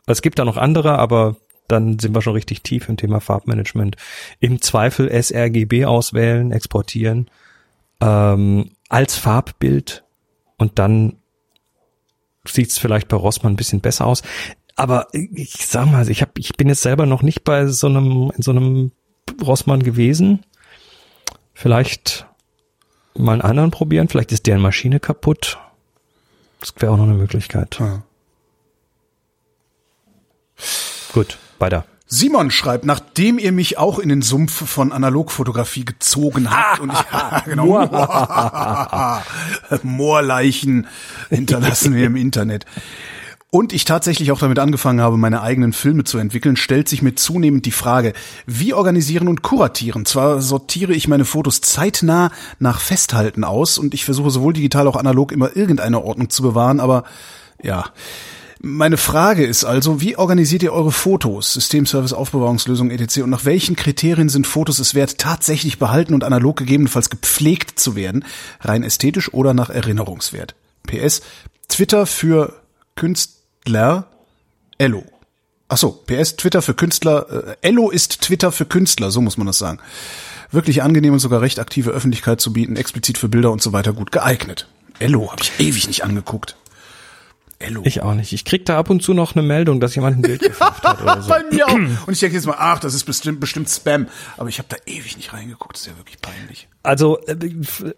[0.06, 1.36] Es gibt da noch andere, aber
[1.68, 3.96] dann sind wir schon richtig tief im Thema Farbmanagement.
[4.40, 7.30] Im Zweifel sRGB auswählen, exportieren
[8.00, 10.04] ähm, als Farbbild
[10.58, 11.16] und dann
[12.44, 14.22] sieht es vielleicht bei Rossmann ein bisschen besser aus.
[14.76, 18.30] Aber ich sag mal, ich hab, ich bin jetzt selber noch nicht bei so einem,
[18.36, 18.92] in so einem
[19.42, 20.44] Rossmann gewesen.
[21.54, 22.26] Vielleicht
[23.14, 24.08] mal einen anderen probieren.
[24.08, 25.58] Vielleicht ist deren Maschine kaputt.
[26.60, 27.78] Das wäre auch noch eine Möglichkeit.
[27.80, 28.02] Ja.
[31.12, 31.86] Gut, weiter.
[32.08, 36.98] Simon schreibt, nachdem ihr mich auch in den Sumpf von Analogfotografie gezogen habt und ich,
[37.12, 39.22] ja, genau,
[39.82, 40.86] Moorleichen
[41.30, 42.64] hinterlassen wir im Internet.
[43.50, 47.14] Und ich tatsächlich auch damit angefangen habe, meine eigenen Filme zu entwickeln, stellt sich mir
[47.14, 48.12] zunehmend die Frage,
[48.44, 50.04] wie organisieren und kuratieren?
[50.04, 54.96] Zwar sortiere ich meine Fotos zeitnah nach Festhalten aus und ich versuche sowohl digital auch
[54.96, 57.04] analog immer irgendeine Ordnung zu bewahren, aber
[57.62, 57.86] ja,
[58.60, 63.18] meine Frage ist also, wie organisiert ihr eure Fotos, Systemservice, Aufbewahrungslösung etc.
[63.18, 67.96] und nach welchen Kriterien sind Fotos es wert, tatsächlich behalten und analog gegebenenfalls gepflegt zu
[67.96, 68.24] werden,
[68.60, 70.54] rein ästhetisch oder nach Erinnerungswert?
[70.86, 71.22] PS,
[71.68, 72.54] Twitter für
[72.94, 74.06] Künstler,
[74.78, 75.04] Ello.
[75.68, 79.46] Ach so, PS, Twitter für Künstler, äh, Ello ist Twitter für Künstler, so muss man
[79.46, 79.80] das sagen.
[80.50, 83.92] Wirklich angenehm und sogar recht aktive Öffentlichkeit zu bieten, explizit für Bilder und so weiter
[83.92, 84.68] gut geeignet.
[84.98, 86.56] Ello habe ich ewig nicht angeguckt.
[87.58, 87.80] Ello.
[87.84, 88.32] Ich auch nicht.
[88.34, 91.00] Ich krieg da ab und zu noch eine Meldung, dass jemand ein Bild gefilmt hat
[91.02, 91.28] oder so.
[91.30, 91.72] Bei mir auch.
[92.06, 94.08] Und ich denke jetzt mal, ach, das ist bestimmt, bestimmt Spam.
[94.36, 95.74] Aber ich habe da ewig nicht reingeguckt.
[95.74, 96.68] Das ist ja wirklich peinlich.
[96.82, 97.36] Also äh,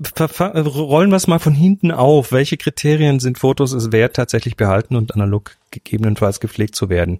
[0.05, 2.31] ver- rollen wir es mal von hinten auf.
[2.31, 7.19] Welche Kriterien sind Fotos es wert, tatsächlich behalten und analog gegebenenfalls gepflegt zu werden?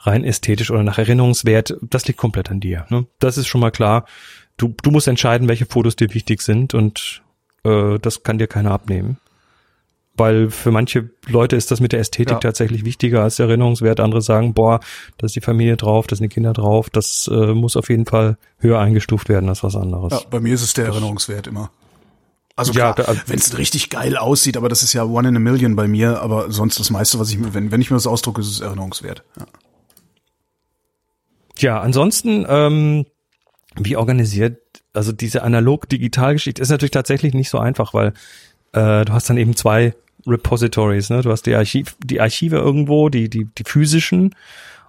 [0.00, 2.84] Rein ästhetisch oder nach Erinnerungswert, das liegt komplett an dir.
[2.90, 3.06] Ne?
[3.18, 4.04] Das ist schon mal klar.
[4.58, 7.22] Du, du musst entscheiden, welche Fotos dir wichtig sind und
[7.64, 9.16] äh, das kann dir keiner abnehmen.
[10.18, 12.38] Weil für manche Leute ist das mit der Ästhetik Ja.
[12.40, 14.00] tatsächlich wichtiger als der Erinnerungswert.
[14.00, 14.80] Andere sagen, boah,
[15.16, 18.04] da ist die Familie drauf, da sind die Kinder drauf, das äh, muss auf jeden
[18.04, 20.12] Fall höher eingestuft werden als was anderes.
[20.12, 21.70] Ja, bei mir ist es der Erinnerungswert immer.
[22.56, 25.36] Also Ja, klar, also- wenn es richtig geil aussieht, aber das ist ja one in
[25.36, 27.96] a million bei mir, aber sonst das meiste, was ich mir, wenn, wenn ich mir
[27.96, 29.22] das ausdrucke, ist es Erinnerungswert.
[29.38, 29.46] Ja.
[31.58, 33.06] Ja, ansonsten, ähm,
[33.76, 34.58] wie organisiert,
[34.92, 38.08] also diese analog-digital-Geschichte ist natürlich tatsächlich nicht so einfach, weil
[38.72, 39.94] äh, du hast dann eben zwei
[40.26, 41.22] Repositories, ne?
[41.22, 44.34] Du hast die Archiv, die Archive irgendwo, die, die, die physischen,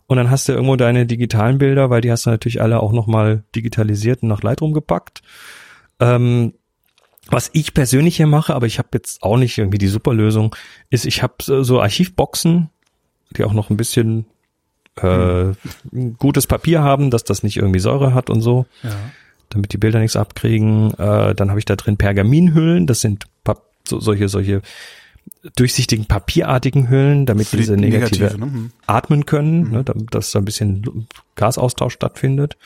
[0.07, 2.93] und dann hast du irgendwo deine digitalen Bilder, weil die hast du natürlich alle auch
[2.93, 5.21] nochmal digitalisiert und nach Lightroom gepackt.
[5.99, 6.53] Ähm,
[7.27, 10.55] was ich persönlich hier mache, aber ich habe jetzt auch nicht irgendwie die Superlösung,
[10.89, 12.71] ist, ich habe so so Archivboxen,
[13.37, 14.25] die auch noch ein bisschen
[14.95, 15.53] äh,
[16.17, 18.89] gutes Papier haben, dass das nicht irgendwie Säure hat und so, Ja.
[19.49, 20.91] damit die Bilder nichts abkriegen.
[20.95, 24.63] Äh, dann habe ich da drin Pergaminhüllen, das sind Pap so, solche solche
[25.55, 28.45] durchsichtigen papierartigen Hüllen, damit Für die diese negative, Negative, ne?
[28.45, 28.71] Mhm.
[28.87, 32.57] atmen können, ne, damit, dass da ein bisschen Gasaustausch stattfindet.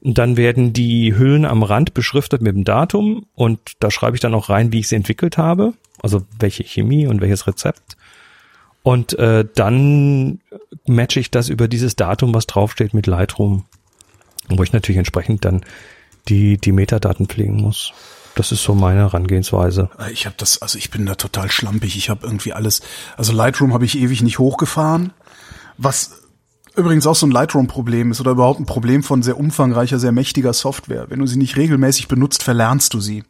[0.00, 4.20] Und dann werden die Hüllen am Rand beschriftet mit dem Datum und da schreibe ich
[4.20, 7.96] dann auch rein, wie ich sie entwickelt habe, also welche Chemie und welches Rezept.
[8.82, 10.40] Und äh, dann
[10.86, 13.64] matche ich das über dieses Datum, was draufsteht, mit Lightroom,
[14.48, 15.62] wo ich natürlich entsprechend dann
[16.28, 17.92] die, die Metadaten pflegen muss.
[18.36, 19.88] Das ist so meine Herangehensweise.
[20.12, 21.96] Ich habe das, also ich bin da total schlampig.
[21.96, 22.82] Ich habe irgendwie alles,
[23.16, 25.12] also Lightroom habe ich ewig nicht hochgefahren,
[25.78, 26.22] was
[26.76, 30.52] übrigens auch so ein Lightroom-Problem ist oder überhaupt ein Problem von sehr umfangreicher, sehr mächtiger
[30.52, 31.06] Software.
[31.08, 33.24] Wenn du sie nicht regelmäßig benutzt, verlernst du sie.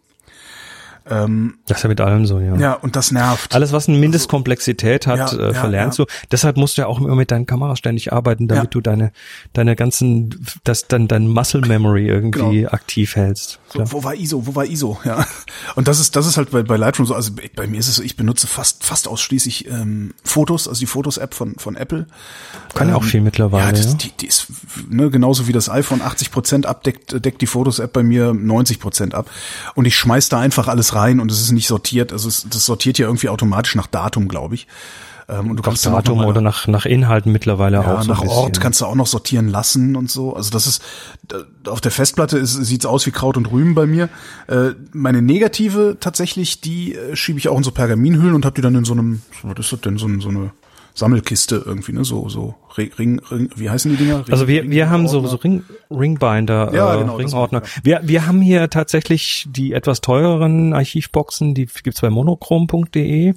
[1.08, 2.56] Das ist ja mit allem so, ja.
[2.56, 3.54] Ja, und das nervt.
[3.54, 6.04] Alles, was eine Mindestkomplexität hat, Ja, äh, ja, verlernst ja.
[6.04, 6.10] du.
[6.32, 8.70] Deshalb musst du ja auch immer mit deinen Kameras ständig arbeiten, damit Ja.
[8.70, 9.12] du deine,
[9.52, 12.70] deine ganzen, das, dann dein Muscle Memory irgendwie Genau.
[12.72, 13.60] aktiv hältst.
[13.76, 14.46] So, wo war ISO?
[14.46, 14.98] Wo war ISO?
[15.04, 15.26] Ja.
[15.74, 17.14] Und das ist, das ist halt bei, bei Lightroom so.
[17.14, 20.86] Also bei mir ist es so, ich benutze fast, fast ausschließlich ähm, Fotos, also die
[20.86, 22.06] Fotos-App von, von Apple.
[22.74, 23.94] Kann ja auch viel mittlerweile, Ja, das, ja.
[23.94, 24.46] Die, die ist
[24.88, 29.14] ne, genauso wie das iPhone 80 Prozent abdeckt, deckt die Fotos-App bei mir 90 Prozent
[29.14, 29.30] ab.
[29.74, 32.12] Und ich schmeiß da einfach alles rein und es ist nicht sortiert.
[32.12, 34.66] Also es, das sortiert ja irgendwie automatisch nach Datum, glaube ich.
[35.28, 38.02] Ähm, und du Nach kannst dann auch Datum oder nach, nach Inhalten mittlerweile ja, auch
[38.02, 40.34] so nach Ort kannst du auch noch sortieren lassen und so.
[40.34, 40.82] Also das ist
[41.66, 44.08] auf der Festplatte ist, sieht's aus wie Kraut und Rüben bei mir.
[44.46, 48.60] Äh, meine Negative tatsächlich, die äh, schiebe ich auch in so Pergaminhüllen und habe die
[48.62, 50.52] dann in so einem, was ist das denn, so, so eine
[50.94, 52.04] Sammelkiste irgendwie, ne?
[52.04, 54.18] So, so Ring, Ring, wie heißen die Dinger?
[54.26, 57.62] Ring, Also wir, wir haben so, so Ring, Ringbinder, Ja, äh, genau, Ringordner.
[57.62, 63.34] auch, Wir, wir haben hier tatsächlich die etwas teureren Archivboxen, die gibt's bei monochrom.de.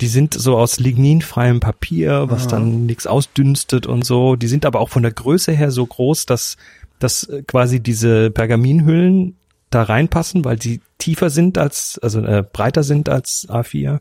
[0.00, 4.36] Die sind so aus ligninfreiem Papier, was dann nichts ausdünstet und so.
[4.36, 6.56] Die sind aber auch von der Größe her so groß, dass,
[7.00, 9.36] dass äh, quasi diese Pergaminhüllen
[9.70, 13.98] da reinpassen, weil die tiefer sind als, also äh, breiter sind als A4.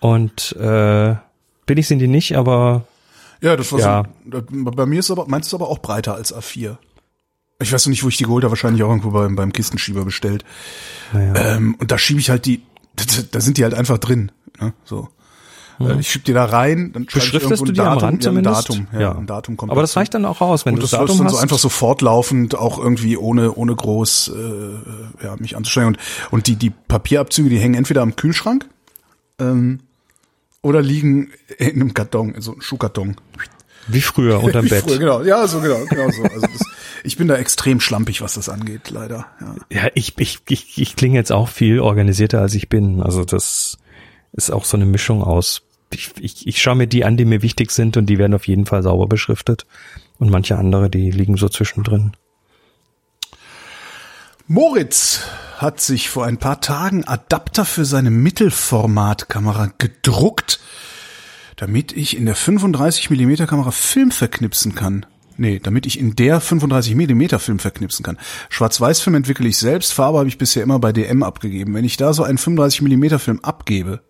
[0.00, 1.14] Und äh,
[1.66, 2.86] billig sind die nicht, aber
[3.40, 4.04] Ja, das war Ja.
[4.30, 4.40] so.
[4.50, 6.76] Bei mir ist aber, meinst du aber auch breiter als A4.
[7.60, 10.04] Ich weiß noch nicht, wo ich die geholt habe, wahrscheinlich auch irgendwo beim, beim Kistenschieber
[10.04, 10.44] bestellt.
[11.12, 11.34] naja.
[11.56, 12.62] Ähm, und da schiebe ich halt die,
[13.30, 14.32] da sind die halt einfach drin.
[14.60, 14.72] Ne?
[14.84, 15.08] So.
[15.80, 17.18] Äh, Ich schieb die da rein, dann ich Mhm.
[17.20, 18.68] Beschriftest irgendwo du ein die am Datum, Rand ja, zumindest?
[18.70, 20.90] Datum, ja, ein Datum kommt Aber das reicht dann auch aus, wenn und du das
[20.92, 21.34] das Datum dann hast.
[21.34, 25.98] so einfach so fortlaufend auch irgendwie ohne ohne groß äh, ja mich anzustrengen und
[26.30, 28.66] und die die Papierabzüge die hängen entweder am Kühlschrank
[29.38, 29.80] ähm,
[30.62, 33.16] oder liegen in einem Karton in so einem Schuhkarton
[33.88, 34.84] wie früher unterm Wie Bett.
[34.84, 36.60] früher, genau ja so genau genau so also das,
[37.04, 39.54] ich bin da extrem schlampig was das angeht leider ja.
[39.84, 43.02] Ja, ich, ich, ich, ich klinge jetzt auch viel organisierter, als ich bin.
[43.02, 43.76] Also das
[44.36, 45.62] ist auch so eine Mischung aus.
[45.92, 48.46] Ich, ich, ich schaue mir die an, die mir wichtig sind und die werden auf
[48.46, 49.66] jeden Fall sauber beschriftet.
[50.18, 52.12] Und manche andere, die liegen so zwischendrin.
[54.48, 55.22] Moritz
[55.58, 60.60] hat sich vor ein paar Tagen Adapter für seine Mittelformatkamera gedruckt,
[61.56, 65.06] damit ich in der 35 mm Kamera Film verknipsen kann.
[65.38, 68.18] Nee, damit ich in der 35 mm Film verknipsen kann.
[68.48, 71.74] Schwarz-Weiß-Film entwickle ich selbst, Farbe habe ich bisher immer bei DM abgegeben.
[71.74, 74.00] Wenn ich da so einen 35 mm Film abgebe,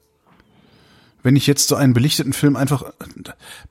[1.27, 2.85] wenn ich jetzt so einen belichteten Film einfach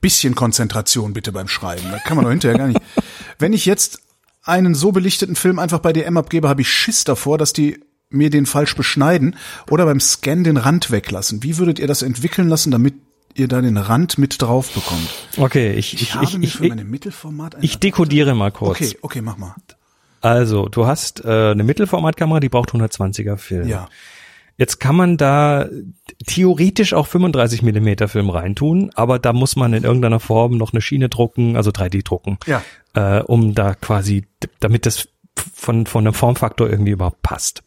[0.01, 2.81] bisschen Konzentration bitte beim Schreiben, da kann man doch hinterher gar nicht.
[3.39, 4.01] Wenn ich jetzt
[4.43, 7.79] einen so belichteten Film einfach bei DM abgebe, habe ich Schiss davor, dass die
[8.09, 9.37] mir den falsch beschneiden
[9.69, 11.43] oder beim Scan den Rand weglassen.
[11.43, 12.95] Wie würdet ihr das entwickeln lassen, damit
[13.35, 15.09] ihr da den Rand mit drauf bekommt.
[15.37, 18.81] Okay, ich, Ich, ich, habe ich, mir ich, für meine Mittelformat ich dekodiere mal kurz.
[18.81, 19.55] Okay, okay, mach mal.
[20.19, 23.67] Also, du hast äh, eine Mittelformatkamera, die braucht 120er Film.
[23.69, 23.87] Ja.
[24.57, 25.67] Jetzt kann man da
[26.25, 30.81] theoretisch auch 35 Millimeter Film reintun, aber da muss man in irgendeiner Form noch eine
[30.81, 32.61] Schiene drucken, also 3D drucken, Ja.
[32.93, 34.25] äh, um da quasi,
[34.61, 35.09] damit das
[35.53, 37.63] von, von einem Formfaktor irgendwie überhaupt passt.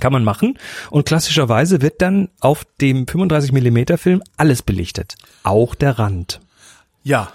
[0.00, 0.58] Kann man machen.
[0.90, 5.14] Und klassischerweise wird dann auf dem 35 Millimeter Film alles belichtet.
[5.44, 6.40] Auch der Rand.
[7.04, 7.28] Ja.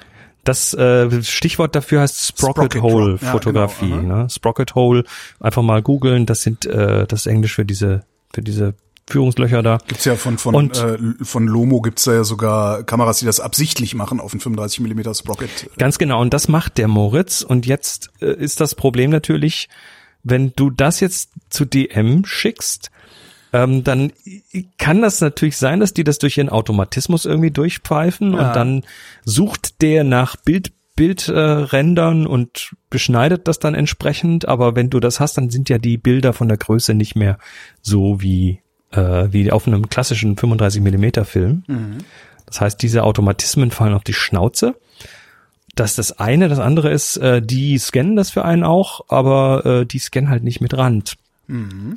[0.44, 3.22] Das äh, Stichwort dafür heißt Sprocket, Sprocket Hole Drop.
[3.22, 3.90] Ja, Fotografie.
[3.90, 4.30] genau, ne?
[4.30, 5.04] Sprocket Hole,
[5.40, 6.26] einfach mal googeln.
[6.26, 8.04] Das sind äh, das Englisch für diese
[8.34, 8.76] für diese
[9.10, 9.80] Führungslöcher da.
[9.88, 13.40] Gibt's ja von, von, Und- äh, von Lomo gibt's da ja sogar Kameras, die das
[13.40, 15.50] absichtlich machen auf einen 35 mm Sprocket.
[15.78, 16.22] Ganz genau.
[16.22, 17.42] Und das macht der Moritz.
[17.42, 19.68] Und jetzt äh, ist das Problem natürlich,
[20.24, 22.92] wenn du das jetzt zu DM schickst,
[23.52, 24.12] ähm, dann
[24.78, 28.48] kann das natürlich sein, dass die das durch ihren Automatismus irgendwie durchpfeifen Ja.
[28.50, 28.84] und dann
[29.26, 34.50] sucht der nach Bild Bildrändern äh, Rändern und beschneidet das dann entsprechend.
[34.50, 37.38] Aber wenn du das hast, dann sind ja die Bilder von der Größe nicht mehr
[37.82, 38.60] so wie
[38.92, 41.64] äh, wie auf einem klassischen 35 Millimeter Film.
[42.46, 44.76] Das heißt, diese Automatismen fallen auf die Schnauze.
[45.74, 46.50] Das ist das eine.
[46.50, 50.44] Das andere ist, äh, die scannen das für einen auch, aber äh, die scannen halt
[50.44, 51.16] nicht mit Rand.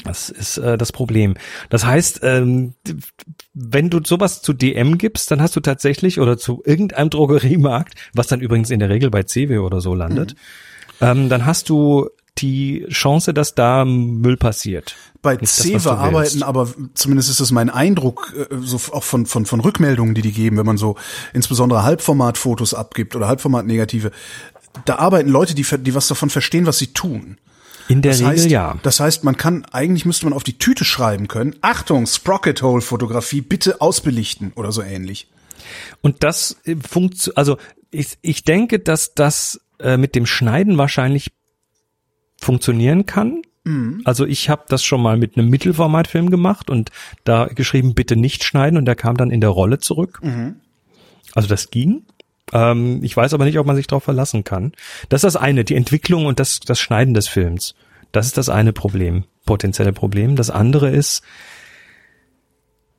[0.05, 1.35] Das ist äh, das Problem.
[1.69, 2.75] Das heißt, ähm,
[3.53, 8.27] wenn du sowas zu DM gibst, dann hast du tatsächlich oder zu irgendeinem Drogeriemarkt, was
[8.27, 10.35] dann übrigens in der Regel bei CW oder so landet,
[11.01, 14.97] ähm, dann hast du die Chance, dass da Müll passiert.
[15.21, 15.87] Bei das, willst.
[15.87, 20.23] arbeiten, aber zumindest ist es mein Eindruck, äh, so auch von, von, von Rückmeldungen, die
[20.23, 20.97] die geben, wenn man so
[21.35, 24.11] insbesondere Halbformatfotos abgibt oder Halbformatnegative,
[24.87, 27.37] da arbeiten Leute, die, die was davon verstehen, was sie tun.
[27.93, 28.78] In der Das Regel heißt, ja.
[28.82, 32.80] das heißt, man kann, eigentlich müsste man auf die Tüte schreiben können, Achtung, Sprocket Hole
[32.80, 35.28] Fotografie, bitte ausbelichten oder so ähnlich.
[36.01, 36.57] Und das
[36.88, 37.59] funktioniert, also
[37.90, 41.32] ich, ich denke, dass das äh, mit dem Schneiden wahrscheinlich
[42.40, 43.43] funktionieren kann.
[44.05, 46.90] Also ich habe das schon mal mit einem Mittelformatfilm gemacht und
[47.24, 50.20] da geschrieben, bitte nicht schneiden und der kam dann in der Rolle zurück.
[51.34, 52.05] Also das ging.
[52.53, 54.73] Ähm, ich weiß aber nicht, ob man sich darauf verlassen kann.
[55.09, 57.75] Das ist das eine, die Entwicklung und das, das Schneiden des Films.
[58.13, 60.37] Das ist das eine Problem, potenzielle Problem.
[60.37, 61.23] Das andere ist,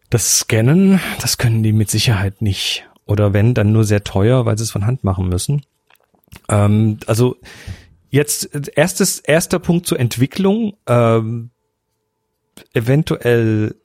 [0.09, 2.87] das Scannen, das können die mit Sicherheit nicht.
[3.05, 5.65] Oder wenn, dann nur sehr teuer, weil sie es von Hand machen müssen.
[6.49, 7.37] Ähm, also
[8.09, 10.77] jetzt erstes, erster Punkt zur Entwicklung.
[10.87, 11.49] Ähm,
[12.73, 13.75] eventuell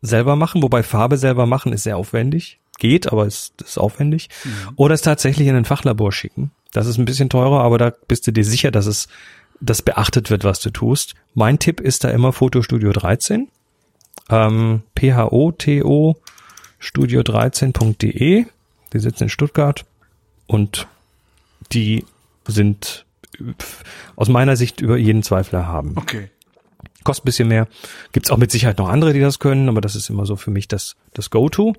[0.00, 2.60] selber machen, wobei Farbe selber machen ist sehr aufwendig.
[2.78, 4.28] Geht, aber ist, ist aufwendig.
[4.76, 6.52] Oder es tatsächlich in ein Fachlabor schicken.
[6.72, 9.08] Das ist ein bisschen teurer, aber da bist du dir sicher, dass es
[9.60, 11.14] das beachtet wird, was du tust.
[11.34, 13.48] Mein Tipp ist da immer Fotostudio 13
[14.28, 16.16] ähm, PHOTO
[16.80, 18.46] studio13.de.
[18.92, 19.84] Die sitzen in Stuttgart
[20.46, 20.86] und
[21.72, 22.04] die
[22.46, 23.04] sind
[24.16, 25.94] aus meiner Sicht über jeden Zweifel haben.
[25.96, 26.30] Okay.
[27.04, 27.68] Kostet ein bisschen mehr.
[28.12, 30.50] Gibt's auch mit Sicherheit noch andere, die das können, aber das ist immer so für
[30.50, 31.74] mich das, das Go-To.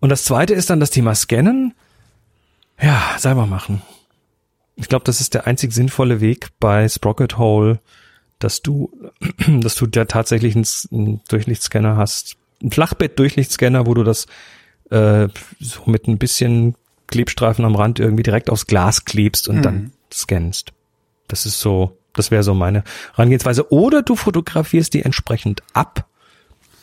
[0.00, 1.74] Und das zweite ist dann das Thema Scannen.
[2.80, 3.82] Ja, selber machen.
[4.76, 7.80] Ich glaube, das ist der einzig sinnvolle Weg bei Sprocket Hole,
[8.38, 8.92] dass du,
[9.60, 12.36] dass du da tatsächlich einen, Durchlichtscanner hast.
[12.62, 14.26] Ein Flachbett-Durchlichtscanner, wo du das
[14.90, 15.28] äh,
[15.60, 16.76] so mit ein bisschen
[17.08, 20.72] Klebstreifen am Rand irgendwie direkt aufs Glas klebst und dann scannst.
[21.26, 22.84] Das ist so, das wäre so meine
[23.14, 23.72] Herangehensweise.
[23.72, 26.06] Oder du fotografierst die entsprechend ab.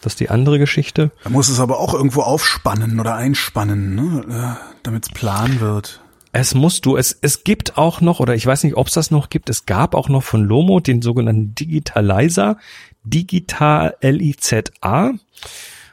[0.05, 1.09] Das ist die andere Geschichte.
[1.23, 4.57] Da muss es aber auch irgendwo aufspannen oder einspannen, ne?
[4.61, 5.99] äh, damit es plan wird.
[6.31, 9.09] Es musst du, es, es gibt auch noch, oder ich weiß nicht, ob es das
[9.09, 12.57] noch gibt, es gab auch noch von Lomo den sogenannten Digitalizer,
[13.03, 15.13] Digital L-I-Z-A.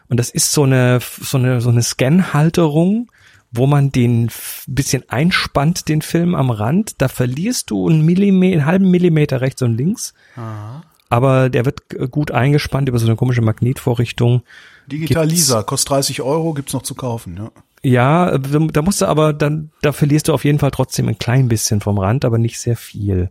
[0.09, 3.11] Und das ist so eine, so eine, so eine Scan-Halterung,
[3.51, 4.31] wo man den
[4.67, 7.01] bisschen einspannt, den Film am Rand.
[7.01, 10.13] Da verlierst du einen, Millimeter, einen halben Millimeter rechts und links.
[11.13, 14.45] Aber der wird gut eingespannt über so eine komische Magnetvorrichtung.
[14.87, 17.51] Digital Gibt's- Lisa, kostet 30 Euro, gibt's noch zu kaufen, ja.
[17.83, 21.19] Ja, da da musst du aber dann, da verlierst du auf jeden Fall trotzdem ein
[21.19, 23.29] klein bisschen vom Rand, aber nicht sehr viel.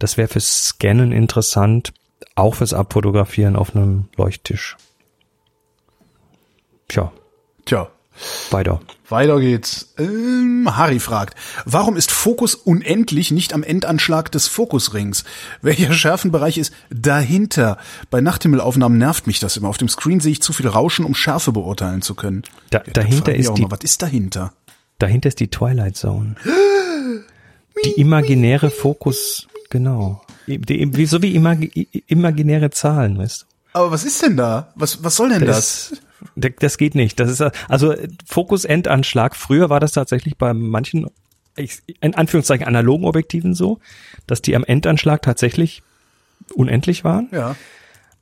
[0.00, 1.92] Das wäre fürs Scannen interessant,
[2.34, 4.76] auch fürs Abfotografieren auf einem Leuchttisch.
[6.88, 7.12] Tja,
[7.66, 7.88] Tja,
[8.50, 8.80] weiter.
[9.12, 9.94] Weiter geht's.
[9.98, 15.22] Ähm, Harry fragt, warum ist Fokus unendlich nicht am Endanschlag des Fokusrings?
[15.60, 17.78] Welcher Schärfenbereich ist dahinter?
[18.10, 19.68] Bei Nachthimmelaufnahmen nervt mich das immer.
[19.68, 22.42] Auf dem Screen sehe ich zu viel Rauschen, um Schärfe beurteilen zu können.
[22.70, 24.52] Da, Da dahinter ist die, mal, was ist dahinter?
[24.98, 26.34] dahinter ist die Twilight Zone.
[27.84, 30.22] Die imaginäre Fokus, genau.
[30.46, 30.60] Die,
[30.96, 31.58] wie, so wie imag,
[32.06, 33.46] imaginäre Zahlen, weißt du?
[33.78, 34.72] Aber was ist denn da?
[34.74, 35.88] Was, was soll denn das?
[35.90, 36.00] Das,
[36.36, 37.18] Das geht nicht.
[37.20, 37.94] Das ist also
[38.26, 39.36] Fokus-Endanschlag.
[39.36, 41.08] Früher war das tatsächlich bei manchen,
[41.56, 43.78] in Anführungszeichen analogen Objektiven so,
[44.26, 45.82] dass die am Endanschlag tatsächlich
[46.54, 47.28] unendlich waren.
[47.32, 47.56] Ja.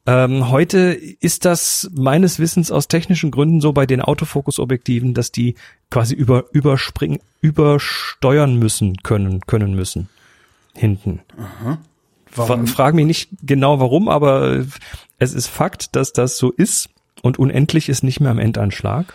[0.07, 0.79] Ähm, heute
[1.21, 5.57] ist das meines Wissens aus technischen Gründen so bei den Autofokus-Objektiven, dass die
[5.91, 10.09] quasi über, überspringen, übersteuern müssen können, können müssen.
[10.75, 11.21] Hinten.
[11.37, 11.79] Aha.
[12.35, 12.67] Warum?
[12.67, 14.65] Frag mich nicht genau warum, aber
[15.19, 16.89] es ist Fakt, dass das so ist
[17.23, 19.15] und unendlich ist nicht mehr am Endanschlag.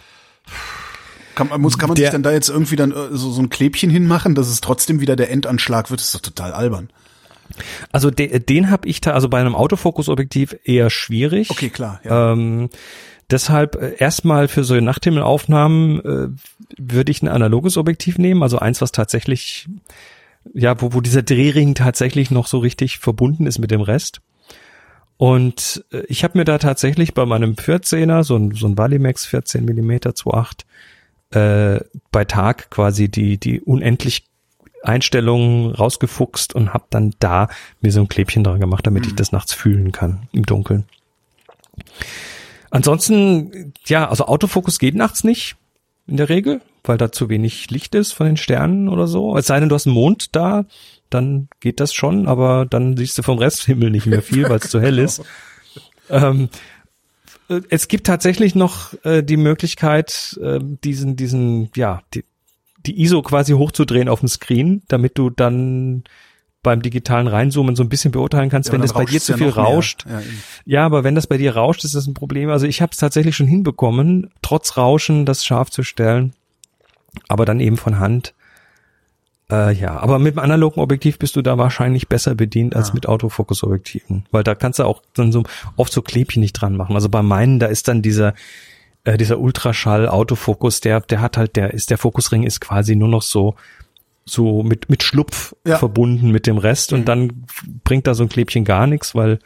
[1.35, 3.41] Kann man, muss, kann man der, sich dann da jetzt irgendwie dann äh, so, so
[3.41, 5.99] ein Klebchen hinmachen, dass es trotzdem wieder der Endanschlag wird?
[5.99, 6.89] Das ist doch total albern.
[7.91, 11.51] Also de, den habe ich da, also bei einem Autofokusobjektiv eher schwierig.
[11.51, 11.99] Okay, klar.
[12.03, 12.31] Ja.
[12.31, 12.69] Ähm,
[13.29, 16.27] deshalb äh, erstmal für so Nachthimmelaufnahmen äh,
[16.77, 19.67] würde ich ein analoges Objektiv nehmen, also eins, was tatsächlich,
[20.53, 24.21] ja, wo, wo dieser Drehring tatsächlich noch so richtig verbunden ist mit dem Rest.
[25.17, 29.25] Und äh, ich habe mir da tatsächlich bei meinem 14er, so ein, so ein Valimax
[29.25, 34.25] 14 mm 2.8, äh, bei Tag quasi die, die unendlich
[34.83, 37.49] Einstellungen rausgefuchst und habe dann da
[37.81, 39.09] mir so ein Klebchen dran gemacht, damit mhm.
[39.09, 40.85] ich das nachts fühlen kann im Dunkeln.
[42.69, 45.55] Ansonsten, ja, also Autofokus geht nachts nicht
[46.07, 49.37] in der Regel, weil da zu wenig Licht ist von den Sternen oder so.
[49.37, 50.65] Es sei denn, du hast einen Mond da,
[51.09, 54.69] dann geht das schon, aber dann siehst du vom Resthimmel nicht mehr viel, weil es
[54.69, 55.23] zu hell ist.
[56.07, 56.49] Ähm,
[57.69, 62.25] es gibt tatsächlich noch äh, die Möglichkeit, äh, diesen, diesen, ja, die,
[62.85, 66.03] die ISO quasi hochzudrehen auf dem Screen, damit du dann
[66.63, 69.47] beim digitalen Reinzoomen so ein bisschen beurteilen kannst, ja, wenn das bei dir zu viel
[69.47, 70.05] ja rauscht.
[70.09, 70.21] Ja,
[70.65, 72.49] ja, aber wenn das bei dir rauscht, ist das ein Problem.
[72.49, 76.33] Also ich habe es tatsächlich schon hinbekommen, trotz Rauschen das scharf zu stellen,
[77.27, 78.33] aber dann eben von Hand.
[79.51, 83.07] Äh, ja, aber mit dem analogen Objektiv bist du da wahrscheinlich besser bedient als mit
[83.07, 85.43] Autofokusobjektiven, weil da kannst du auch dann so
[85.75, 86.95] oft so Klebchen nicht dran machen.
[86.95, 88.33] Also bei meinen, da ist dann dieser
[89.05, 93.21] äh, dieser Ultraschall-Autofokus, der, der hat halt, der ist, der Fokusring ist quasi nur noch
[93.21, 93.55] so,
[94.25, 95.77] so mit, mit Schlupf ja.
[95.77, 97.05] verbunden mit dem Rest und mhm.
[97.05, 97.45] dann
[97.83, 99.39] bringt da so ein Klebchen gar nichts, weil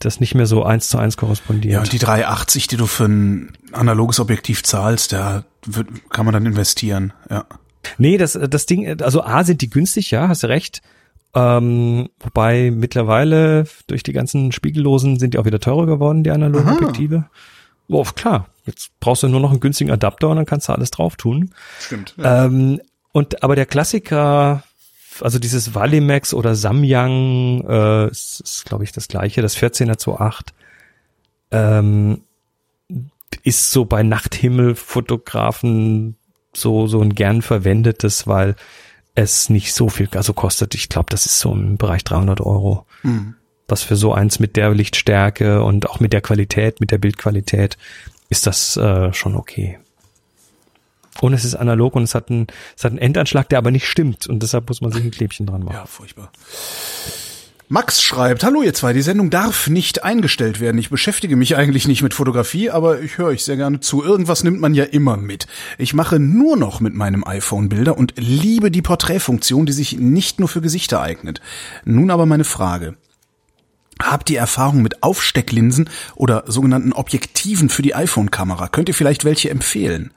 [0.00, 1.74] das nicht mehr so eins zu eins korrespondiert.
[1.74, 6.34] Ja, und die 380, die du für ein analoges Objektiv zahlst, da wird, kann man
[6.34, 7.46] dann investieren, ja.
[7.98, 10.82] Nee, das, das Ding, also A sind die günstig, ja, hast du recht.
[11.34, 16.68] Ähm, wobei mittlerweile durch die ganzen Spiegellosen sind die auch wieder teurer geworden, die analogen
[16.68, 16.76] Aha.
[16.76, 17.24] Objektive.
[17.88, 20.90] Oh, klar, jetzt brauchst du nur noch einen günstigen Adapter und dann kannst du alles
[20.90, 21.50] drauf tun.
[21.80, 22.14] Stimmt.
[22.16, 22.46] Ja.
[22.46, 22.80] Ähm,
[23.12, 24.62] und aber der Klassiker,
[25.20, 30.18] also dieses Valimax oder Samyang, äh, ist, ist glaube ich das gleiche, das 14er zu
[30.18, 30.54] 8,
[31.50, 32.22] ähm,
[33.42, 36.16] ist so bei Nachthimmelfotografen
[36.56, 38.56] so so ein gern verwendetes, weil
[39.14, 40.74] es nicht so viel also kostet.
[40.74, 42.86] Ich glaube, das ist so im Bereich 300 Euro.
[43.02, 43.36] Mhm
[43.68, 47.78] was für so eins mit der Lichtstärke und auch mit der Qualität, mit der Bildqualität,
[48.28, 49.78] ist das äh, schon okay.
[51.20, 53.86] Und es ist analog und es hat, einen, es hat einen Endanschlag, der aber nicht
[53.86, 54.26] stimmt.
[54.26, 55.76] Und deshalb muss man sich ein Klebchen dran machen.
[55.76, 56.30] Ja, furchtbar.
[57.68, 60.76] Max schreibt, hallo ihr zwei, die Sendung darf nicht eingestellt werden.
[60.76, 64.04] Ich beschäftige mich eigentlich nicht mit Fotografie, aber ich höre euch sehr gerne zu.
[64.04, 65.46] Irgendwas nimmt man ja immer mit.
[65.78, 70.40] Ich mache nur noch mit meinem iPhone Bilder und liebe die Porträtfunktion, die sich nicht
[70.40, 71.40] nur für Gesichter eignet.
[71.86, 72.98] Nun aber meine Frage.
[73.98, 78.68] Habt ihr Erfahrung mit Aufstecklinsen oder sogenannten Objektiven für die iPhone-Kamera?
[78.68, 80.12] Könnt ihr vielleicht welche empfehlen?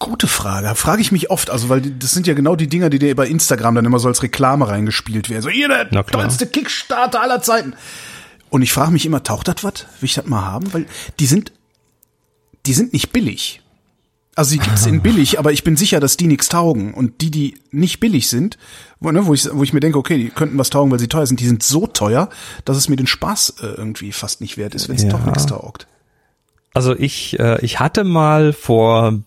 [0.00, 0.74] Gute Frage.
[0.76, 3.28] Frage ich mich oft, also weil das sind ja genau die Dinger, die dir bei
[3.28, 5.42] Instagram dann immer so als Reklame reingespielt werden.
[5.42, 7.74] So, ihr der tollste Kickstarter aller Zeiten.
[8.48, 9.86] Und ich frage mich immer, taucht das was?
[10.00, 10.72] Will ich das mal haben?
[10.72, 10.86] Weil
[11.18, 11.52] die sind,
[12.64, 13.60] die sind nicht billig.
[14.34, 16.94] Also die gibt's in billig, aber ich bin sicher, dass die nichts taugen.
[16.94, 18.56] Und die, die nicht billig sind,
[19.00, 21.08] wo, ne, wo, ich, wo ich mir denke, okay, die könnten was taugen, weil sie
[21.08, 22.30] teuer sind, die sind so teuer,
[22.64, 25.10] dass es mir den Spaß äh, irgendwie fast nicht wert ist, wenn es ja.
[25.10, 25.86] doch nichts taugt.
[26.72, 29.20] Also ich, äh, ich hatte mal vor,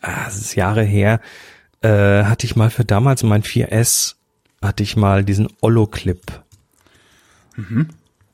[0.00, 1.20] ah, das ist Jahre her,
[1.82, 4.14] äh, hatte ich mal für damals mein 4S,
[4.62, 6.20] hatte ich mal diesen Ollo-Clip.
[7.56, 7.88] Mhm.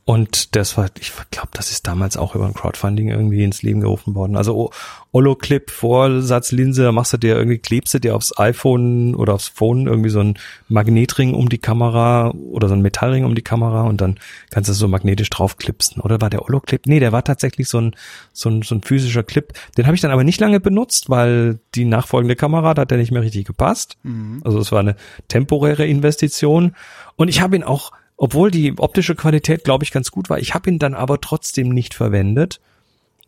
[0.09, 3.81] Und das war, ich glaube, das ist damals auch über ein Crowdfunding irgendwie ins Leben
[3.81, 4.37] gerufen worden.
[4.37, 4.71] Also
[5.13, 9.89] Holo-Clip, Vorsatzlinse, da machst du dir irgendwie, klebst du dir aufs iPhone oder aufs Phone
[9.89, 10.39] irgendwie so ein
[10.69, 14.75] Magnetring um die Kamera oder so ein Metallring um die Kamera und dann kannst du
[14.75, 16.01] so magnetisch draufklipsen.
[16.01, 16.87] Oder war der Holo-Clip?
[16.87, 17.97] Nee, der war tatsächlich so ein,
[18.33, 19.55] so ein, so ein physischer Clip.
[19.77, 22.99] Den habe ich dann aber nicht lange benutzt, weil die nachfolgende Kamera, da hat der
[22.99, 23.97] nicht mehr richtig gepasst.
[24.05, 24.41] Mhm.
[24.45, 24.95] Also es war eine
[25.27, 26.77] temporäre Investition.
[27.17, 30.39] Und ich habe ihn auch obwohl die optische Qualität, glaube ich, ganz gut war.
[30.39, 32.61] Ich habe ihn dann aber trotzdem nicht verwendet,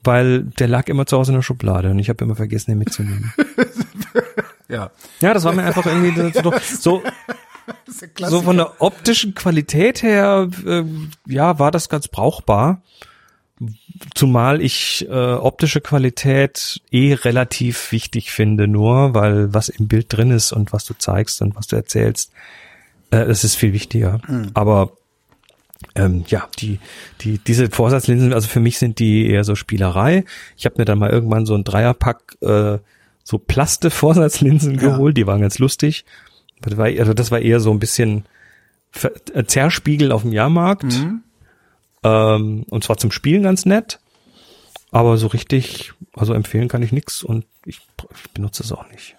[0.03, 2.79] weil der lag immer zu Hause in der Schublade und ich habe immer vergessen, ihn
[2.79, 3.33] mitzunehmen.
[4.69, 4.91] ja.
[5.21, 6.33] Ja, das war mir einfach irgendwie
[6.81, 7.03] so,
[8.19, 10.85] so, von der optischen Qualität her, äh,
[11.27, 12.83] ja, war das ganz brauchbar.
[14.15, 20.31] Zumal ich äh, optische Qualität eh relativ wichtig finde, nur weil was im Bild drin
[20.31, 22.33] ist und was du zeigst und was du erzählst,
[23.11, 24.21] äh, das ist viel wichtiger.
[24.27, 24.51] Mhm.
[24.55, 24.93] Aber
[25.95, 26.81] ähm, ja, die,
[27.21, 30.25] die, diese Vorsatzlinsen, also für mich sind die eher so Spielerei.
[30.57, 32.79] Ich habe mir dann mal irgendwann so ein Dreierpack äh,
[33.23, 34.81] so Plaste-Vorsatzlinsen ja.
[34.81, 36.05] geholt, die waren ganz lustig.
[36.63, 38.25] Das war, also das war eher so ein bisschen
[39.47, 40.85] Zerspiegel auf dem Jahrmarkt.
[40.85, 41.23] Mhm.
[42.03, 44.01] Ähm, und zwar zum Spielen ganz nett.
[44.91, 47.81] Aber so richtig, also empfehlen kann ich nix und ich,
[48.15, 49.18] ich benutze es auch nicht.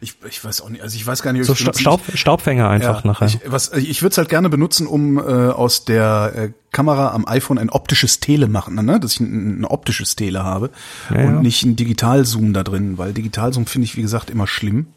[0.00, 3.04] Ich, ich weiß auch nicht, also ich weiß gar nicht, so Sta Staub, Staubfänger einfach
[3.04, 3.26] ja, nachher.
[3.26, 7.26] Ich, was, ich würde es halt gerne benutzen, um äh, aus der äh, Kamera am
[7.26, 9.00] iPhone ein optisches Tele machen, ne?
[9.00, 10.70] dass ich ein, ein optisches Tele habe
[11.10, 11.42] ja, und ja.
[11.42, 14.88] nicht ein Digitalzoom da drin, weil Digitalzoom finde ich, wie gesagt, immer schlimm.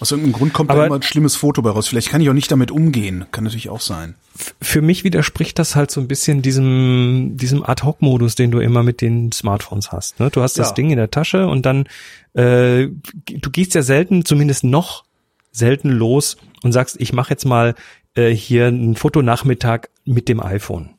[0.00, 1.86] Aus irgendeinem Grund kommt Aber da immer ein schlimmes Foto bei raus.
[1.86, 3.26] Vielleicht kann ich auch nicht damit umgehen.
[3.32, 4.14] Kann natürlich auch sein.
[4.60, 9.02] Für mich widerspricht das halt so ein bisschen diesem, diesem Ad-Hoc-Modus, den du immer mit
[9.02, 10.18] den Smartphones hast.
[10.18, 10.30] Ne?
[10.30, 10.74] Du hast das ja.
[10.74, 11.84] Ding in der Tasche und dann,
[12.32, 15.04] äh, du gehst ja selten, zumindest noch
[15.52, 17.74] selten los und sagst, ich mache jetzt mal
[18.14, 20.90] äh, hier einen Fotonachmittag mit dem iPhone.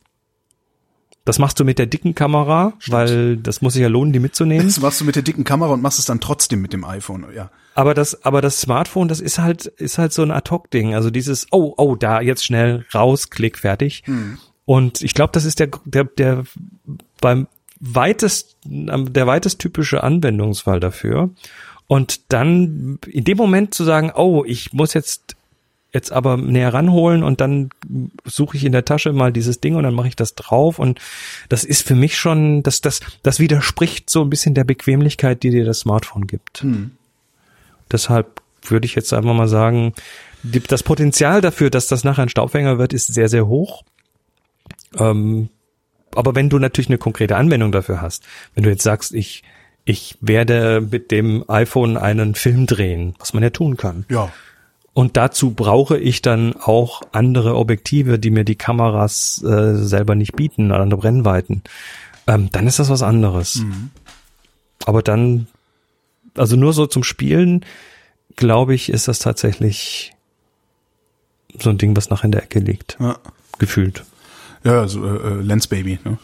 [1.24, 2.94] Das machst du mit der dicken Kamera, Stimmt.
[2.94, 4.68] weil das muss sich ja lohnen, die mitzunehmen.
[4.68, 7.28] Das machst du mit der dicken Kamera und machst es dann trotzdem mit dem iPhone,
[7.36, 7.52] ja.
[7.76, 10.96] Aber das, aber das Smartphone, das ist halt, ist halt so ein Ad-Hoc-Ding.
[10.96, 14.04] Also dieses, oh, oh, da jetzt schnell raus, klick, fertig.
[14.06, 14.40] Hm.
[14.66, 16.44] Und ich glaube, das ist der, der, der
[17.22, 17.48] beim
[17.80, 21.30] weitest, der weitest typische Anwendungsfall dafür.
[21.88, 25.36] Und dann in dem Moment zu sagen, oh, ich muss jetzt
[25.94, 27.70] jetzt aber näher ranholen und dann
[28.26, 31.00] suche ich in der Tasche mal dieses Ding und dann mache ich das drauf und
[31.50, 35.50] das ist für mich schon, das, das, das widerspricht so ein bisschen der Bequemlichkeit, die
[35.50, 36.62] dir das Smartphone gibt.
[36.62, 36.92] Hm.
[37.92, 39.94] Deshalb würde ich jetzt einfach mal sagen,
[40.44, 43.84] die, das Potenzial dafür, dass das nachher ein Staubfänger wird, ist sehr, sehr hoch.
[44.98, 45.50] Ähm,
[46.16, 48.24] aber wenn du natürlich eine konkrete Anwendung dafür hast,
[48.56, 49.44] wenn du jetzt sagst, ich,
[49.84, 54.06] ich werde mit dem iPhone einen Film drehen, was man ja tun kann.
[54.10, 54.32] Ja
[54.94, 60.36] und dazu brauche ich dann auch andere Objektive, die mir die Kameras äh, selber nicht
[60.36, 61.64] bieten, andere Brennweiten.
[62.28, 63.56] Ähm, dann ist das was anderes.
[63.56, 63.92] Mhm.
[64.86, 65.48] Aber dann,
[66.36, 67.66] also nur so zum Spielen,
[68.36, 70.14] glaube ich, ist das tatsächlich
[71.60, 72.98] so ein Ding, was nach in der Ecke liegt.
[73.00, 73.18] Ja.
[73.60, 74.04] Gefühlt.
[74.64, 76.18] Ja, also äh, Lens Baby, ne?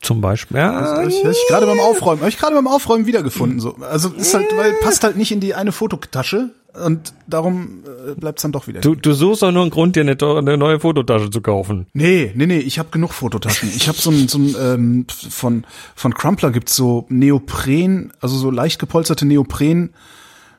[0.00, 0.56] Zum Beispiel.
[0.56, 3.60] Ja, also, ich, ich gerade beim Aufräumen, habe ich gerade beim Aufräumen wiedergefunden.
[3.60, 6.50] So, also ist halt, weil passt halt nicht in die eine Fototasche
[6.84, 8.80] und darum äh, bleibt dann doch wieder.
[8.80, 11.86] Du, du suchst doch nur einen Grund, dir eine, eine neue Fototasche zu kaufen.
[11.92, 13.70] Nee, nee, nee, ich habe genug Fototaschen.
[13.74, 15.64] Ich habe so ein, so ein ähm, von,
[15.94, 19.90] von Crumpler gibt's so Neopren, also so leicht gepolsterte Neopren,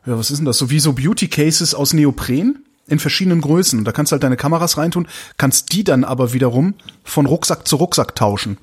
[0.05, 0.57] ja, was ist denn das?
[0.57, 3.84] So wie so Beauty Cases aus Neopren in verschiedenen Größen.
[3.84, 5.07] Da kannst du halt deine Kameras reintun,
[5.38, 8.57] kannst die dann aber wiederum von Rucksack zu Rucksack tauschen.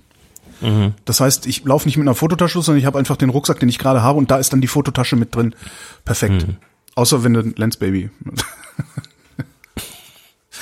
[0.63, 0.95] Mhm.
[1.05, 3.69] Das heißt, ich laufe nicht mit einer Fototasche, sondern ich habe einfach den Rucksack, den
[3.69, 5.55] ich gerade habe und da ist dann die Fototasche mit drin.
[6.05, 6.47] Perfekt.
[6.47, 6.57] Mhm.
[6.95, 8.11] Außer wenn du Lens Baby.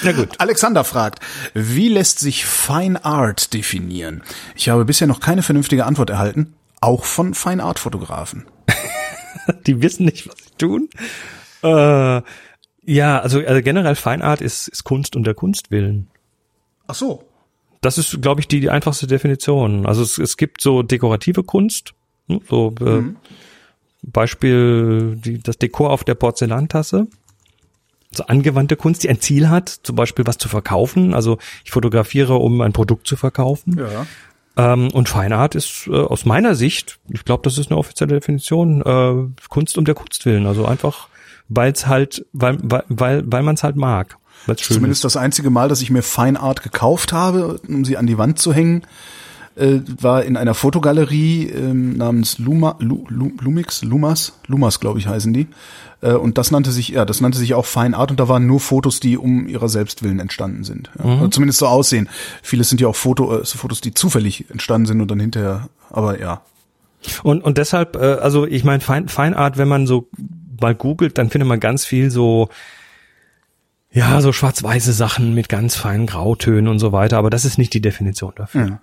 [0.03, 0.29] Na gut.
[0.39, 1.21] Alexander fragt,
[1.53, 4.23] wie lässt sich Fine Art definieren?
[4.55, 8.47] Ich habe bisher noch keine vernünftige Antwort erhalten, auch von Fine Art Fotografen.
[9.67, 10.89] Die wissen nicht, was sie tun.
[11.63, 12.23] Äh,
[12.85, 16.09] ja, also, also generell Fine Art ist, ist Kunst und der Kunst willen.
[16.87, 17.25] Ach so.
[17.81, 19.87] Das ist, glaube ich, die, die einfachste Definition.
[19.87, 21.95] Also es, es gibt so dekorative Kunst,
[22.29, 23.17] hm, so äh, mhm.
[24.03, 27.07] Beispiel die, das Dekor auf der Porzellantasse.
[28.13, 31.15] So angewandte Kunst, die ein Ziel hat, zum Beispiel was zu verkaufen.
[31.15, 33.79] Also ich fotografiere, um ein Produkt zu verkaufen.
[33.79, 34.07] Ja.
[34.57, 38.83] Ähm, und Feinart ist äh, aus meiner Sicht, ich glaube, das ist eine offizielle Definition,
[38.83, 40.47] äh, Kunst um der Kunst willen.
[40.47, 41.09] Also einfach,
[41.49, 44.17] weil es halt, weil, weil, weil, weil man es halt mag.
[44.57, 45.05] Zumindest ist.
[45.05, 48.53] das einzige Mal, dass ich mir Feinart gekauft habe, um sie an die Wand zu
[48.53, 48.83] hängen
[49.57, 55.07] äh, war in einer Fotogalerie ähm, namens Luma, Lu, Lu, Lumix, Lumas, Lumas, glaube ich,
[55.07, 55.49] heißen die.
[56.01, 58.47] Äh, und das nannte sich, ja, das nannte sich auch Fine Art und da waren
[58.47, 60.91] nur Fotos, die um ihrer Selbstwillen entstanden sind.
[60.99, 61.17] Ja.
[61.17, 61.33] Mhm.
[61.33, 62.09] Zumindest so aussehen.
[62.43, 65.69] Viele sind ja auch Foto, äh, so Fotos, die zufällig entstanden sind und dann hinterher,
[65.91, 66.43] aber ja.
[67.23, 70.09] Und, und deshalb, äh, also ich meine, Fine, Fine Art, wenn man so
[70.61, 72.49] mal googelt, dann findet man ganz viel so,
[73.93, 77.75] ja, so schwarz-weiße Sachen mit ganz feinen Grautönen und so weiter, aber das ist nicht
[77.75, 78.67] die Definition dafür.
[78.67, 78.81] Ja.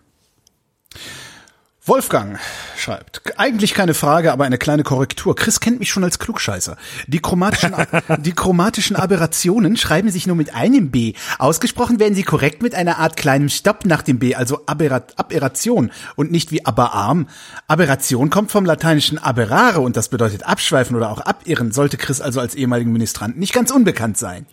[1.88, 2.38] Wolfgang
[2.76, 5.38] schreibt, eigentlich keine Frage, aber eine kleine Korrektur.
[5.38, 6.76] Chris kennt mich schon als Klugscheißer.
[7.08, 7.74] Die chromatischen,
[8.20, 11.14] die chromatischen Aberrationen schreiben sich nur mit einem B.
[11.40, 15.92] Ausgesprochen werden sie korrekt mit einer Art kleinem Stopp nach dem B, also Aberrat, Aberration
[16.18, 17.30] und nicht wie aberarm.
[17.68, 22.42] Aberration kommt vom lateinischen aberrare und das bedeutet abschweifen oder auch abirren, sollte Chris also
[22.42, 24.46] als ehemaligen Ministrant nicht ganz unbekannt sein.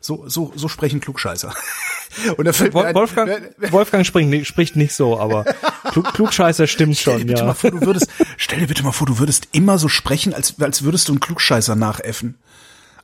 [0.00, 1.54] So, so, so sprechen Klugscheißer.
[2.36, 5.44] Und da fällt mir ein, Wolfgang, Wolfgang spricht, spricht nicht so, aber
[5.92, 7.46] Klug, Klugscheißer stimmt Stell dir schon, bitte ja.
[7.46, 10.60] mal vor, du würdest, stell dir bitte mal vor, du würdest immer so sprechen, als,
[10.60, 12.36] als würdest du einen Klugscheißer nachäffen.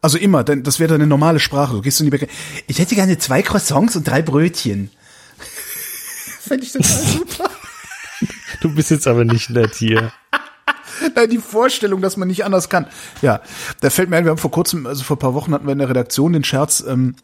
[0.00, 1.74] Also immer, denn das wäre deine normale Sprache.
[1.74, 2.30] Du gehst in die Bäckerei.
[2.66, 4.90] Ich hätte gerne zwei Croissants und drei Brötchen.
[6.40, 7.50] Fände ich total super.
[8.60, 10.12] Du bist jetzt aber nicht nett hier.
[11.14, 12.86] Nein, die Vorstellung, dass man nicht anders kann.
[13.22, 13.40] Ja,
[13.80, 15.72] da fällt mir ein, wir haben vor kurzem, also vor ein paar Wochen hatten wir
[15.72, 17.16] in der Redaktion den Scherz, ähm,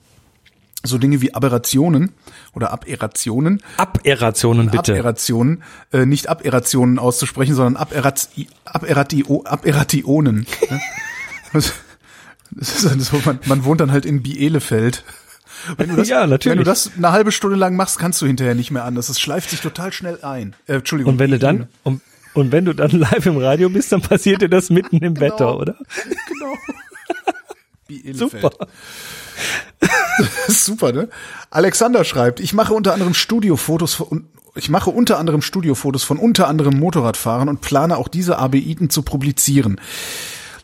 [0.85, 2.12] so Dinge wie Aberrationen
[2.55, 4.95] oder Aberationen, Aberrationen bitte.
[4.95, 5.62] Aberationen,
[5.93, 10.47] äh, nicht Aberationen auszusprechen, sondern Aberrati, Aberratio, Aberationen.
[11.53, 11.72] das,
[12.51, 15.05] das ist so, man, man wohnt dann halt in Bielefeld.
[15.76, 16.59] Wenn du das, Ja, natürlich.
[16.59, 19.09] Wenn du das eine halbe Stunde lang machst, kannst du hinterher nicht mehr anders.
[19.09, 20.57] Es schleift sich total schnell ein.
[20.66, 21.14] Äh, Entschuldigung.
[21.14, 22.01] Und wenn du dann, und,
[22.35, 25.57] und wenn du dann live im Radio bist, dann passiert dir das mitten im Wetter,
[25.59, 25.76] oder?
[26.28, 26.57] Genau.
[28.12, 28.51] Super.
[30.49, 31.09] Super, ne?
[31.51, 36.49] Alexander schreibt, ich mache unter anderem Studiofotos von, ich mache unter anderem Studiofotos von unter
[36.49, 39.80] anderem Motorradfahrern und plane auch diese ABIten zu publizieren.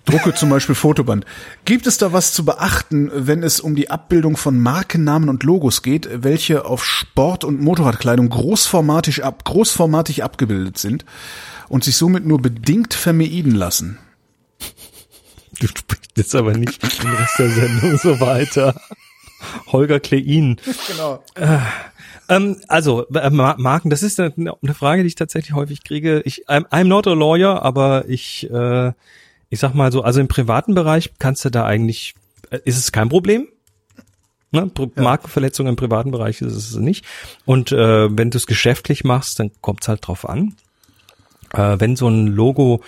[0.04, 1.26] Drucke zum Beispiel Fotoband.
[1.66, 5.82] Gibt es da was zu beachten, wenn es um die Abbildung von Markennamen und Logos
[5.82, 11.04] geht, welche auf Sport- und Motorradkleidung großformatig, ab, großformatig abgebildet sind
[11.68, 13.98] und sich somit nur bedingt vermeiden lassen?
[15.60, 18.80] Du sprichst jetzt aber nicht den Rest der Sendung so weiter.
[19.68, 20.56] Holger Klein.
[20.88, 21.22] Genau.
[22.28, 26.20] Ähm, also, äh, Ma- Marken, das ist eine, eine Frage, die ich tatsächlich häufig kriege.
[26.24, 28.92] Ich, I'm, I'm not a lawyer, aber ich, äh,
[29.48, 32.14] ich sag mal so, also im privaten Bereich kannst du da eigentlich,
[32.50, 33.48] äh, ist es kein Problem.
[34.50, 34.70] Ne?
[34.96, 37.04] Markenverletzung im privaten Bereich ist es nicht.
[37.44, 40.54] Und äh, wenn du es geschäftlich machst, dann kommt es halt drauf an.
[41.52, 42.82] Äh, wenn so ein Logo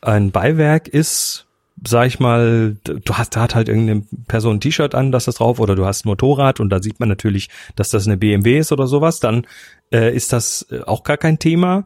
[0.00, 1.46] ein Beiwerk ist,
[1.86, 5.40] sag ich mal, du hast, da hat halt irgendeine Person ein T-Shirt an, das ist
[5.40, 8.58] drauf, oder du hast ein Motorrad und da sieht man natürlich, dass das eine BMW
[8.58, 9.46] ist oder sowas, dann
[9.92, 11.84] äh, ist das äh, auch gar kein Thema.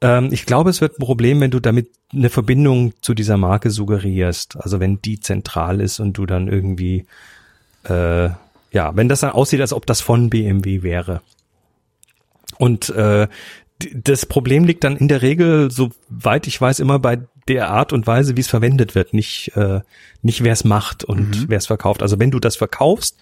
[0.00, 3.70] Ähm, ich glaube, es wird ein Problem, wenn du damit eine Verbindung zu dieser Marke
[3.70, 4.56] suggerierst.
[4.60, 7.06] Also wenn die zentral ist und du dann irgendwie,
[7.84, 8.28] äh,
[8.72, 11.22] ja, wenn das dann aussieht, als ob das von BMW wäre.
[12.58, 13.28] Und äh,
[13.94, 18.06] das Problem liegt dann in der Regel, soweit ich weiß, immer bei der Art und
[18.06, 19.80] Weise, wie es verwendet wird, nicht, äh,
[20.22, 22.02] nicht wer es macht und wer es verkauft.
[22.02, 23.16] Also wenn du das verkaufst,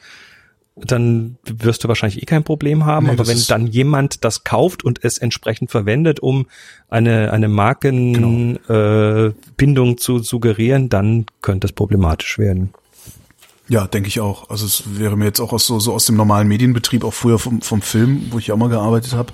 [0.77, 3.07] dann wirst du wahrscheinlich eh kein Problem haben.
[3.07, 6.47] Nee, aber wenn dann jemand das kauft und es entsprechend verwendet, um
[6.89, 12.73] eine, eine Markenbindung äh, Bindung zu suggerieren, dann könnte es problematisch werden.
[13.69, 14.51] Ja, denke ich auch.
[14.51, 17.39] Also es wäre mir jetzt auch aus so, so aus dem normalen Medienbetrieb, auch früher
[17.39, 19.33] vom, vom Film, wo ich auch mal gearbeitet habe.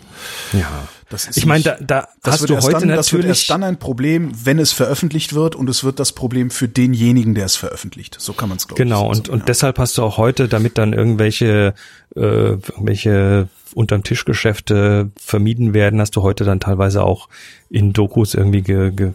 [0.53, 0.89] Ja.
[1.09, 3.27] Das ist Ich meine, da, da das hast wird du heute dann, Das wird natürlich
[3.27, 7.35] erst dann ein Problem, wenn es veröffentlicht wird und es wird das Problem für denjenigen,
[7.35, 8.17] der es veröffentlicht.
[8.19, 9.45] So kann man es glaube Genau, und, sagen, und ja.
[9.47, 11.75] deshalb hast du auch heute, damit dann irgendwelche,
[12.17, 17.29] äh, irgendwelche unterm Tischgeschäfte vermieden werden, hast du heute dann teilweise auch
[17.71, 19.13] in Dokus irgendwie ge, ge,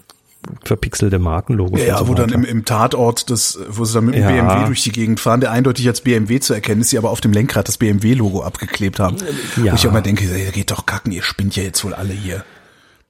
[0.64, 1.80] verpixelte Markenlogos.
[1.82, 4.30] Ja, so wo dann im, im Tatort, das, wo sie dann mit dem Ja.
[4.32, 7.22] BMW durch die Gegend fahren, der eindeutig als BMW zu erkennen ist, sie aber auf
[7.22, 9.18] dem Lenkrad das BMW-Logo abgeklebt haben.
[9.64, 9.72] Ja.
[9.72, 12.14] Wo ich auch mal denke, ey, geht doch kacken, ihr spinnt ja jetzt wohl alle
[12.14, 12.44] hier.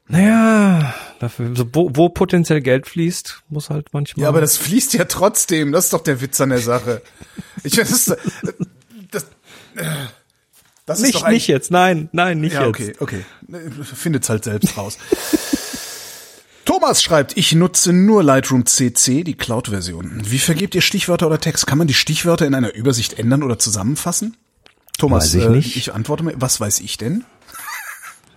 [0.08, 4.24] Naja, dafür, so, wo, wo potenziell Geld fließt, muss halt manchmal.
[4.24, 5.72] Ja, aber das fließt ja trotzdem.
[5.72, 7.02] Das ist doch der Witz an der Sache.
[7.64, 8.18] Ich das, ist,
[9.12, 9.26] das,
[10.86, 12.70] das ist nicht, doch eigentlich- nicht jetzt, nein, nein, nicht Ja, jetzt.
[12.70, 13.22] okay, okay.
[13.84, 14.98] Findet's halt selbst raus.
[16.66, 20.22] Thomas schreibt, ich nutze nur Lightroom CC, die Cloud-Version.
[20.26, 21.66] Wie vergebt ihr Stichwörter oder Text?
[21.68, 24.38] Kann man die Stichwörter in einer Übersicht ändern oder zusammenfassen?
[24.98, 25.76] Thomas, Weiß ich äh, nicht.
[25.76, 27.24] ich antworte mir, was weiß ich denn?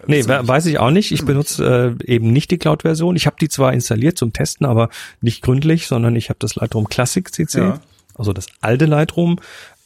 [0.07, 1.13] Nee, we- weiß ich auch nicht.
[1.13, 3.17] Ich benutze äh, eben nicht die Cloud-Version.
[3.17, 4.91] Ich habe die zwar installiert zum Testen, aber
[5.23, 7.81] nicht gründlich, sondern ich habe das Lightroom Classic CC, Ja.
[8.15, 9.41] also das alte Lightroom,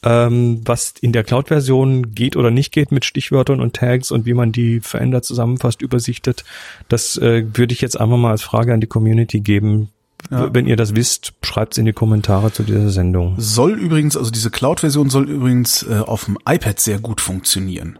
[0.04, 4.34] ähm, was in der Cloud-Version geht oder nicht geht mit Stichwörtern und Tags und wie
[4.34, 6.44] man die verändert, zusammenfasst, übersichtet.
[6.88, 9.90] Das äh, würde ich jetzt einfach mal als Frage an die Community geben.
[10.30, 10.52] Ja.
[10.52, 13.36] Wenn ihr das wisst, schreibt's in die Kommentare zu dieser Sendung.
[13.38, 17.98] Soll übrigens, also diese Cloud-Version soll übrigens äh, auf dem iPad sehr gut funktionieren.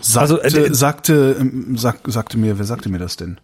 [0.00, 3.38] Sagte, Also, äh, sagte, ähm, sag, sagte mir, wer sagte mir das denn?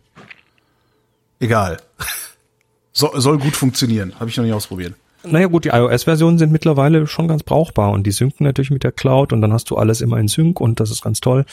[1.40, 1.78] Egal.
[2.94, 4.12] So, soll gut funktionieren.
[4.20, 4.92] Habe ich noch nicht ausprobiert.
[5.24, 8.92] Naja gut, die iOS-Versionen sind mittlerweile schon ganz brauchbar und die synken natürlich mit der
[8.92, 11.44] Cloud und dann hast du alles immer in Sync und das ist ganz toll.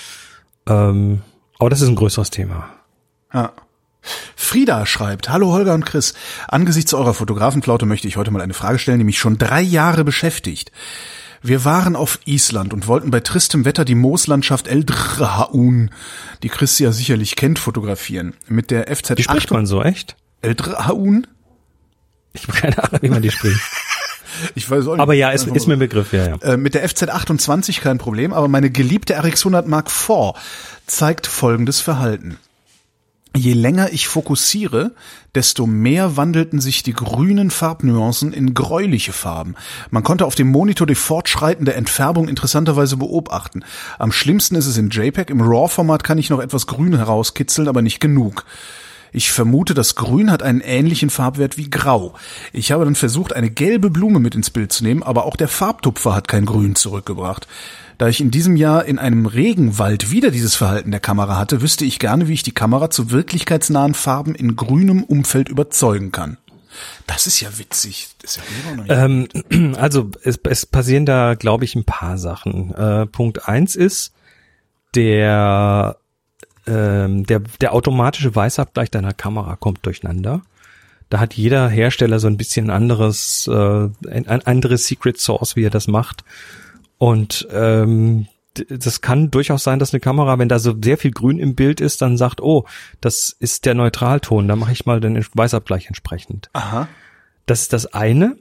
[0.67, 1.21] Ähm,
[1.59, 2.69] aber das ist ein größeres Thema.
[3.33, 3.51] Ja.
[4.35, 6.13] Frieda schreibt, Hallo Holger und Chris,
[6.47, 10.03] angesichts eurer Fotografenflaute möchte ich heute mal eine Frage stellen, die mich schon drei Jahre
[10.03, 10.71] beschäftigt.
[11.41, 15.91] Wir waren auf Island und wollten bei tristem Wetter die Mooslandschaft Eldrahaun,
[16.43, 18.33] die Chris ja sicherlich kennt, fotografieren.
[18.47, 20.17] Mit der FZ Wie spricht man so, echt?
[20.41, 21.27] Eldrahaun?
[22.41, 23.59] Ich habe keine Ahnung, wie man die spricht.
[24.55, 25.01] Ich weiß auch nicht.
[25.01, 26.35] Aber ja, ist, ist mir ein Begriff, ja, ja.
[26.37, 30.33] Äh, mit der FZ28 kein Problem, aber meine geliebte RX 100 Mark IV
[30.85, 32.37] zeigt folgendes Verhalten.
[33.35, 34.91] Je länger ich fokussiere,
[35.35, 39.55] desto mehr wandelten sich die grünen Farbnuancen in gräuliche Farben.
[39.91, 43.63] Man konnte auf dem Monitor die fortschreitende Entfärbung interessanterweise beobachten.
[43.99, 45.29] Am schlimmsten ist es in JPEG.
[45.29, 48.45] Im RAW-Format kann ich noch etwas Grün herauskitzeln, aber nicht genug.
[49.11, 52.13] Ich vermute, das Grün hat einen ähnlichen Farbwert wie Grau.
[52.53, 55.47] Ich habe dann versucht, eine gelbe Blume mit ins Bild zu nehmen, aber auch der
[55.47, 57.47] Farbtupfer hat kein Grün zurückgebracht.
[57.97, 61.83] Da ich in diesem Jahr in einem Regenwald wieder dieses Verhalten der Kamera hatte, wüsste
[61.83, 66.37] ich gerne, wie ich die Kamera zu wirklichkeitsnahen Farben in grünem Umfeld überzeugen kann.
[67.07, 68.07] Das ist ja witzig.
[68.21, 71.83] Das ist ja immer noch nicht Ähm, also es, es passieren da, glaube ich, ein
[71.83, 72.73] paar Sachen.
[72.73, 74.13] Äh, Punkt eins ist,
[74.95, 75.97] der,
[76.69, 80.41] ähm, der, der automatische Weißabgleich deiner Kamera kommt durcheinander.
[81.09, 83.53] Da hat jeder Hersteller so ein bisschen anderes, äh,
[84.09, 86.23] ein, ein anderes Secret Source, wie er das macht.
[86.97, 88.27] Und ähm,
[88.67, 91.81] das kann durchaus sein, dass eine Kamera, wenn da so sehr viel Grün im Bild
[91.81, 92.65] ist, dann sagt, oh,
[93.01, 96.49] das ist der Neutralton, da mache ich mal den Weißabgleich entsprechend.
[96.53, 96.87] Aha.
[97.45, 98.37] Das ist das eine.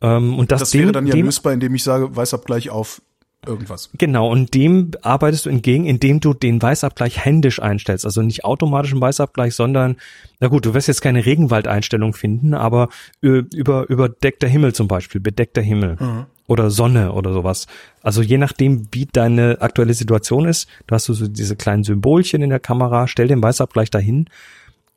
[0.00, 3.02] Ähm, und das, Das dem, wäre dann ja dem, lösbar, indem ich sage, Weißabgleich auf
[3.46, 3.90] irgendwas.
[3.98, 8.04] Genau, und dem arbeitest du entgegen, indem du den Weißabgleich händisch einstellst.
[8.04, 9.96] Also nicht automatischen Weißabgleich, sondern,
[10.40, 12.88] na gut, du wirst jetzt keine Regenwaldeinstellung finden, aber
[13.20, 17.66] über überdeckter Himmel zum Beispiel, bedeckter Himmel oder Sonne oder sowas.
[18.02, 22.42] Also je nachdem, wie deine aktuelle Situation ist, da hast du so diese kleinen Symbolchen
[22.42, 24.26] in der Kamera, stell den Weißabgleich dahin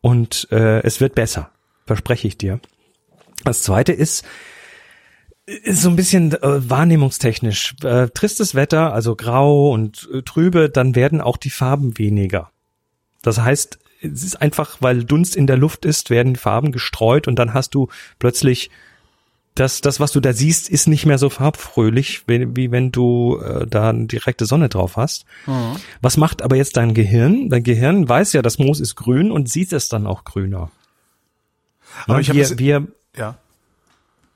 [0.01, 1.51] und äh, es wird besser,
[1.85, 2.59] verspreche ich dir.
[3.43, 4.25] Das zweite ist
[5.71, 7.75] so ein bisschen äh, wahrnehmungstechnisch.
[7.83, 12.51] Äh, tristes Wetter, also grau und äh, trübe, dann werden auch die Farben weniger.
[13.21, 17.27] Das heißt, es ist einfach, weil Dunst in der Luft ist, werden die Farben gestreut
[17.27, 17.89] und dann hast du
[18.19, 18.69] plötzlich
[19.55, 23.39] das, das, was du da siehst, ist nicht mehr so farbfröhlich, wie, wie wenn du
[23.39, 25.25] äh, da eine direkte Sonne drauf hast.
[26.01, 27.49] Was macht aber jetzt dein Gehirn?
[27.49, 30.71] Dein Gehirn weiß ja, das Moos ist grün und sieht es dann auch grüner.
[32.05, 33.37] Aber Ne, ich wir, das- wir, Ja.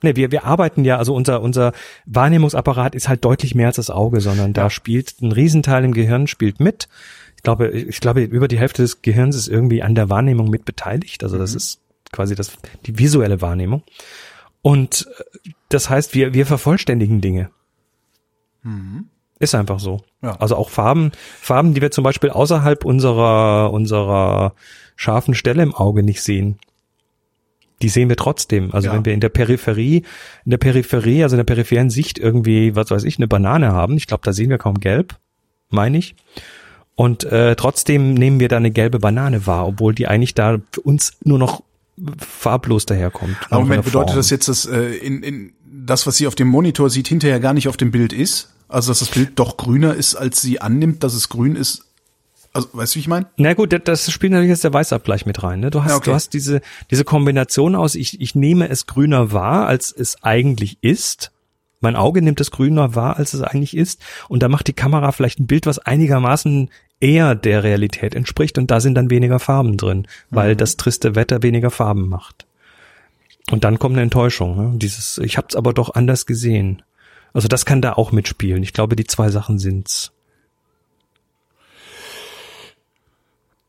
[0.02, 1.74] Nee, wir, wir arbeiten ja, also unser, unser
[2.06, 6.28] Wahrnehmungsapparat ist halt deutlich mehr als das Auge, sondern da spielt ein Riesenteil im Gehirn
[6.28, 6.88] spielt mit.
[7.36, 10.66] Ich glaube, ich glaube, über die Hälfte des Gehirns ist irgendwie an der Wahrnehmung mit
[10.66, 11.24] beteiligt.
[11.24, 11.82] Also das ist
[12.12, 12.52] quasi das,
[12.86, 13.84] die visuelle Wahrnehmung.
[14.62, 17.50] Und äh, das heißt, wir, wir vervollständigen Dinge.
[19.39, 20.02] Ist einfach so.
[20.22, 20.36] Ja.
[20.38, 24.54] Also auch Farben, Farben, die wir zum Beispiel außerhalb unserer, unserer
[24.97, 26.60] scharfen Stelle im Auge nicht sehen.
[27.82, 28.74] Die sehen wir trotzdem.
[28.74, 28.94] Also Ja.
[28.94, 30.04] wenn wir in der Peripherie,
[30.46, 33.98] in der Peripherie, also in der peripheren Sicht irgendwie, was weiß ich, eine Banane haben,
[33.98, 35.16] ich glaube, da sehen wir kaum gelb,
[35.70, 36.16] meine ich.
[36.96, 40.82] Und äh, trotzdem nehmen wir da eine gelbe Banane wahr, obwohl die eigentlich da für
[40.82, 41.64] uns nur noch
[42.18, 43.38] farblos daherkommt.
[43.50, 46.90] Aber Moment, bedeutet das jetzt, dass äh, in, in das, was sie auf dem Monitor
[46.90, 48.54] sieht, hinterher gar nicht auf dem Bild ist?
[48.68, 51.86] Also dass das Bild doch grüner ist, als sie annimmt, dass es grün ist?
[52.54, 53.28] Also, weißt du, wie ich meine?
[53.38, 55.60] Na gut, das- das spielt natürlich jetzt der Weißabgleich mit rein.
[55.60, 55.70] Ne?
[55.70, 56.10] Du hast, Ja, okay.
[56.10, 60.78] du hast diese, diese Kombination aus, ich, ich nehme es grüner wahr, als es eigentlich
[60.82, 61.32] ist.
[61.82, 64.02] Mein Auge nimmt es grüner wahr, als es eigentlich ist.
[64.28, 66.70] Und da macht die Kamera vielleicht ein Bild, was einigermaßen
[67.00, 68.58] eher der Realität entspricht.
[68.58, 72.45] Und da sind dann weniger Farben drin, weil das triste Wetter weniger Farben macht.
[73.52, 74.58] Und dann kommt eine Enttäuschung.
[74.74, 74.78] Ne?
[74.78, 76.82] Dieses, ich habe es aber doch anders gesehen.
[77.34, 78.62] Also das kann da auch mitspielen.
[78.64, 80.12] Ich glaube, die zwei Sachen sind's.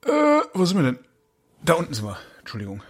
[0.07, 0.11] Äh,
[0.55, 0.99] wo sind wir denn?
[1.65, 2.17] Da unten sind wir.
[2.41, 2.83] Entschuldigung.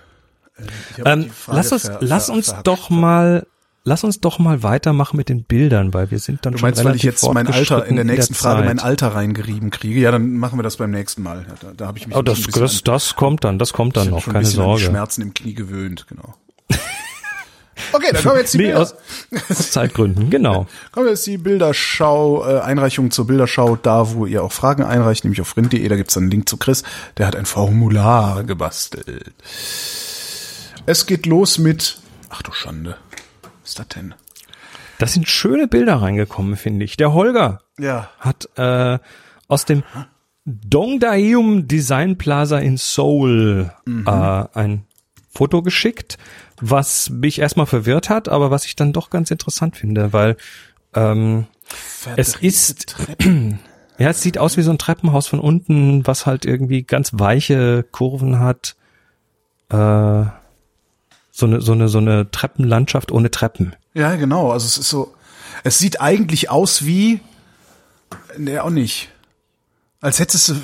[0.56, 0.62] Äh,
[1.04, 3.46] Ähm, Frage lass uns, lass uns doch mal,
[3.84, 6.78] lass uns doch mal weitermachen mit den Bildern, weil wir sind dann Du schon meinst,
[6.84, 8.66] weil ich relativ jetzt mein Alter in der nächsten Frage Zeit.
[8.66, 9.98] mein Alter reingerieben kriege?
[10.00, 11.46] Ja, dann machen wir das beim nächsten Mal.
[11.48, 14.08] Ja, Da, da habe ich mich Oh, das, das, das kommt dann, das kommt dann
[14.08, 14.84] an, noch, keine bisschen an Sorge.
[14.84, 16.34] Schmerzen im Knie gewöhnt, genau.
[17.92, 18.80] Okay, dann kommen wir jetzt die Nee, Bilder.
[18.80, 18.94] aus,
[19.48, 20.66] aus Zeitgründen, genau.
[20.92, 25.24] Kommen wir jetzt die Bilderschau, äh, Einreichung zur Bilderschau, da wo ihr auch Fragen einreicht,
[25.24, 26.82] nämlich auf rind.de, da gibt's dann einen Link zu Chris,
[27.18, 29.34] der hat ein Formular gebastelt.
[30.86, 31.98] Es geht los mit,
[32.30, 32.96] ach du Schande,
[33.42, 34.14] was ist das denn?
[34.98, 36.96] Da sind schöne Bilder reingekommen, finde ich.
[36.96, 38.98] Der Holger Ja, hat äh,
[39.48, 39.82] aus dem
[40.44, 44.06] Dongdaeum Design Plaza in Seoul Mhm.
[44.06, 44.84] äh, ein
[45.32, 46.18] Foto geschickt,
[46.60, 50.36] was mich erstmal verwirrt hat, aber was ich dann doch ganz interessant finde, weil
[50.94, 51.46] ähm,
[52.16, 53.60] es ist Treppen.
[53.98, 57.82] Ja, es sieht aus wie so ein Treppenhaus von unten, was halt irgendwie ganz weiche
[57.82, 58.74] Kurven hat.
[59.68, 60.24] Äh,
[61.30, 63.76] so eine, so eine, so eine Treppenlandschaft ohne Treppen.
[63.92, 65.14] Ja, genau, also es ist so,
[65.64, 67.20] es sieht eigentlich aus wie,
[68.38, 69.10] nee, auch nicht.
[70.00, 70.54] Als hättest du,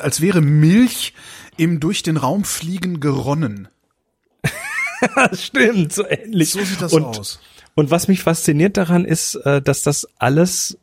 [0.00, 1.14] als wäre Milch
[1.56, 3.66] im durch den Raum fliegen geronnen.
[5.32, 6.52] Stimmt, so ähnlich.
[6.52, 7.40] So sieht das und, aus.
[7.74, 10.78] Und was mich fasziniert daran ist, äh, dass das alles,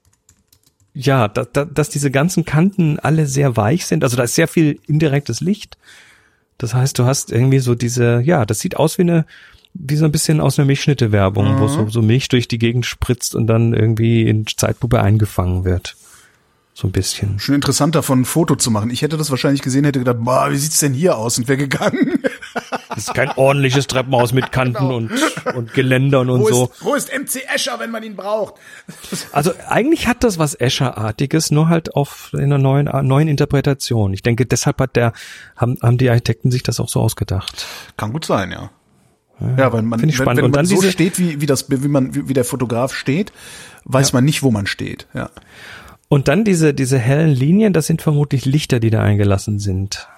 [0.93, 4.03] ja, da, da, dass diese ganzen Kanten alle sehr weich sind.
[4.03, 5.77] Also da ist sehr viel indirektes Licht.
[6.57, 9.25] Das heißt, du hast irgendwie so diese, ja, das sieht aus wie eine,
[9.73, 13.35] wie so ein bisschen aus einer Milchschnitte-Werbung, wo so, so Milch durch die Gegend spritzt
[13.35, 15.95] und dann irgendwie in Zeitlupe eingefangen wird.
[16.73, 17.37] So ein bisschen.
[17.37, 18.89] Schon interessant davon ein Foto zu machen.
[18.91, 21.57] Ich hätte das wahrscheinlich gesehen, hätte gedacht, boah, wie sieht's denn hier aus und wäre
[21.57, 22.23] gegangen.
[22.89, 24.97] Das ist kein ordentliches Treppenhaus mit Kanten Genau.
[24.97, 25.11] und,
[25.55, 26.65] und Geländern und Wo, so.
[26.65, 28.55] ist, wo ist MC Escher, wenn man ihn braucht?
[29.31, 34.13] Also eigentlich hat das was Escher-artiges, nur halt auf in einer neuen, neuen Interpretation.
[34.13, 35.13] Ich denke, deshalb hat der,
[35.55, 37.65] haben, haben die Architekten sich das auch so ausgedacht.
[37.95, 38.69] Kann gut sein, ja.
[39.57, 40.37] Ja, weil man, wenn, spannend.
[40.39, 42.45] wenn Und man dann so diese- steht, wie, wie das, wie man, wie, wie der
[42.45, 43.31] Fotograf steht,
[43.85, 45.07] weiß man nicht, wo man steht.
[45.13, 45.29] Ja.
[46.11, 50.09] Und dann diese, diese hellen Linien, das sind vermutlich Lichter, die da eingelassen sind.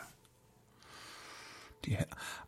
[1.86, 1.95] Die,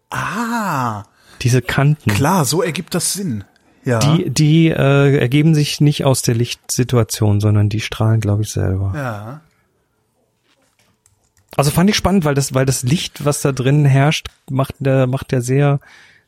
[0.10, 1.04] ah,
[1.44, 2.10] Diese Kanten.
[2.10, 3.44] klar, so ergibt das Sinn.
[3.84, 4.00] Ja.
[4.00, 8.94] Die, die äh, ergeben sich nicht aus der Lichtsituation, sondern die strahlen, glaube ich, selber.
[8.96, 9.42] ja.
[11.56, 15.06] Also fand ich spannend, weil das, weil das Licht, was da drin herrscht, macht der,
[15.06, 15.80] macht ja sehr,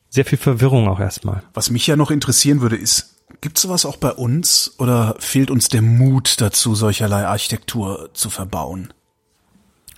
[0.08, 1.42] sehr viel Verwirrung auch erstmal.
[1.56, 5.70] Was mich ja noch interessieren würde, ist, gibt's sowas auch bei uns oder fehlt uns
[5.70, 8.94] der Mut dazu, solcherlei Architektur zu verbauen?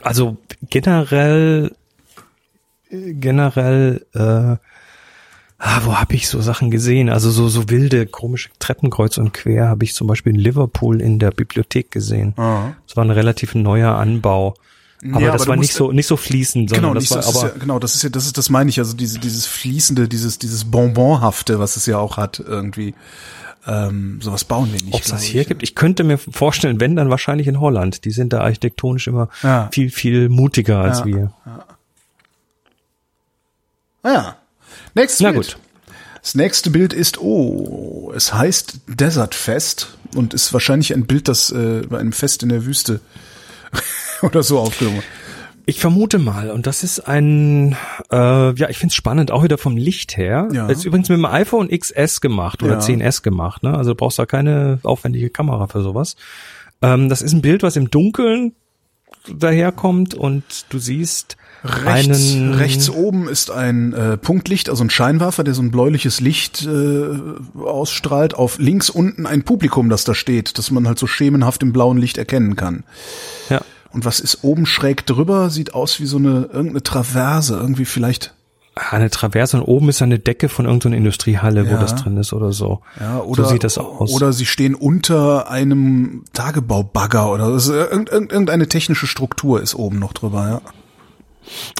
[0.02, 0.38] Also
[0.70, 1.76] generell,
[2.90, 4.58] generell, äh,
[5.58, 7.10] ah, wo habe ich so Sachen gesehen?
[7.10, 11.20] Also so so wilde, komische Treppenkreuz und quer habe ich zum Beispiel in Liverpool in
[11.20, 12.34] der Bibliothek gesehen.
[12.38, 12.74] Ah.
[12.88, 14.56] Das war ein relativ neuer Anbau.
[15.02, 17.30] Aber Ja, das aber war nicht so nicht so fließend, sondern Genau, das war das
[17.30, 19.46] ist aber ja, genau, das ist ja, das ist, das meine ich, also diese, dieses
[19.46, 22.94] fließende, dieses, dieses Bonbonhafte, was es ja auch hat, irgendwie.
[23.68, 24.94] Ähm, sowas bauen wir nicht.
[24.94, 25.48] ob es das hier ich.
[25.48, 25.64] gibt.
[25.64, 28.04] Ich könnte mir vorstellen, wenn dann wahrscheinlich in Holland.
[28.06, 29.70] Die sind da architektonisch immer Ja.
[29.72, 31.06] viel viel mutiger als Ja.
[31.06, 31.34] wir.
[34.04, 34.36] Ah ja.
[34.96, 35.56] Nächstes Na Bild.
[35.56, 35.58] gut.
[36.22, 41.50] Das nächste Bild ist, oh, es heißt Desert Fest und ist wahrscheinlich ein Bild, das
[41.52, 43.00] äh, bei einem Fest in der Wüste
[44.22, 45.04] oder so aufgenommen.
[45.66, 47.76] Ich vermute mal, und das ist ein,
[48.12, 48.16] äh,
[48.56, 50.48] ja, ich finde es spannend, auch wieder vom Licht her.
[50.52, 50.68] Ja.
[50.68, 52.80] Ist übrigens mit dem iPhone XS gemacht oder Ja.
[52.80, 53.78] 10S gemacht, ne?
[53.78, 56.16] Also du brauchst da keine aufwendige Kamera für sowas.
[56.82, 58.54] Ähm, das ist ein Bild, was im Dunkeln
[59.32, 65.44] daherkommt und du siehst Rechts, einen rechts oben ist ein äh, Punktlicht, also ein Scheinwerfer,
[65.44, 67.06] der so ein bläuliches Licht äh,
[67.62, 68.34] ausstrahlt.
[68.34, 71.98] Auf links unten ein Publikum, das da steht, das man halt so schemenhaft im blauen
[71.98, 72.86] Licht erkennen kann.
[73.50, 73.60] ja,
[73.92, 75.50] Und was ist oben schräg drüber?
[75.50, 78.34] Sieht aus wie so eine irgendeine Traverse, irgendwie vielleicht.
[78.92, 81.80] eine Traverse und oben ist eine Decke von irgendeiner Industriehalle, wo Ja.
[81.82, 82.80] das drin ist oder so.
[83.00, 84.14] Ja, oder, so sieht das aus.
[84.14, 90.14] Oder sie stehen unter einem Tagebaubagger oder irgend- irgend- irgendeine technische Struktur ist oben noch
[90.14, 90.62] drüber, ja.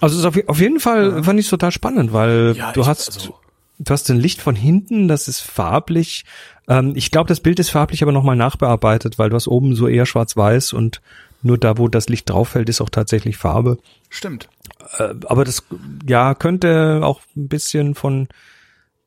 [0.02, 2.88] Also auf, je- auf jeden Fall fand ich es total spannend, weil Ja, du ich-
[2.88, 3.36] hast also-
[3.78, 6.26] du hast ein Licht von hinten, das ist farblich.
[6.68, 9.88] Ähm, ich glaube, das Bild ist farblich aber nochmal nachbearbeitet, weil du hast oben so
[9.88, 11.02] eher schwarz-weiß und
[11.42, 13.78] nur da, wo das Licht drauf fällt, ist auch tatsächlich Farbe.
[14.10, 14.50] Stimmt.
[14.98, 15.64] Äh, aber das
[16.08, 18.28] ja könnte auch ein bisschen von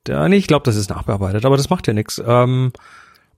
[0.09, 2.21] ja, nee, ich glaube, das ist nachbearbeitet, aber das macht ja nichts.
[2.25, 2.73] Ähm,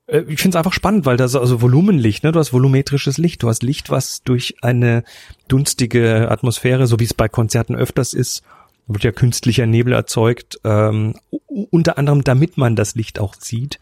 [0.07, 2.33] äh, ich finde es einfach spannend, weil das also Volumenlicht, ne?
[2.33, 5.05] Du hast volumetrisches Licht, du hast Licht, was durch eine
[5.49, 8.43] dunstige Atmosphäre, so wie es bei Konzerten öfters ist,
[8.87, 11.15] wird ja künstlicher Nebel erzeugt, ähm,
[11.49, 13.79] unter anderem, damit man das Licht auch sieht.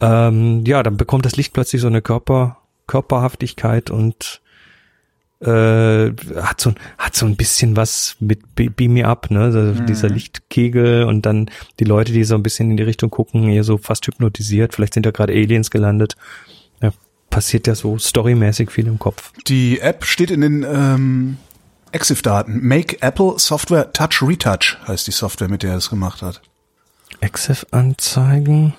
[0.00, 4.40] Ähm, ja, dann bekommt das Licht plötzlich so eine Körper, Körperhaftigkeit und
[5.40, 9.72] äh, hat so hat so ein bisschen was mit Be- Beam Me Up, ne, so,
[9.84, 13.64] dieser Lichtkegel und dann die Leute, die so ein bisschen in die Richtung gucken, eher
[13.64, 16.16] so fast hypnotisiert, vielleicht sind da gerade Aliens gelandet.
[16.80, 16.92] Ja,
[17.28, 19.32] passiert ja so storymäßig viel im Kopf.
[19.46, 21.36] Die App steht in den ähm,
[21.92, 22.66] EXIF-Daten.
[22.66, 26.40] Make Apple Software Touch Retouch heißt die Software, mit der er es gemacht hat.
[27.20, 28.72] Exif-Anzeigen.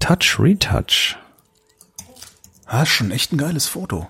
[0.00, 1.16] Touch Retouch.
[2.66, 4.08] Ah, ist schon echt ein geiles Foto.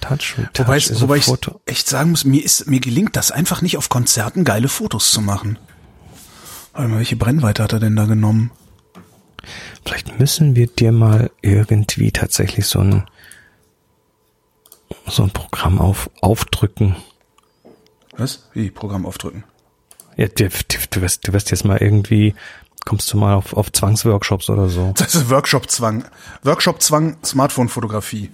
[0.00, 0.66] Touch Retouch.
[0.66, 1.28] Wobei, ist wobei ich
[1.66, 5.20] echt sagen muss, mir ist, mir gelingt das einfach nicht auf Konzerten geile Fotos zu
[5.20, 5.58] machen.
[6.72, 8.50] Warte mal, welche Brennweite hat er denn da genommen?
[9.84, 13.04] Vielleicht müssen wir dir mal irgendwie tatsächlich so ein
[15.06, 16.96] so ein Programm auf, aufdrücken.
[18.16, 18.48] Was?
[18.52, 18.70] Wie?
[18.70, 19.44] Programm aufdrücken.
[20.16, 22.34] Ja, du, du, du, wirst, du wirst jetzt mal irgendwie,
[22.84, 24.92] kommst du mal auf, auf Zwangsworkshops oder so.
[24.96, 26.04] Das ist Workshop-Zwang.
[26.42, 28.30] Workshop-Zwang, Smartphone-Fotografie.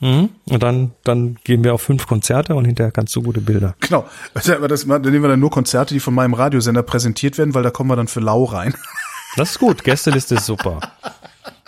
[0.00, 0.30] Mhm.
[0.48, 3.74] Und dann, dann gehen wir auf fünf Konzerte und hinterher kannst du gute Bilder.
[3.80, 4.06] Genau.
[4.34, 7.54] Also, aber das, dann nehmen wir dann nur Konzerte, die von meinem Radiosender präsentiert werden,
[7.54, 8.74] weil da kommen wir dann für lau rein.
[9.36, 10.80] Das ist gut, Gästeliste ist super.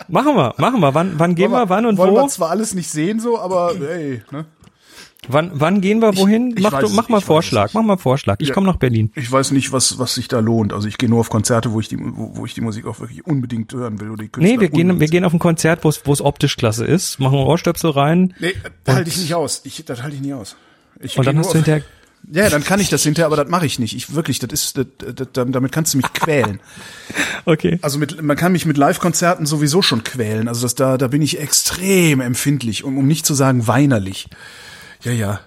[0.07, 0.93] Machen wir, machen wir.
[0.93, 2.15] Wann, wann gehen wir, wann und Wollen wo?
[2.15, 4.45] wir zwar alles nicht sehen so, aber hey, ne?
[5.27, 6.55] Wann, wann gehen wir wohin?
[6.57, 8.37] ich mach, weiß du, mach mal ich Vorschlag, mach mal Vorschlag.
[8.39, 8.53] Ich Ja.
[8.55, 9.11] komme nach Berlin.
[9.15, 10.73] Ich weiß nicht, was, was sich da lohnt.
[10.73, 12.99] Also ich gehe nur auf Konzerte, wo ich die, wo, wo ich die Musik auch
[12.99, 14.09] wirklich unbedingt hören will.
[14.09, 16.21] Oder die Künstler Nee, wir gehen, wir gehen auf ein Konzert, wo es wo es
[16.21, 18.53] optisch klasse ist, machen Ohrstöpsel rein Nee,
[18.83, 19.61] das halte ich nicht aus.
[19.63, 20.55] Ich, das halte ich nicht aus.
[20.99, 21.83] Ich und dann hast du hinterher
[22.31, 23.95] Ja, dann kann ich das hinterher, aber das mache ich nicht.
[23.95, 24.85] Ich wirklich, das ist, das,
[25.15, 26.59] das, damit kannst du mich quälen.
[27.45, 27.79] Okay.
[27.81, 30.47] Also mit, man kann mich mit Live-Konzerten sowieso schon quälen.
[30.47, 34.27] Also das, da, da bin ich extrem empfindlich, um, um nicht zu sagen weinerlich.
[35.03, 35.39] Ja, ja.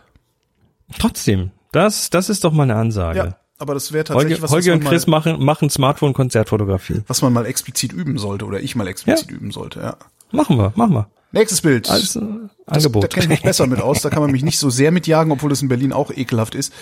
[0.98, 3.18] Trotzdem, das, das ist doch mal eine Ansage.
[3.18, 7.02] Ja, aber das wäre tatsächlich Holger, was, Holger was, und Chris mal, machen, machen Smartphone-Konzertfotografie.
[7.06, 9.80] was man mal explizit üben sollte oder ich mal explizit üben sollte.
[9.80, 9.96] Ja.
[10.32, 11.08] Machen wir, machen wir.
[11.32, 11.90] Nächstes Bild.
[11.90, 12.20] Als äh,
[12.66, 13.04] Das- Angebot.
[13.04, 14.02] Da kenne ich mich besser mit aus.
[14.02, 16.72] Da kann man mich nicht so sehr mitjagen, obwohl es in Berlin auch ekelhaft ist.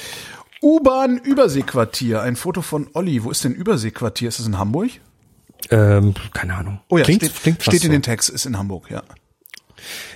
[0.62, 2.20] U-Bahn-Überseequartier.
[2.22, 3.24] Ein Foto von Olli.
[3.24, 4.28] Wo ist denn Überseequartier?
[4.28, 4.90] Ist das in Hamburg?
[5.70, 6.80] ähm, keine Ahnung.
[6.88, 7.88] Oh ja, klingt, steht, klingt steht in so.
[7.92, 8.28] den Text.
[8.28, 9.02] Ist in Hamburg, ja.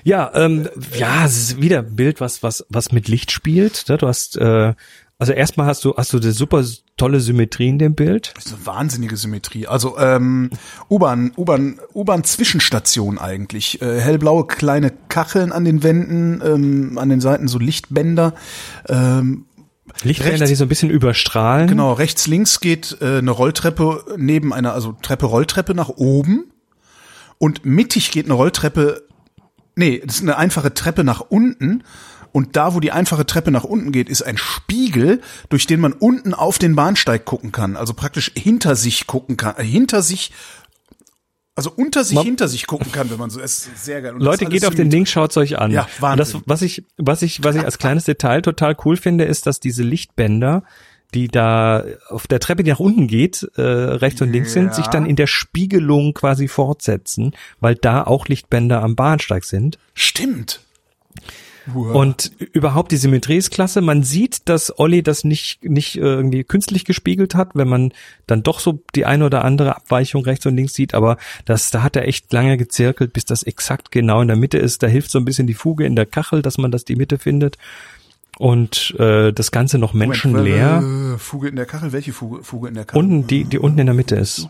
[0.04, 3.84] Ja, ähm, ja, es ist wieder ein Bild, was was was mit Licht spielt.
[3.88, 3.98] Ne?
[3.98, 4.74] Du hast äh,
[5.18, 6.62] also erstmal hast du hast du eine super
[6.96, 8.32] tolle Symmetrie in dem Bild.
[8.36, 9.66] Das ist eine wahnsinnige Symmetrie.
[9.66, 10.50] Also ähm,
[10.90, 13.80] U-Bahn, U-Bahn, U-Bahn-Zwischenstation eigentlich.
[13.82, 18.34] Äh, hellblaue kleine Kacheln an den Wänden, ähm, an den Seiten so Lichtbänder.
[18.88, 19.46] Ähm,
[20.02, 21.68] Lichträder, Rechts- die so ein bisschen überstrahlen.
[21.68, 26.52] Genau, rechts, links geht äh, eine Rolltreppe neben einer, also Treppe, Rolltreppe nach oben.
[27.38, 29.05] Und mittig geht eine Rolltreppe,
[29.76, 31.84] nee, das ist eine einfache Treppe nach unten.
[32.32, 35.94] Und da, wo die einfache Treppe nach unten geht, ist ein Spiegel, durch den man
[35.94, 37.76] unten auf den Bahnsteig gucken kann.
[37.76, 40.32] Also praktisch hinter sich gucken kann, äh, hinter sich,
[41.54, 44.12] also unter sich, Man- hinter sich gucken kann, wenn man so, es ist sehr geil.
[44.14, 45.70] Und Leute, geht auf den Link, schaut's euch an.
[45.70, 45.88] Ja, Und
[46.18, 46.42] das, Wahnsinn.
[46.44, 49.82] was ich, was ich, was ich als kleines Detail total cool finde, ist, dass diese
[49.82, 50.62] Lichtbänder,
[51.14, 54.72] die da auf der Treppe, die nach unten geht, äh, rechts und links sind, Ja.
[54.74, 59.78] sich dann in der Spiegelung quasi fortsetzen, weil da auch Lichtbänder am Bahnsteig sind.
[59.94, 60.60] Stimmt.
[61.74, 63.80] Und überhaupt die Symmetrie ist klasse.
[63.80, 67.92] Man sieht, dass Olli das nicht, nicht äh, irgendwie künstlich gespiegelt hat, wenn man
[68.28, 71.82] dann doch so die eine oder andere Abweichung rechts und links sieht, aber das, da
[71.82, 74.84] hat er echt lange gezirkelt, bis das exakt genau in der Mitte ist.
[74.84, 77.18] Da hilft so ein bisschen die Fuge in der Kachel, dass man das die Mitte
[77.18, 77.58] findet.
[78.38, 80.80] Und äh, das Ganze noch menschenleer.
[80.80, 82.98] Moment, äh, Fuge in der Kachel, welche Fuge, Fuge in der Kachel?
[82.98, 84.48] Unten, die, die unten in der Mitte ist.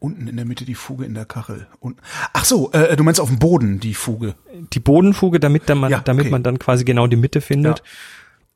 [0.00, 1.66] Unten in der Mitte die Fuge in der Kachel.
[1.80, 1.98] Und,
[2.32, 4.34] ach so, äh, du meinst auf dem Boden die Fuge.
[4.72, 6.30] die Bodenfuge, damit dann man, Ja, damit okay.
[6.30, 7.82] man dann quasi genau die Mitte findet.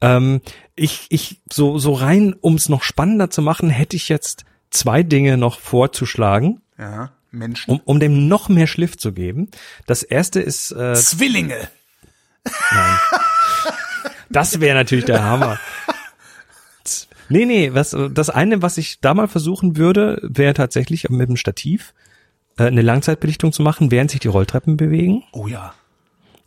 [0.00, 0.40] Ähm,
[0.76, 5.02] ich, ich, so, so rein, um es noch spannender zu machen, hätte ich jetzt zwei
[5.02, 7.70] Dinge noch vorzuschlagen, Ja, Menschen.
[7.72, 9.48] um, um dem noch mehr Schliff zu geben.
[9.86, 11.68] Das erste ist, äh, Zwillinge.
[14.32, 15.58] das wäre natürlich der Hammer.
[17.28, 21.36] Nee, nee, was, das eine, was ich da mal versuchen würde, wäre tatsächlich mit dem
[21.36, 21.94] Stativ
[22.58, 25.22] äh, eine Langzeitbelichtung zu machen, während sich die Rolltreppen bewegen.
[25.32, 25.72] Oh ja.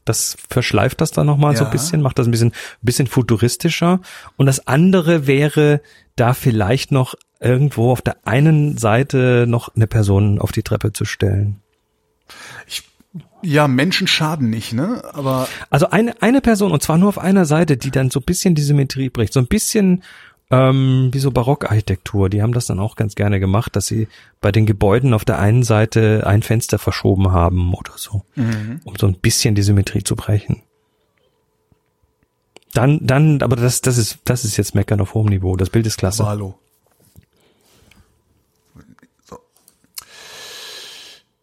[0.04, 1.70] Das verschleift das dann nochmal so Ja.
[1.70, 2.52] ein bisschen, macht das ein bisschen,
[2.84, 4.00] bisschen futuristischer.
[4.38, 5.82] Und das andere wäre,
[6.16, 11.06] da vielleicht noch irgendwo auf der einen Seite noch eine Person auf die Treppe zu
[11.06, 11.62] stellen.
[13.42, 15.04] Ja, Menschen schaden nicht, ne?
[15.14, 18.26] Aber Also eine, eine Person, und zwar nur auf einer Seite, die dann so ein
[18.26, 20.04] bisschen die Symmetrie bricht, so ein bisschen
[20.52, 22.30] ähm, wie so Barockarchitektur.
[22.30, 24.08] Die haben das dann auch ganz gerne gemacht, dass sie
[24.42, 28.24] bei den Gebäuden auf der einen Seite ein Fenster verschoben haben oder so,
[28.84, 30.62] um so ein bisschen die Symmetrie zu brechen.
[32.74, 35.56] Dann, dann, aber das, das ist, das ist jetzt Meckern auf hohem Niveau.
[35.56, 36.24] Das Bild ist klasse.
[36.24, 36.60] aber hallo.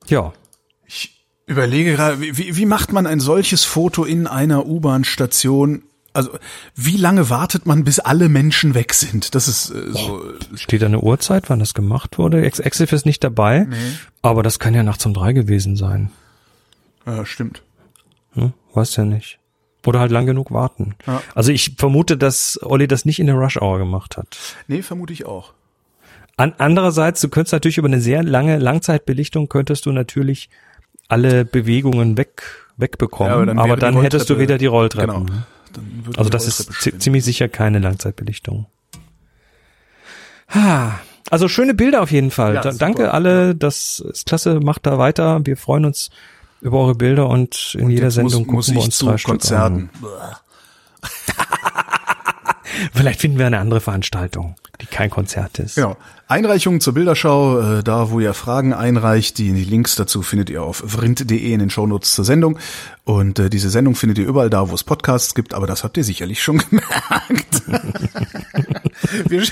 [0.08, 0.32] Ja.
[1.52, 5.82] Überlege gerade, wie, wie, macht man ein solches Foto in einer U-Bahn-Station?
[6.12, 6.30] Also,
[6.74, 9.34] wie lange wartet man, bis alle Menschen weg sind?
[9.34, 10.22] Das ist äh, so.
[10.54, 12.44] Steht da eine Uhrzeit, wann das gemacht wurde?
[12.44, 13.66] Ex Exif ist nicht dabei,
[14.20, 16.10] aber das kann ja nachts um drei gewesen sein.
[17.06, 17.62] Ja, stimmt.
[18.34, 18.52] Hm?
[18.74, 19.38] Weiß ja nicht.
[19.84, 20.94] Oder halt lang genug warten.
[21.06, 21.22] Ja.
[21.34, 24.38] Also ich vermute, dass Olli das nicht in der Rush Hour gemacht hat.
[24.68, 25.52] Nee, vermute ich auch.
[26.36, 30.48] An, andererseits, du könntest natürlich über eine sehr lange Langzeitbelichtung könntest du natürlich
[31.12, 32.42] alle Bewegungen weg,
[32.76, 35.26] wegbekommen, aber dann, wäre die hättest du Rolltreppe- wieder die Rolltreppen.
[35.26, 35.38] Genau.
[35.72, 38.66] Dann würde Also das Rolltreppe ist ziemlich sicher keine Langzeitbelichtung.
[40.48, 40.98] Ha.
[41.30, 42.54] Also schöne Bilder auf jeden Fall.
[42.56, 42.84] Ja, Da, super.
[42.84, 45.40] danke alle, das ist klasse, macht da weiter.
[45.44, 46.10] Wir freuen uns
[46.60, 49.16] über eure Bilder und in Und jeder Sendung muss, muss gucken wir ich uns drei
[49.18, 49.90] Stück Konzerten.
[50.02, 50.10] an.
[52.94, 55.76] Vielleicht finden wir eine andere Veranstaltung, die kein Konzert ist.
[55.76, 55.96] Genau.
[56.32, 60.82] Einreichungen zur Bilderschau, äh, da wo ihr Fragen einreicht, die, Links dazu findet ihr auf
[60.86, 62.58] vrind.de in den Shownotes zur Sendung.
[63.04, 65.98] Und äh, diese Sendung findet ihr überall da, wo es Podcasts gibt, aber das habt
[65.98, 67.62] ihr sicherlich schon gemerkt.
[69.28, 69.42] wir,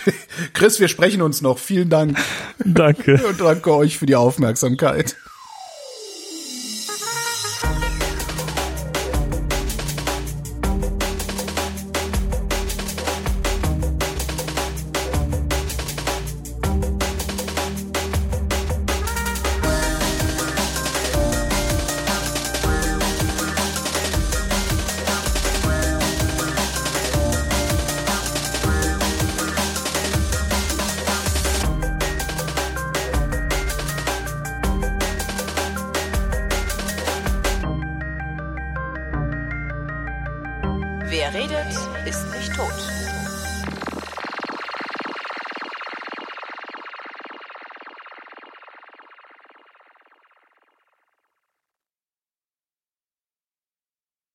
[0.55, 1.59] Chris, wir sprechen uns noch.
[1.59, 2.19] Vielen Dank
[2.65, 3.21] Danke.
[3.29, 5.17] und danke euch für die Aufmerksamkeit.